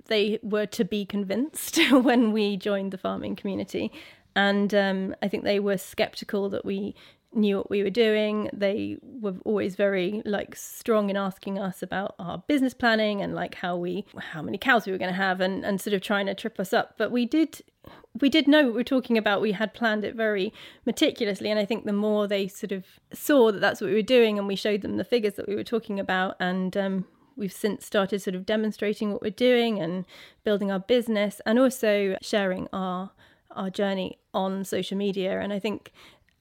they 0.07 0.38
were 0.42 0.66
to 0.66 0.84
be 0.84 1.07
convinced 1.07 1.78
when 1.90 2.32
we 2.32 2.57
joined 2.57 2.92
the 2.92 2.99
farming 2.99 3.36
community. 3.36 3.92
And 4.36 4.72
um, 4.74 5.16
I 5.22 5.28
think 5.28 5.44
they 5.44 5.59
were 5.59 5.78
skeptical 5.78 6.49
that 6.51 6.64
we 6.64 6.94
knew 7.33 7.59
what 7.59 7.70
we 7.70 7.83
were 7.83 7.91
doing. 7.91 8.49
They 8.53 8.97
were 9.03 9.35
always 9.45 9.76
very 9.76 10.22
like 10.24 10.57
strong 10.57 11.11
in 11.11 11.16
asking 11.16 11.59
us 11.59 11.83
about 11.83 12.14
our 12.18 12.43
business 12.47 12.74
planning 12.74 13.20
and 13.20 13.35
like 13.35 13.57
how 13.57 13.76
we 13.76 14.07
how 14.18 14.43
many 14.43 14.59
cows 14.59 14.87
we 14.87 14.93
were 14.93 14.99
going 14.99 15.12
to 15.12 15.16
have 15.16 15.41
and 15.41 15.64
and 15.64 15.81
sort 15.81 15.95
of 15.95 16.01
trying 16.01 16.26
to 16.26 16.35
trip 16.35 16.59
us 16.59 16.72
up. 16.72 16.95
But 16.97 17.11
we 17.11 17.26
did 17.26 17.62
we 18.20 18.29
did 18.29 18.49
know 18.49 18.64
what 18.64 18.72
we 18.72 18.79
were 18.79 18.85
talking 18.85 19.18
about. 19.18 19.41
We 19.41 19.53
had 19.53 19.74
planned 19.74 20.05
it 20.05 20.14
very 20.14 20.53
meticulously, 20.87 21.51
and 21.51 21.59
I 21.59 21.64
think 21.64 21.85
the 21.85 21.93
more 21.93 22.26
they 22.26 22.49
sort 22.49 22.72
of 22.72 22.85
saw 23.12 23.53
that 23.53 23.61
that's 23.61 23.81
what 23.81 23.89
we 23.89 23.95
were 23.95 24.03
doing, 24.03 24.39
and 24.39 24.47
we 24.47 24.57
showed 24.57 24.83
them 24.83 24.97
the 24.97 25.05
figures 25.05 25.35
that 25.35 25.49
we 25.49 25.55
were 25.55 25.64
talking 25.64 26.01
about, 26.01 26.37
and 26.41 26.76
um, 26.76 27.07
we've 27.37 27.53
since 27.53 27.85
started 27.85 28.20
sort 28.20 28.35
of 28.35 28.47
demonstrating 28.47 29.12
what 29.12 29.22
we're 29.22 29.31
doing 29.31 29.79
and 29.81 30.05
building 30.45 30.70
our 30.70 30.81
business, 30.81 31.41
and 31.47 31.59
also 31.59 32.16
sharing 32.22 32.68
our 32.72 33.11
our 33.53 33.70
journey 33.70 34.18
on 34.35 34.64
social 34.64 34.97
media. 34.97 35.41
And 35.41 35.53
I 35.53 35.59
think 35.59 35.93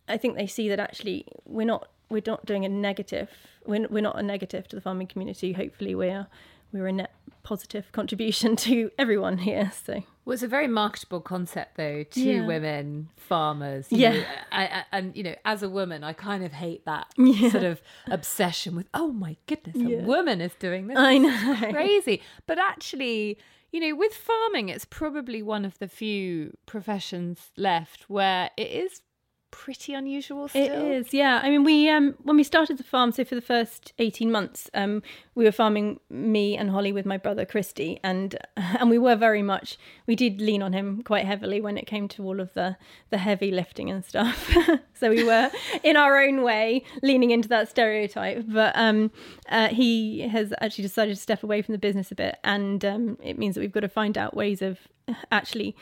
I 0.07 0.17
think 0.17 0.35
they 0.35 0.47
see 0.47 0.69
that 0.69 0.79
actually 0.79 1.25
we're 1.45 1.65
not 1.67 1.89
we're 2.09 2.21
not 2.25 2.45
doing 2.45 2.65
a 2.65 2.69
negative. 2.69 3.29
We're 3.65 3.87
we're 3.89 4.01
not 4.01 4.17
a 4.19 4.23
negative 4.23 4.67
to 4.69 4.75
the 4.75 4.81
farming 4.81 5.07
community. 5.07 5.53
Hopefully, 5.53 5.93
we're 5.95 6.27
we're 6.71 6.87
a 6.87 6.91
net 6.91 7.11
positive 7.43 7.89
contribution 7.93 8.55
to 8.67 8.91
everyone 8.97 9.37
here. 9.39 9.71
So. 9.85 10.03
Well, 10.25 10.33
it's 10.33 10.43
a 10.43 10.47
very 10.49 10.67
marketable 10.67 11.21
concept, 11.21 11.77
though. 11.77 12.03
Two 12.03 12.21
Yeah. 12.21 12.45
women 12.45 13.07
farmers. 13.15 13.87
Yeah. 13.89 14.11
know, 14.11 14.23
I, 14.51 14.65
I, 14.65 14.83
and 14.91 15.15
you 15.15 15.23
know, 15.23 15.35
as 15.45 15.63
a 15.63 15.69
woman, 15.69 16.03
I 16.03 16.11
kind 16.11 16.43
of 16.43 16.51
hate 16.51 16.83
that 16.85 17.07
Yeah. 17.17 17.49
sort 17.49 17.63
of 17.63 17.81
obsession 18.07 18.75
with. 18.75 18.87
Oh 18.93 19.13
my 19.13 19.37
goodness, 19.47 19.77
Yeah. 19.77 19.99
a 19.99 20.03
woman 20.03 20.41
is 20.41 20.53
doing 20.59 20.87
this. 20.87 20.97
I 20.97 21.13
It's 21.13 21.61
know. 21.61 21.71
crazy. 21.71 22.21
But 22.45 22.59
actually, 22.59 23.37
you 23.71 23.79
know, 23.79 23.95
with 23.95 24.13
farming, 24.13 24.67
it's 24.67 24.83
probably 24.83 25.41
one 25.41 25.63
of 25.63 25.79
the 25.79 25.87
few 25.87 26.57
professions 26.65 27.51
left 27.55 28.09
where 28.09 28.49
it 28.57 28.69
is 28.69 29.01
pretty 29.57 29.93
unusual. 29.93 30.47
Still. 30.47 30.63
It 30.63 30.71
is, 30.71 31.13
yeah. 31.13 31.41
I 31.43 31.49
mean, 31.49 31.63
we 31.63 31.89
um 31.89 32.15
when 32.23 32.37
we 32.37 32.43
started 32.43 32.77
the 32.77 32.83
farm, 32.83 33.11
so 33.11 33.25
for 33.25 33.33
the 33.33 33.41
first 33.41 33.91
eighteen 33.97 34.31
months, 34.31 34.69
um, 34.75 35.01
we 35.33 35.43
were 35.43 35.51
farming 35.51 35.99
me 36.09 36.55
and 36.55 36.69
Hollie 36.69 36.91
with 36.91 37.05
my 37.07 37.17
brother 37.17 37.43
Christy, 37.43 37.99
and 38.03 38.37
and 38.55 38.89
we 38.89 38.99
were 38.99 39.15
very 39.15 39.41
much 39.41 39.77
we 40.05 40.15
did 40.15 40.39
lean 40.39 40.61
on 40.61 40.73
him 40.73 41.01
quite 41.01 41.25
heavily 41.25 41.59
when 41.59 41.77
it 41.77 41.87
came 41.87 42.07
to 42.09 42.23
all 42.23 42.39
of 42.39 42.53
the 42.53 42.77
the 43.09 43.17
heavy 43.17 43.51
lifting 43.51 43.89
and 43.89 44.05
stuff. 44.05 44.55
so 44.93 45.09
we 45.09 45.23
were 45.23 45.49
in 45.83 45.97
our 45.97 46.21
own 46.21 46.43
way 46.43 46.83
leaning 47.01 47.31
into 47.31 47.49
that 47.49 47.67
stereotype, 47.67 48.45
but 48.47 48.73
um, 48.77 49.11
uh, 49.49 49.69
he 49.69 50.21
has 50.21 50.53
actually 50.61 50.83
decided 50.83 51.15
to 51.15 51.21
step 51.21 51.41
away 51.41 51.63
from 51.63 51.71
the 51.71 51.79
business 51.79 52.11
a 52.11 52.15
bit, 52.15 52.37
and 52.43 52.85
um, 52.85 53.17
it 53.23 53.39
means 53.39 53.55
that 53.55 53.61
we've 53.61 53.71
got 53.71 53.79
to 53.79 53.89
find 53.89 54.17
out 54.17 54.35
ways 54.35 54.61
of 54.61 54.87
actually 55.31 55.75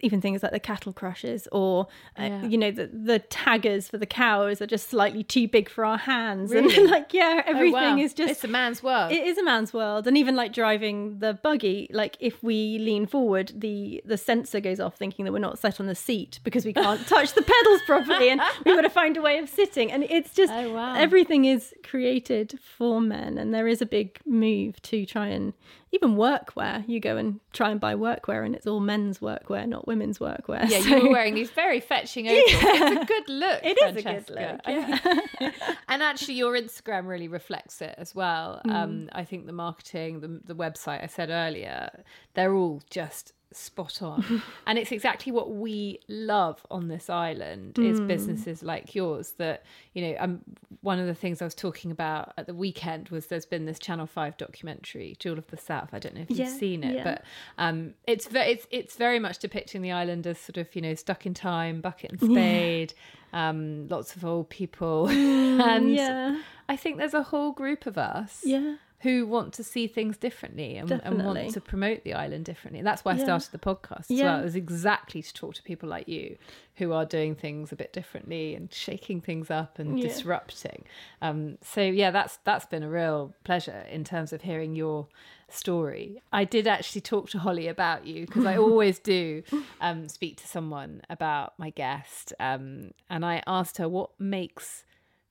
even 0.00 0.20
things 0.20 0.42
like 0.42 0.52
the 0.52 0.60
cattle 0.60 0.92
crushes 0.92 1.48
or 1.52 1.86
uh, 2.18 2.22
Yeah. 2.24 2.44
you 2.46 2.58
know 2.58 2.70
the 2.70 2.86
the 2.92 3.18
taggers 3.18 3.88
for 3.88 3.96
the 3.96 4.04
cows 4.06 4.60
are 4.60 4.66
just 4.66 4.90
slightly 4.90 5.22
too 5.24 5.48
big 5.48 5.68
for 5.70 5.84
our 5.86 5.96
hands 5.96 6.50
Really? 6.50 6.76
and 6.76 6.90
like 6.90 7.14
yeah 7.14 7.42
Oh, 7.46 7.50
everything 7.50 7.72
wow. 7.72 7.96
is 7.98 8.12
just 8.12 8.30
it's 8.30 8.44
a 8.44 8.48
man's 8.48 8.82
world. 8.82 9.10
it 9.12 9.26
is 9.26 9.38
a 9.38 9.44
man's 9.44 9.72
world 9.72 10.06
and 10.06 10.18
even 10.18 10.36
like 10.36 10.52
driving 10.52 11.18
the 11.20 11.34
buggy 11.34 11.88
like 11.92 12.16
if 12.20 12.42
we 12.42 12.78
lean 12.78 13.06
forward 13.06 13.52
the 13.56 14.02
the 14.04 14.18
sensor 14.18 14.60
goes 14.60 14.80
off 14.80 14.96
thinking 14.96 15.24
that 15.24 15.32
we're 15.32 15.38
not 15.38 15.58
set 15.58 15.80
on 15.80 15.86
the 15.86 15.94
seat 15.94 16.40
because 16.44 16.64
we 16.66 16.72
can't 16.74 17.06
touch 17.14 17.32
the 17.32 17.42
pedals 17.42 17.80
properly 17.86 18.28
and 18.28 18.40
we've 18.64 18.74
got 18.76 18.82
to 18.82 18.90
find 18.90 19.16
a 19.16 19.22
way 19.22 19.38
of 19.38 19.48
sitting 19.48 19.90
and 19.90 20.02
it's 20.04 20.34
just 20.34 20.52
Oh, 20.52 20.74
wow. 20.74 20.94
everything 20.94 21.46
is 21.46 21.72
created 21.82 22.58
for 22.76 23.00
men 23.00 23.38
and 23.38 23.54
there 23.54 23.66
is 23.66 23.80
a 23.80 23.86
big 23.86 24.18
move 24.26 24.80
to 24.82 25.06
try 25.06 25.28
and 25.28 25.54
even 25.96 26.16
workwear 26.16 26.86
you 26.88 27.00
go 27.00 27.16
and 27.16 27.40
try 27.52 27.70
and 27.70 27.80
buy 27.80 27.94
workwear 27.94 28.44
and 28.44 28.54
it's 28.54 28.66
all 28.66 28.80
men's 28.80 29.18
workwear 29.18 29.66
not 29.66 29.86
women's 29.86 30.18
workwear 30.18 30.68
yeah, 30.68 30.80
So- 30.80 30.96
you 30.96 31.02
were 31.04 31.10
wearing 31.10 31.34
these 31.34 31.50
very 31.50 31.80
fetching 31.80 32.28
overalls. 32.28 32.46
It's 32.52 33.02
a 33.02 33.04
good 33.04 33.28
look. 33.28 33.60
It 33.64 33.78
is 33.82 33.96
a 33.96 34.02
good 34.02 34.30
look, 34.30 34.60
yeah. 34.68 35.50
and 35.88 36.02
actually, 36.02 36.34
your 36.34 36.54
Instagram 36.54 37.06
really 37.06 37.28
reflects 37.28 37.80
it 37.80 37.94
as 37.98 38.14
well. 38.14 38.60
Mm. 38.66 38.72
Um, 38.74 39.08
I 39.12 39.24
think 39.24 39.46
the 39.46 39.52
marketing, 39.52 40.20
the, 40.20 40.40
the 40.44 40.54
website 40.54 41.02
I 41.02 41.06
said 41.06 41.30
earlier, 41.30 41.90
they're 42.34 42.54
all 42.54 42.82
just 42.90 43.32
spot 43.56 44.02
on. 44.02 44.42
and 44.66 44.78
it's 44.78 44.92
exactly 44.92 45.32
what 45.32 45.50
we 45.52 46.00
love 46.08 46.64
on 46.70 46.88
this 46.88 47.08
island 47.10 47.78
is 47.78 48.00
Mm. 48.00 48.06
businesses 48.06 48.62
like 48.62 48.94
yours 48.94 49.32
that, 49.38 49.64
you 49.94 50.02
know, 50.02 50.16
um, 50.18 50.40
one 50.82 50.98
of 50.98 51.06
the 51.06 51.14
things 51.14 51.40
I 51.40 51.44
was 51.46 51.54
talking 51.54 51.90
about 51.90 52.32
at 52.36 52.46
the 52.46 52.54
weekend 52.54 53.08
was 53.08 53.26
there's 53.26 53.46
been 53.46 53.64
this 53.66 53.78
Channel 53.78 54.06
5 54.06 54.36
documentary, 54.36 55.16
Jewel 55.18 55.38
of 55.38 55.46
the 55.48 55.56
South. 55.56 55.90
I 55.92 55.98
don't 55.98 56.14
know 56.14 56.22
if 56.22 56.30
you've 56.30 56.38
Yeah, 56.40 56.46
seen 56.58 56.84
it, 56.84 56.96
yeah. 56.96 57.04
but 57.04 57.24
um, 57.58 57.94
it's, 58.06 58.26
ve- 58.26 58.40
it's, 58.40 58.66
it's 58.70 58.96
very 58.96 59.18
much 59.18 59.38
depicting 59.38 59.82
the 59.82 59.92
island 59.92 60.26
as 60.26 60.38
sort 60.38 60.56
of, 60.58 60.74
you 60.76 60.82
know, 60.82 60.94
stuck 60.94 61.26
in 61.26 61.34
time, 61.34 61.80
bucket 61.80 62.10
and 62.12 62.20
spade, 62.32 62.94
um, 63.32 63.88
lots 63.88 64.14
of 64.16 64.24
old 64.24 64.48
people. 64.50 65.08
and 65.10 65.90
yeah 65.90 66.40
I 66.68 66.76
think 66.76 66.98
there's 66.98 67.14
a 67.14 67.22
whole 67.22 67.52
group 67.52 67.86
of 67.86 67.96
us 67.96 68.42
yeah 68.44 68.76
who 69.00 69.26
want 69.26 69.52
to 69.54 69.62
see 69.62 69.86
things 69.86 70.16
differently 70.16 70.76
and, 70.76 70.90
and 71.04 71.22
want 71.22 71.50
to 71.52 71.60
promote 71.60 72.02
the 72.02 72.14
island 72.14 72.44
differently. 72.46 72.78
And 72.78 72.86
that's 72.86 73.04
why 73.04 73.12
I 73.12 73.16
Yeah. 73.16 73.24
started 73.24 73.52
the 73.52 73.58
podcast 73.58 73.98
as 74.00 74.10
Yeah. 74.10 74.24
well. 74.24 74.40
It 74.40 74.44
was 74.44 74.56
exactly 74.56 75.22
to 75.22 75.34
talk 75.34 75.54
to 75.54 75.62
people 75.62 75.88
like 75.88 76.08
you 76.08 76.38
who 76.76 76.92
are 76.92 77.04
doing 77.04 77.34
things 77.34 77.72
a 77.72 77.76
bit 77.76 77.92
differently 77.92 78.54
and 78.54 78.72
shaking 78.72 79.20
things 79.20 79.50
up 79.50 79.78
and 79.78 79.98
Yeah. 79.98 80.02
disrupting. 80.08 80.84
Um, 81.20 81.58
so 81.62 81.82
yeah, 81.82 82.10
that's 82.10 82.38
that's 82.44 82.64
been 82.66 82.82
a 82.82 82.88
real 82.90 83.34
pleasure 83.44 83.84
in 83.90 84.02
terms 84.04 84.32
of 84.32 84.42
hearing 84.42 84.74
your 84.74 85.08
story. 85.48 86.22
I 86.32 86.44
did 86.44 86.66
actually 86.66 87.02
talk 87.02 87.28
to 87.30 87.38
Hollie 87.38 87.68
about 87.68 88.06
you 88.06 88.26
because 88.26 88.44
I 88.46 88.56
always 88.66 88.98
do 88.98 89.42
um, 89.80 90.08
speak 90.08 90.38
to 90.38 90.46
someone 90.48 91.02
about 91.10 91.58
my 91.58 91.70
guest, 91.70 92.32
um, 92.40 92.92
and 93.10 93.24
I 93.24 93.42
asked 93.46 93.76
her 93.78 93.88
what 93.88 94.10
makes 94.18 94.84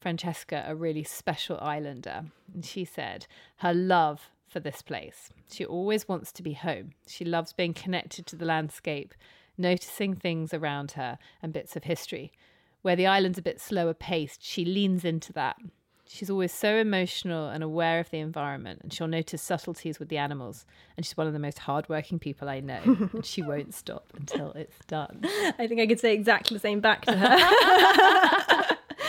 Francesca 0.06 0.64
a 0.68 0.76
really 0.76 1.04
special 1.04 1.58
islander. 1.60 2.26
And 2.54 2.64
she 2.64 2.86
said 2.86 3.26
her 3.58 3.74
love 3.74 4.30
for 4.48 4.60
this 4.60 4.84
place. 4.84 5.32
She 5.52 5.66
always 5.66 6.08
wants 6.08 6.32
to 6.34 6.44
be 6.44 6.54
home. 6.54 6.92
She 7.08 7.26
loves 7.26 7.54
being 7.54 7.74
connected 7.74 8.28
to 8.28 8.36
the 8.36 8.46
landscape, 8.46 9.16
noticing 9.58 10.14
things 10.14 10.54
around 10.54 10.92
her 10.92 11.18
and 11.42 11.52
bits 11.52 11.76
of 11.76 11.86
history. 11.86 12.32
Where 12.84 12.96
the 12.96 13.08
island's 13.08 13.40
a 13.40 13.42
bit 13.42 13.60
slower 13.60 13.96
paced, 13.96 14.44
she 14.44 14.64
leans 14.64 15.06
into 15.06 15.34
that. 15.34 15.56
She's 16.08 16.30
always 16.30 16.54
so 16.54 16.76
emotional 16.76 17.50
and 17.50 17.64
aware 17.64 18.00
of 18.00 18.12
the 18.12 18.20
environment, 18.20 18.82
and 18.84 18.94
she'll 18.94 19.08
notice 19.08 19.42
subtleties 19.42 19.98
with 19.98 20.10
the 20.10 20.20
animals. 20.20 20.68
And 20.96 21.04
she's 21.04 21.18
one 21.18 21.26
of 21.26 21.34
the 21.34 21.40
most 21.40 21.58
hardworking 21.58 22.20
people 22.20 22.48
I 22.48 22.60
know, 22.60 22.80
and 22.86 23.26
she 23.26 23.42
won't 23.42 23.74
stop 23.74 24.14
until 24.16 24.52
it's 24.52 24.86
done. 24.86 25.22
I 25.58 25.66
think 25.66 25.82
I 25.82 25.88
could 25.88 26.00
say 26.00 26.14
exactly 26.14 26.56
the 26.56 26.62
same 26.62 26.80
back 26.80 27.06
to 27.06 27.18
her. 27.18 28.46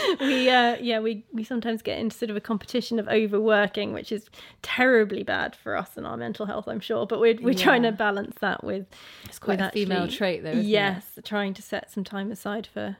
we 0.20 0.48
uh 0.48 0.76
yeah 0.80 0.98
we 0.98 1.24
we 1.32 1.44
sometimes 1.44 1.82
get 1.82 1.98
into 1.98 2.16
sort 2.16 2.30
of 2.30 2.36
a 2.36 2.40
competition 2.40 2.98
of 2.98 3.08
overworking 3.08 3.92
which 3.92 4.12
is 4.12 4.28
terribly 4.62 5.22
bad 5.22 5.54
for 5.54 5.76
us 5.76 5.96
and 5.96 6.06
our 6.06 6.16
mental 6.16 6.46
health 6.46 6.68
i'm 6.68 6.80
sure 6.80 7.06
but 7.06 7.20
we're, 7.20 7.36
we're 7.40 7.54
trying 7.54 7.82
to 7.82 7.92
balance 7.92 8.36
that 8.40 8.62
with 8.64 8.86
It's 9.24 9.38
quite 9.38 9.58
with 9.58 9.68
a 9.68 9.70
female 9.72 10.08
trait, 10.08 10.42
though. 10.42 10.50
Isn't 10.50 10.64
it? 10.64 10.66
yes 10.66 11.18
trying 11.24 11.54
to 11.54 11.62
set 11.62 11.90
some 11.90 12.04
time 12.04 12.30
aside 12.30 12.66
for 12.66 12.96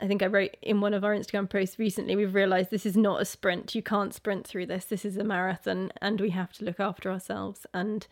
I 0.00 0.06
think 0.06 0.22
I 0.22 0.26
wrote 0.26 0.56
in 0.62 0.80
one 0.80 0.94
of 0.94 1.02
our 1.04 1.12
Instagram 1.12 1.50
posts 1.50 1.78
recently, 1.78 2.14
we've 2.14 2.34
realized 2.34 2.70
this 2.70 2.86
is 2.86 2.96
not 2.96 3.20
a 3.20 3.24
sprint. 3.24 3.74
You 3.74 3.82
can't 3.82 4.14
sprint 4.14 4.46
through 4.46 4.66
this. 4.66 4.84
This 4.84 5.04
is 5.04 5.16
a 5.16 5.24
marathon 5.24 5.90
and 6.00 6.20
we 6.20 6.30
have 6.30 6.52
to 6.54 6.64
look 6.64 6.78
after 6.78 7.10
ourselves. 7.10 7.66
And 7.74 8.06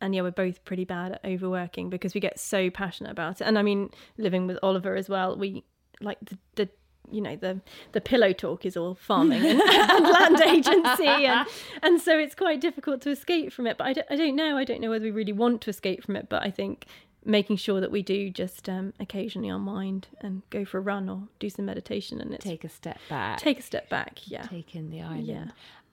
and 0.00 0.14
yeah, 0.14 0.22
we're 0.22 0.32
both 0.32 0.64
pretty 0.64 0.84
bad 0.84 1.12
at 1.12 1.24
overworking 1.24 1.88
because 1.88 2.12
we 2.12 2.20
get 2.20 2.38
so 2.38 2.70
passionate 2.70 3.12
about 3.12 3.40
it. 3.40 3.44
And 3.44 3.56
I 3.58 3.62
mean, 3.62 3.90
living 4.18 4.46
with 4.46 4.58
Oliver 4.62 4.96
as 4.96 5.08
well, 5.08 5.36
we 5.36 5.64
like 6.00 6.18
the, 6.20 6.36
the 6.56 6.68
you 7.10 7.20
know 7.20 7.36
the 7.36 7.60
the 7.92 8.00
pillow 8.00 8.32
talk 8.32 8.64
is 8.64 8.76
all 8.76 8.94
farming 8.94 9.44
and, 9.44 9.60
and 9.90 10.04
land 10.06 10.40
agency 10.42 11.06
and 11.06 11.46
and 11.82 12.00
so 12.00 12.18
it's 12.18 12.34
quite 12.34 12.60
difficult 12.60 13.00
to 13.02 13.10
escape 13.10 13.52
from 13.52 13.66
it 13.66 13.76
but 13.76 13.86
I 13.86 13.92
don't, 13.92 14.06
I 14.10 14.16
don't 14.16 14.36
know 14.36 14.56
I 14.56 14.64
don't 14.64 14.80
know 14.80 14.90
whether 14.90 15.04
we 15.04 15.10
really 15.10 15.32
want 15.32 15.60
to 15.62 15.70
escape 15.70 16.04
from 16.04 16.16
it 16.16 16.28
but 16.28 16.42
I 16.42 16.50
think 16.50 16.86
making 17.24 17.56
sure 17.56 17.80
that 17.80 17.90
we 17.90 18.02
do 18.02 18.30
just 18.30 18.68
um, 18.68 18.92
occasionally 18.98 19.48
unwind 19.48 20.08
and 20.20 20.42
go 20.50 20.64
for 20.64 20.78
a 20.78 20.80
run 20.80 21.08
or 21.08 21.28
do 21.38 21.48
some 21.50 21.66
meditation 21.66 22.20
and 22.20 22.32
it's 22.34 22.44
Take 22.44 22.64
a 22.64 22.68
step 22.68 22.98
back. 23.08 23.38
take 23.38 23.58
a 23.58 23.62
step 23.62 23.88
back 23.88 24.18
yeah 24.24 24.42
take 24.42 24.74
in 24.74 24.90
the 24.90 25.02
island. 25.02 25.26
Yeah. 25.26 25.44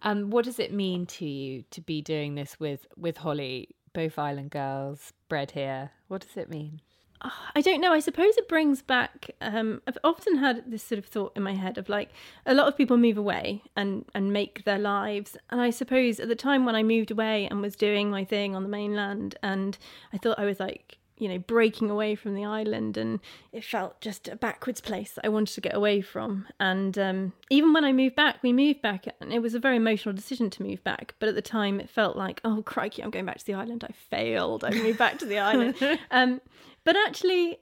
Um, 0.01 0.29
what 0.29 0.45
does 0.45 0.59
it 0.59 0.71
mean 0.73 1.05
to 1.07 1.25
you 1.25 1.65
to 1.71 1.81
be 1.81 2.01
doing 2.01 2.35
this 2.35 2.59
with 2.59 2.87
with 2.95 3.17
Hollie, 3.17 3.75
both 3.93 4.17
island 4.17 4.51
girls, 4.51 5.11
bred 5.27 5.51
here? 5.51 5.91
What 6.07 6.21
does 6.25 6.37
it 6.37 6.49
mean? 6.49 6.79
I 7.21 7.61
don't 7.61 7.81
know. 7.81 7.91
I 7.91 7.99
suppose 7.99 8.37
it 8.37 8.47
brings 8.47 8.81
back. 8.81 9.31
Um, 9.41 9.81
I've 9.85 9.97
often 10.03 10.37
had 10.37 10.71
this 10.71 10.83
sort 10.83 10.99
of 10.99 11.05
thought 11.05 11.33
in 11.35 11.43
my 11.43 11.53
head 11.53 11.77
of 11.77 11.89
like 11.89 12.09
a 12.45 12.53
lot 12.53 12.67
of 12.67 12.77
people 12.77 12.97
move 12.97 13.17
away 13.17 13.63
and 13.75 14.05
and 14.15 14.31
make 14.31 14.63
their 14.63 14.79
lives. 14.79 15.35
And 15.49 15.59
I 15.59 15.69
suppose 15.69 16.19
at 16.19 16.29
the 16.29 16.35
time 16.35 16.65
when 16.65 16.75
I 16.75 16.83
moved 16.83 17.11
away 17.11 17.47
and 17.47 17.61
was 17.61 17.75
doing 17.75 18.09
my 18.09 18.23
thing 18.23 18.55
on 18.55 18.63
the 18.63 18.69
mainland, 18.69 19.35
and 19.43 19.77
I 20.13 20.17
thought 20.17 20.39
I 20.39 20.45
was 20.45 20.59
like 20.59 20.97
you 21.17 21.27
know 21.27 21.37
breaking 21.37 21.89
away 21.89 22.15
from 22.15 22.35
the 22.35 22.45
island, 22.45 22.95
and 22.95 23.19
it 23.51 23.65
felt 23.65 23.99
just 23.99 24.29
a 24.29 24.37
backwards 24.37 24.79
place 24.79 25.11
that 25.11 25.25
I 25.25 25.29
wanted 25.29 25.53
to 25.55 25.61
get 25.61 25.75
away 25.75 25.99
from. 25.99 26.47
And 26.57 26.97
um, 26.97 27.33
even 27.49 27.73
when 27.73 27.83
I 27.83 27.91
moved 27.91 28.15
back, 28.15 28.41
we 28.41 28.53
moved 28.53 28.81
back, 28.81 29.05
and 29.19 29.33
it 29.33 29.39
was 29.39 29.53
a 29.53 29.59
very 29.59 29.75
emotional 29.75 30.15
decision 30.15 30.49
to 30.51 30.63
move 30.63 30.81
back. 30.85 31.15
But 31.19 31.27
at 31.27 31.35
the 31.35 31.41
time, 31.41 31.81
it 31.81 31.89
felt 31.89 32.15
like 32.15 32.39
oh 32.45 32.63
crikey, 32.63 33.03
I'm 33.03 33.09
going 33.11 33.25
back 33.25 33.39
to 33.39 33.45
the 33.45 33.55
island. 33.55 33.83
I 33.83 33.91
failed. 33.91 34.63
I 34.63 34.69
moved 34.69 34.97
back 34.97 35.19
to 35.19 35.25
the 35.25 35.39
island. 35.39 35.75
Um, 36.11 36.41
but 36.83 36.95
actually 36.95 37.59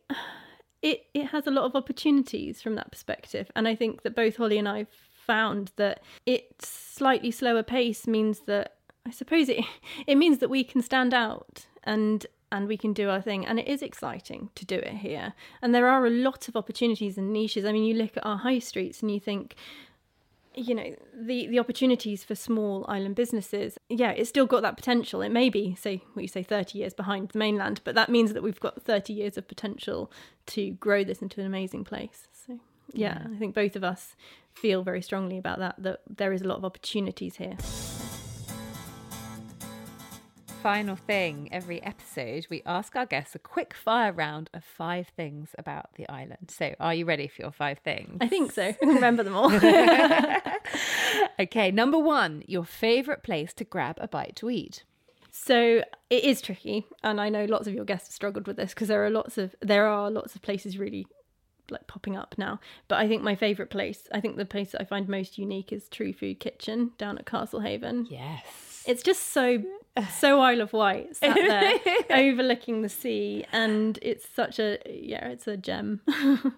it 0.81 1.05
it 1.13 1.27
has 1.27 1.47
a 1.47 1.51
lot 1.51 1.65
of 1.65 1.75
opportunities 1.75 2.61
from 2.61 2.75
that 2.75 2.91
perspective, 2.91 3.51
and 3.55 3.67
I 3.67 3.75
think 3.75 4.03
that 4.03 4.15
both 4.15 4.37
Hollie 4.37 4.57
and 4.57 4.69
I 4.69 4.87
found 5.25 5.71
that 5.75 6.01
its 6.25 6.67
slightly 6.67 7.31
slower 7.31 7.63
pace 7.63 8.07
means 8.07 8.41
that 8.41 8.77
I 9.05 9.11
suppose 9.11 9.49
it 9.49 9.63
it 10.07 10.15
means 10.15 10.39
that 10.39 10.49
we 10.49 10.63
can 10.63 10.81
stand 10.81 11.13
out 11.13 11.65
and 11.83 12.25
and 12.49 12.67
we 12.67 12.77
can 12.77 12.93
do 12.93 13.09
our 13.09 13.21
thing. 13.21 13.45
And 13.45 13.59
it 13.59 13.67
is 13.67 13.81
exciting 13.81 14.49
to 14.55 14.65
do 14.65 14.75
it 14.75 14.95
here. 14.95 15.33
And 15.61 15.75
there 15.75 15.89
are 15.89 16.05
a 16.05 16.09
lot 16.09 16.47
of 16.47 16.55
opportunities 16.55 17.17
and 17.17 17.33
niches. 17.33 17.65
I 17.65 17.71
mean 17.71 17.83
you 17.83 17.95
look 17.95 18.15
at 18.15 18.25
our 18.25 18.37
high 18.37 18.59
streets 18.59 19.01
and 19.01 19.11
you 19.11 19.19
think 19.19 19.55
you 20.57 20.73
know 20.73 20.95
the 21.13 21.47
the 21.47 21.59
opportunities 21.59 22.23
for 22.23 22.35
small 22.35 22.85
island 22.87 23.15
businesses 23.15 23.77
yeah 23.89 24.11
it's 24.11 24.29
still 24.29 24.45
got 24.45 24.61
that 24.61 24.75
potential. 24.75 25.21
It 25.21 25.29
may 25.29 25.49
be 25.49 25.75
say 25.75 26.03
what 26.13 26.21
you 26.21 26.27
say 26.27 26.43
30 26.43 26.79
years 26.79 26.93
behind 26.93 27.29
the 27.29 27.39
mainland 27.39 27.81
but 27.83 27.95
that 27.95 28.09
means 28.09 28.33
that 28.33 28.43
we've 28.43 28.59
got 28.59 28.81
30 28.81 29.13
years 29.13 29.37
of 29.37 29.47
potential 29.47 30.11
to 30.47 30.71
grow 30.71 31.03
this 31.03 31.21
into 31.21 31.39
an 31.39 31.45
amazing 31.45 31.83
place. 31.83 32.27
So 32.31 32.59
yeah, 32.93 33.19
yeah. 33.21 33.35
i 33.35 33.37
think 33.37 33.53
both 33.53 33.75
of 33.75 33.83
us 33.83 34.15
feel 34.53 34.81
very 34.81 35.01
strongly 35.01 35.37
about 35.37 35.59
that 35.59 35.75
that 35.77 36.01
there 36.09 36.33
is 36.33 36.41
a 36.41 36.47
lot 36.47 36.57
of 36.57 36.65
opportunities 36.65 37.35
here 37.35 37.57
final 40.67 40.97
thing 40.97 41.47
every 41.49 41.81
episode 41.81 42.45
we 42.49 42.61
ask 42.65 42.93
our 42.97 43.05
guests 43.05 43.33
a 43.33 43.39
quick 43.39 43.73
fire 43.73 44.11
round 44.11 44.49
of 44.53 44.65
five 44.65 45.07
things 45.15 45.55
about 45.57 45.95
the 45.95 46.05
island 46.09 46.49
so 46.49 46.75
are 46.77 46.93
you 46.93 47.05
ready 47.05 47.25
for 47.25 47.41
your 47.41 47.53
five 47.53 47.79
things 47.85 48.17
i 48.19 48.27
think 48.27 48.51
so 48.51 48.75
remember 48.81 49.23
them 49.23 49.33
all 49.33 49.49
okay 51.39 51.71
number 51.71 51.97
one 51.97 52.43
your 52.47 52.65
favorite 52.65 53.23
place 53.23 53.53
to 53.53 53.63
grab 53.63 53.95
a 54.01 54.09
bite 54.09 54.35
to 54.35 54.49
eat 54.49 54.83
so 55.31 55.81
it 56.09 56.23
is 56.25 56.41
tricky 56.41 56.85
and 57.01 57.21
i 57.21 57.29
know 57.29 57.45
lots 57.45 57.65
of 57.65 57.73
your 57.73 57.85
guests 57.85 58.09
have 58.09 58.13
struggled 58.13 58.45
with 58.45 58.57
this 58.57 58.73
because 58.73 58.89
there 58.89 59.05
are 59.05 59.09
lots 59.09 59.37
of 59.37 59.55
there 59.61 59.87
are 59.87 60.11
lots 60.11 60.35
of 60.35 60.41
places 60.41 60.77
really 60.77 61.07
like 61.69 61.87
popping 61.87 62.15
up 62.15 62.35
now. 62.37 62.61
But 62.87 62.99
I 62.99 63.09
think 63.09 63.23
my 63.23 63.35
favourite 63.35 63.69
place, 63.69 64.07
I 64.13 64.21
think 64.21 64.37
the 64.37 64.45
place 64.45 64.71
that 64.71 64.81
I 64.81 64.85
find 64.85 65.07
most 65.09 65.37
unique 65.37 65.73
is 65.73 65.89
True 65.89 66.13
Food 66.13 66.39
Kitchen 66.39 66.91
down 66.97 67.17
at 67.17 67.25
Castlehaven. 67.25 68.07
Yes. 68.09 68.76
It's 68.87 69.03
just 69.03 69.33
so 69.33 69.63
so 70.17 70.39
Isle 70.41 70.61
of 70.61 70.73
Wight, 70.73 71.15
sat 71.15 71.35
there 72.09 72.17
overlooking 72.17 72.81
the 72.81 72.89
sea, 72.89 73.45
and 73.51 73.97
it's 74.01 74.27
such 74.27 74.59
a 74.59 74.77
yeah, 74.85 75.27
it's 75.29 75.47
a 75.47 75.57
gem. 75.57 76.01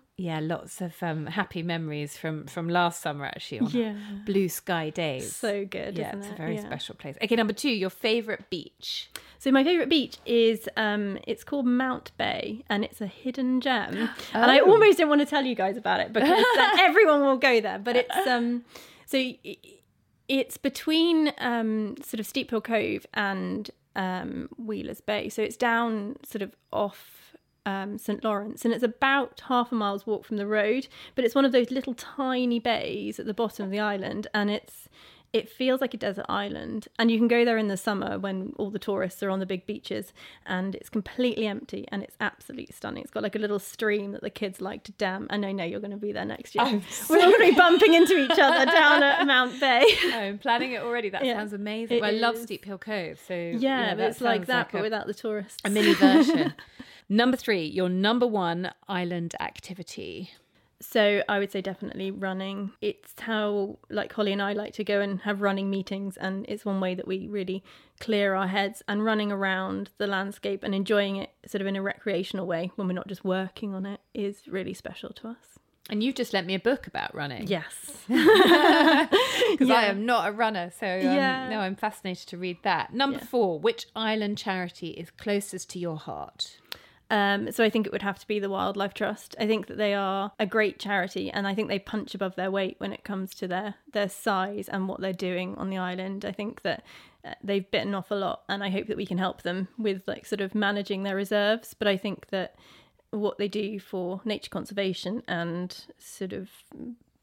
yeah, 0.18 0.40
lots 0.40 0.82
of 0.82 1.02
um, 1.02 1.26
happy 1.26 1.64
memories 1.64 2.18
from 2.18 2.46
from 2.48 2.70
last 2.70 3.02
summer 3.02 3.26
actually 3.26 3.60
on 3.62 3.70
yeah. 3.70 3.96
blue 4.26 4.50
sky 4.50 4.90
days. 4.90 5.36
So 5.36 5.66
good, 5.66 5.98
yeah, 5.98 6.16
it's 6.16 6.28
it? 6.28 6.34
a 6.34 6.36
very 6.36 6.56
yeah. 6.56 6.66
special 6.66 6.96
place. 6.96 7.18
Okay, 7.22 7.36
number 7.36 7.54
two, 7.54 7.70
your 7.70 7.90
favorite 7.90 8.50
beach. 8.50 9.10
So 9.38 9.52
my 9.52 9.64
favorite 9.64 9.90
beach 9.90 10.18
is 10.26 10.68
um, 10.76 11.18
it's 11.26 11.44
called 11.44 11.66
Mount 11.66 12.12
Bay, 12.18 12.64
and 12.70 12.84
it's 12.84 13.00
a 13.02 13.08
hidden 13.08 13.62
gem. 13.62 14.10
Oh. 14.10 14.16
And 14.34 14.52
I 14.52 14.60
oh. 14.60 14.72
almost 14.72 14.98
didn't 14.98 15.10
want 15.10 15.22
to 15.22 15.28
tell 15.28 15.46
you 15.46 15.56
guys 15.56 15.78
about 15.78 16.02
it 16.02 16.12
because 16.12 16.46
everyone 16.80 17.22
will 17.22 17.38
go 17.38 17.62
there, 17.62 17.80
but 17.80 17.96
it's 17.96 18.28
um, 18.28 18.64
so. 19.06 19.18
It's 20.30 20.58
between 20.58 21.34
um, 21.40 21.96
sort 22.02 22.20
of 22.20 22.28
Steephill 22.28 22.64
Cove 22.64 23.06
and 23.14 23.70
um, 23.96 24.50
Wheeler's 24.58 25.02
Bay. 25.02 25.28
So 25.28 25.42
it's 25.42 25.58
down 25.58 26.16
sort 26.24 26.44
of 26.44 26.56
off 26.72 27.36
um, 27.66 27.98
St 27.98 28.24
Lawrence, 28.24 28.64
and 28.64 28.74
it's 28.74 28.84
about 28.84 29.42
half 29.48 29.72
a 29.72 29.76
mile's 29.76 30.08
walk 30.08 30.26
from 30.26 30.38
the 30.38 30.48
road. 30.48 30.88
But 31.16 31.26
it's 31.26 31.36
one 31.36 31.46
of 31.46 31.52
those 31.52 31.72
little 31.72 31.94
tiny 31.94 32.60
bays 32.60 33.20
at 33.20 33.26
the 33.26 33.34
bottom 33.34 33.66
of 33.66 33.72
the 33.72 33.80
island, 33.80 34.28
and 34.34 34.50
it's 34.50 34.88
it 35.32 35.50
feels 35.50 35.80
like 35.82 35.94
a 35.94 35.98
desert 35.98 36.26
island. 36.28 36.88
And 36.98 37.12
you 37.12 37.18
can 37.18 37.28
go 37.28 37.46
there 37.46 37.58
in 37.58 37.68
the 37.68 37.78
summer 37.78 38.18
when 38.18 38.54
all 38.58 38.72
the 38.72 38.80
tourists 38.80 39.22
are 39.22 39.30
on 39.30 39.40
the 39.40 39.46
big 39.46 39.66
beaches 39.66 40.12
and 40.46 40.76
it's 40.76 40.90
completely 40.90 41.46
empty 41.46 41.86
and 41.92 42.02
it's 42.02 42.16
absolutely 42.20 42.74
stunning. 42.74 43.04
It's 43.04 43.12
got 43.12 43.24
like 43.24 43.36
a 43.36 43.40
little 43.40 43.60
stream 43.60 44.12
that 44.14 44.22
the 44.22 44.30
kids 44.30 44.60
like 44.60 44.84
to 44.86 44.92
dam. 44.94 45.28
And 45.30 45.46
i 45.46 45.52
know 45.52 45.64
you're 45.64 45.80
going 45.80 45.92
to 45.92 45.98
be 45.98 46.12
there 46.12 46.26
next 46.26 46.56
year. 46.56 46.66
We're 47.10 47.18
all 47.18 47.32
going 47.32 47.46
to 47.48 47.52
be 47.52 47.56
bumping 47.56 47.94
into 47.94 48.18
each 48.18 48.40
other 48.40 48.66
down 48.72 49.04
at 49.04 49.26
mount 49.28 49.60
bay. 49.60 49.86
I'm 50.14 50.40
planning 50.40 50.72
it 50.72 50.82
already. 50.82 51.10
That 51.10 51.24
yeah, 51.24 51.36
sounds 51.38 51.54
amazing. 51.54 52.02
well, 52.02 52.10
i 52.10 52.14
love 52.14 52.36
steephill 52.36 52.80
cove 52.80 53.20
so 53.28 53.34
yeah, 53.34 53.96
yeah 53.96 54.08
it's 54.08 54.22
like 54.22 54.48
that 54.48 54.58
like 54.58 54.72
but 54.72 54.80
a, 54.80 54.82
without 54.82 55.08
the 55.08 55.14
tourists. 55.14 55.58
a 55.64 55.70
mini 55.70 55.94
version. 55.94 56.54
Number 57.10 57.38
three 57.38 57.66
your 57.66 57.90
number 57.90 58.28
one 58.28 58.72
island 58.88 59.36
activity 59.40 60.32
so 60.82 61.22
I 61.28 61.40
would 61.40 61.52
say 61.52 61.62
definitely 61.62 62.12
running. 62.12 62.72
It's 62.82 63.14
how 63.20 63.80
like 63.90 64.14
Hollie 64.14 64.32
and 64.32 64.42
I 64.42 64.54
like 64.54 64.74
to 64.74 64.84
go 64.84 65.02
and 65.02 65.20
have 65.22 65.42
running 65.42 65.70
meetings 65.70 66.16
and 66.18 66.46
it's 66.48 66.64
one 66.64 66.80
way 66.80 66.96
that 66.96 67.08
we 67.08 67.28
really 67.28 67.64
clear 68.00 68.34
our 68.34 68.48
heads 68.48 68.82
and 68.88 69.04
running 69.04 69.32
around 69.32 69.90
the 69.98 70.08
landscape 70.08 70.64
and 70.64 70.74
enjoying 70.74 71.18
it 71.18 71.32
sort 71.46 71.62
of 71.62 71.68
in 71.68 71.76
a 71.76 71.82
recreational 71.82 72.48
way 72.48 72.72
when 72.76 72.88
we're 72.88 72.94
not 72.94 73.08
just 73.08 73.26
working 73.26 73.74
on 73.76 73.86
it 73.86 74.00
is 74.14 74.48
really 74.48 74.74
special 74.74 75.10
to 75.10 75.28
us. 75.28 75.60
And 75.90 76.04
you've 76.04 76.16
just 76.16 76.34
lent 76.34 76.46
me 76.46 76.54
a 76.54 76.60
book 76.60 76.86
about 76.88 77.14
running. 77.16 77.48
Yes. 77.48 78.06
Because 79.50 79.70
yeah. 79.70 79.76
I 79.76 79.86
am 79.86 80.06
not 80.06 80.30
a 80.30 80.32
runner. 80.32 80.72
So 80.80 80.86
um, 80.86 81.02
yeah. 81.02 81.50
no, 81.50 81.60
I'm 81.60 81.76
fascinated 81.76 82.28
to 82.28 82.38
read 82.38 82.58
that. 82.62 82.94
Number 82.94 83.18
yeah. 83.18 83.26
four, 83.26 83.60
which 83.60 83.88
island 83.96 84.38
charity 84.38 84.90
is 84.90 85.10
closest 85.10 85.72
to 85.72 85.80
your 85.80 85.98
heart? 85.98 86.59
Um, 87.10 87.52
so 87.52 87.64
I 87.64 87.70
think 87.70 87.88
it 87.88 87.92
would 87.92 88.04
have 88.04 88.20
to 88.20 88.28
be 88.28 88.40
the 88.40 88.50
Wildlife 88.50 88.94
Trust. 88.94 89.36
I 89.40 89.48
think 89.48 89.68
that 89.68 89.78
they 89.78 89.94
are 89.96 90.32
a 90.40 90.46
great 90.46 90.80
charity, 90.80 91.32
and 91.32 91.48
I 91.48 91.56
think 91.56 91.68
they 91.68 91.80
punch 91.80 92.14
above 92.14 92.36
their 92.36 92.52
weight 92.52 92.76
when 92.80 92.94
it 92.94 93.04
comes 93.04 93.34
to 93.36 93.48
their 93.48 93.76
their 93.94 94.10
size 94.10 94.70
and 94.70 94.88
what 94.88 95.02
they're 95.02 95.14
doing 95.14 95.56
on 95.56 95.70
the 95.70 95.78
island. 95.78 96.24
I 96.24 96.32
think 96.32 96.62
that 96.62 96.84
uh, 97.26 97.34
they've 97.44 97.70
bitten 97.70 97.96
off 97.96 98.12
a 98.12 98.16
lot, 98.16 98.44
and 98.48 98.64
I 98.64 98.70
hope 98.70 98.88
that 98.88 98.98
we 98.98 99.08
can 99.08 99.18
help 99.18 99.42
them 99.42 99.70
with 99.78 100.04
like 100.08 100.26
sort 100.26 100.42
of 100.42 100.54
managing 100.54 101.04
their 101.04 101.16
reserves. 101.16 101.74
But 101.74 101.88
I 101.88 101.98
think 101.98 102.28
that 102.30 102.56
what 103.12 103.40
they 103.40 103.48
do 103.48 103.80
for 103.80 104.22
nature 104.24 104.52
conservation 104.52 105.24
and 105.28 105.86
sort 105.98 106.34
of 106.34 106.50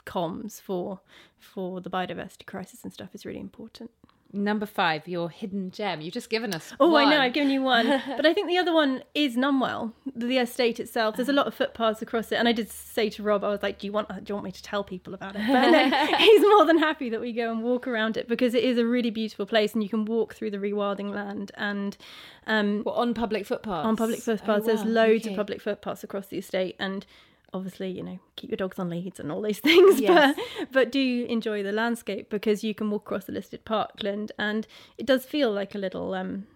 comms 0.05 0.61
for 0.61 1.01
for 1.39 1.80
the 1.80 1.91
biodiversity 1.91 2.47
crisis 2.47 2.82
and 2.82 2.93
stuff 2.93 3.14
is 3.14 3.24
really 3.24 3.41
important. 3.41 3.91
Number 4.33 4.66
five, 4.66 5.07
your 5.07 5.31
hidden 5.31 5.70
gem. 5.70 6.01
You've 6.01 6.12
just 6.12 6.29
given 6.29 6.53
us. 6.53 6.72
Oh, 6.81 6.91
one. 6.91 7.07
I 7.07 7.11
know. 7.11 7.20
I've 7.20 7.33
given 7.33 7.51
you 7.51 7.62
one, 7.62 7.87
but 8.16 8.27
I 8.27 8.35
think 8.35 8.49
the 8.49 8.59
other 8.59 8.72
one 8.72 9.03
is 9.14 9.37
Nunwell, 9.37 9.93
the 10.14 10.39
estate 10.39 10.81
itself. 10.81 11.16
There's 11.16 11.29
a 11.29 11.33
lot 11.33 11.47
of 11.47 11.55
footpaths 11.55 12.03
across 12.03 12.33
it, 12.33 12.37
and 12.37 12.49
I 12.49 12.53
did 12.53 12.70
say 12.70 13.09
to 13.11 13.22
Rob, 13.22 13.45
I 13.45 13.49
was 13.49 13.62
like, 13.62 13.79
"Do 13.79 13.87
you 13.87 13.93
want? 13.93 14.09
Do 14.09 14.22
you 14.27 14.35
want 14.35 14.45
me 14.45 14.53
to 14.53 14.62
tell 14.62 14.83
people 14.83 15.14
about 15.14 15.37
it?" 15.37 15.43
But 15.47 15.70
no, 15.70 16.16
he's 16.18 16.41
more 16.43 16.66
than 16.66 16.79
happy 16.79 17.09
that 17.11 17.20
we 17.20 17.33
go 17.33 17.51
and 17.51 17.62
walk 17.62 17.87
around 17.87 18.16
it 18.16 18.29
because 18.29 18.55
it 18.55 18.64
is 18.64 18.79
a 18.79 18.85
really 18.85 19.11
beautiful 19.11 19.47
place, 19.47 19.74
and 19.74 19.83
you 19.83 19.89
can 19.89 20.05
walk 20.05 20.35
through 20.35 20.51
the 20.51 20.59
rewilding 20.59 21.14
land 21.14 21.53
and 21.55 21.97
um, 22.47 22.83
well, 22.85 22.97
on 22.97 23.14
public 23.14 23.47
footpaths. 23.47 23.87
On 23.87 23.97
public 23.97 24.20
footpaths, 24.20 24.64
oh, 24.64 24.66
wow. 24.68 24.74
there's 24.74 24.85
loads 24.85 25.24
okay. 25.24 25.35
of 25.35 25.37
public 25.37 25.61
footpaths 25.61 26.03
across 26.03 26.27
the 26.27 26.39
estate, 26.39 26.77
and 26.79 27.07
obviously 27.55 27.91
you 27.91 28.03
know 28.03 28.19
keep 28.35 28.51
your 28.51 28.57
dogs 28.57 28.79
on 28.79 28.91
leads 28.91 29.21
and 29.21 29.31
all 29.31 29.41
these 29.41 29.61
things 29.71 30.01
yes. 30.01 30.37
but 30.37 30.73
but 30.73 30.93
do 30.93 31.27
enjoy 31.29 31.63
the 31.63 31.73
landscape 31.73 32.29
because 32.29 32.63
you 32.65 32.75
can 32.75 32.91
walk 32.91 33.03
across 33.03 33.25
the 33.25 33.33
listed 33.33 33.65
parkland 33.65 34.33
and 34.39 34.67
it 34.99 35.07
does 35.07 35.25
feel 35.25 35.51
like 35.51 35.75
a 35.75 35.79
little 35.79 36.15
um 36.15 36.47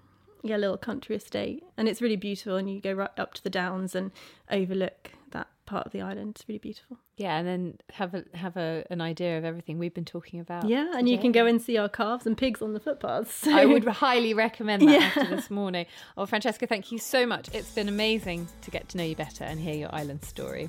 yeah 0.42 0.56
little 0.56 0.76
country 0.76 1.16
estate 1.16 1.62
and 1.76 1.88
it's 1.88 2.00
really 2.00 2.16
beautiful 2.16 2.56
and 2.56 2.70
you 2.70 2.80
go 2.80 2.92
right 2.92 3.10
up 3.18 3.34
to 3.34 3.42
the 3.42 3.50
downs 3.50 3.94
and 3.94 4.10
overlook 4.50 5.12
part 5.70 5.86
of 5.86 5.92
the 5.92 6.00
island 6.00 6.32
it's 6.34 6.48
really 6.48 6.58
beautiful 6.58 6.98
yeah 7.16 7.38
and 7.38 7.46
then 7.46 7.78
have 7.92 8.12
a 8.12 8.24
have 8.34 8.56
a 8.56 8.84
an 8.90 9.00
idea 9.00 9.38
of 9.38 9.44
everything 9.44 9.78
we've 9.78 9.94
been 9.94 10.04
talking 10.04 10.40
about 10.40 10.68
yeah 10.68 10.86
today. 10.86 10.98
and 10.98 11.08
you 11.08 11.16
can 11.16 11.30
go 11.30 11.46
and 11.46 11.62
see 11.62 11.78
our 11.78 11.88
calves 11.88 12.26
and 12.26 12.36
pigs 12.36 12.60
on 12.60 12.72
the 12.72 12.80
footpaths 12.80 13.32
so. 13.32 13.56
i 13.56 13.64
would 13.66 13.86
highly 13.86 14.34
recommend 14.34 14.82
that 14.82 14.90
yeah. 14.90 15.06
after 15.06 15.36
this 15.36 15.48
morning 15.48 15.86
oh 16.16 16.26
francesca 16.26 16.66
thank 16.66 16.90
you 16.90 16.98
so 16.98 17.24
much 17.24 17.48
it's 17.54 17.70
been 17.70 17.88
amazing 17.88 18.48
to 18.62 18.72
get 18.72 18.88
to 18.88 18.96
know 18.96 19.04
you 19.04 19.14
better 19.14 19.44
and 19.44 19.60
hear 19.60 19.74
your 19.74 19.94
island 19.94 20.24
story 20.24 20.68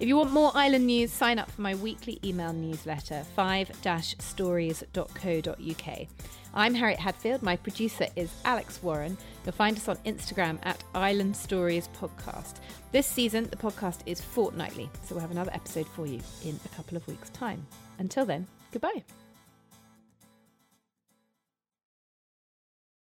if 0.00 0.08
you 0.08 0.16
want 0.16 0.32
more 0.32 0.50
island 0.54 0.86
news 0.86 1.12
sign 1.12 1.38
up 1.38 1.50
for 1.50 1.60
my 1.60 1.74
weekly 1.74 2.18
email 2.24 2.54
newsletter 2.54 3.26
5-stories.co.uk 3.36 6.08
I'm 6.54 6.74
Harriet 6.74 6.98
Hadfield. 6.98 7.42
My 7.42 7.56
producer 7.56 8.06
is 8.16 8.30
Alex 8.44 8.82
Warren. 8.82 9.16
You'll 9.44 9.52
find 9.52 9.76
us 9.76 9.88
on 9.88 9.96
Instagram 9.98 10.58
at 10.62 10.82
Island 10.94 11.36
Stories 11.36 11.88
Podcast. 12.00 12.54
This 12.90 13.06
season, 13.06 13.44
the 13.50 13.56
podcast 13.56 14.00
is 14.06 14.20
fortnightly, 14.20 14.88
so 15.04 15.14
we'll 15.14 15.22
have 15.22 15.30
another 15.30 15.52
episode 15.52 15.86
for 15.88 16.06
you 16.06 16.20
in 16.44 16.58
a 16.64 16.68
couple 16.74 16.96
of 16.96 17.06
weeks' 17.06 17.30
time. 17.30 17.66
Until 17.98 18.24
then, 18.24 18.46
goodbye. 18.72 19.04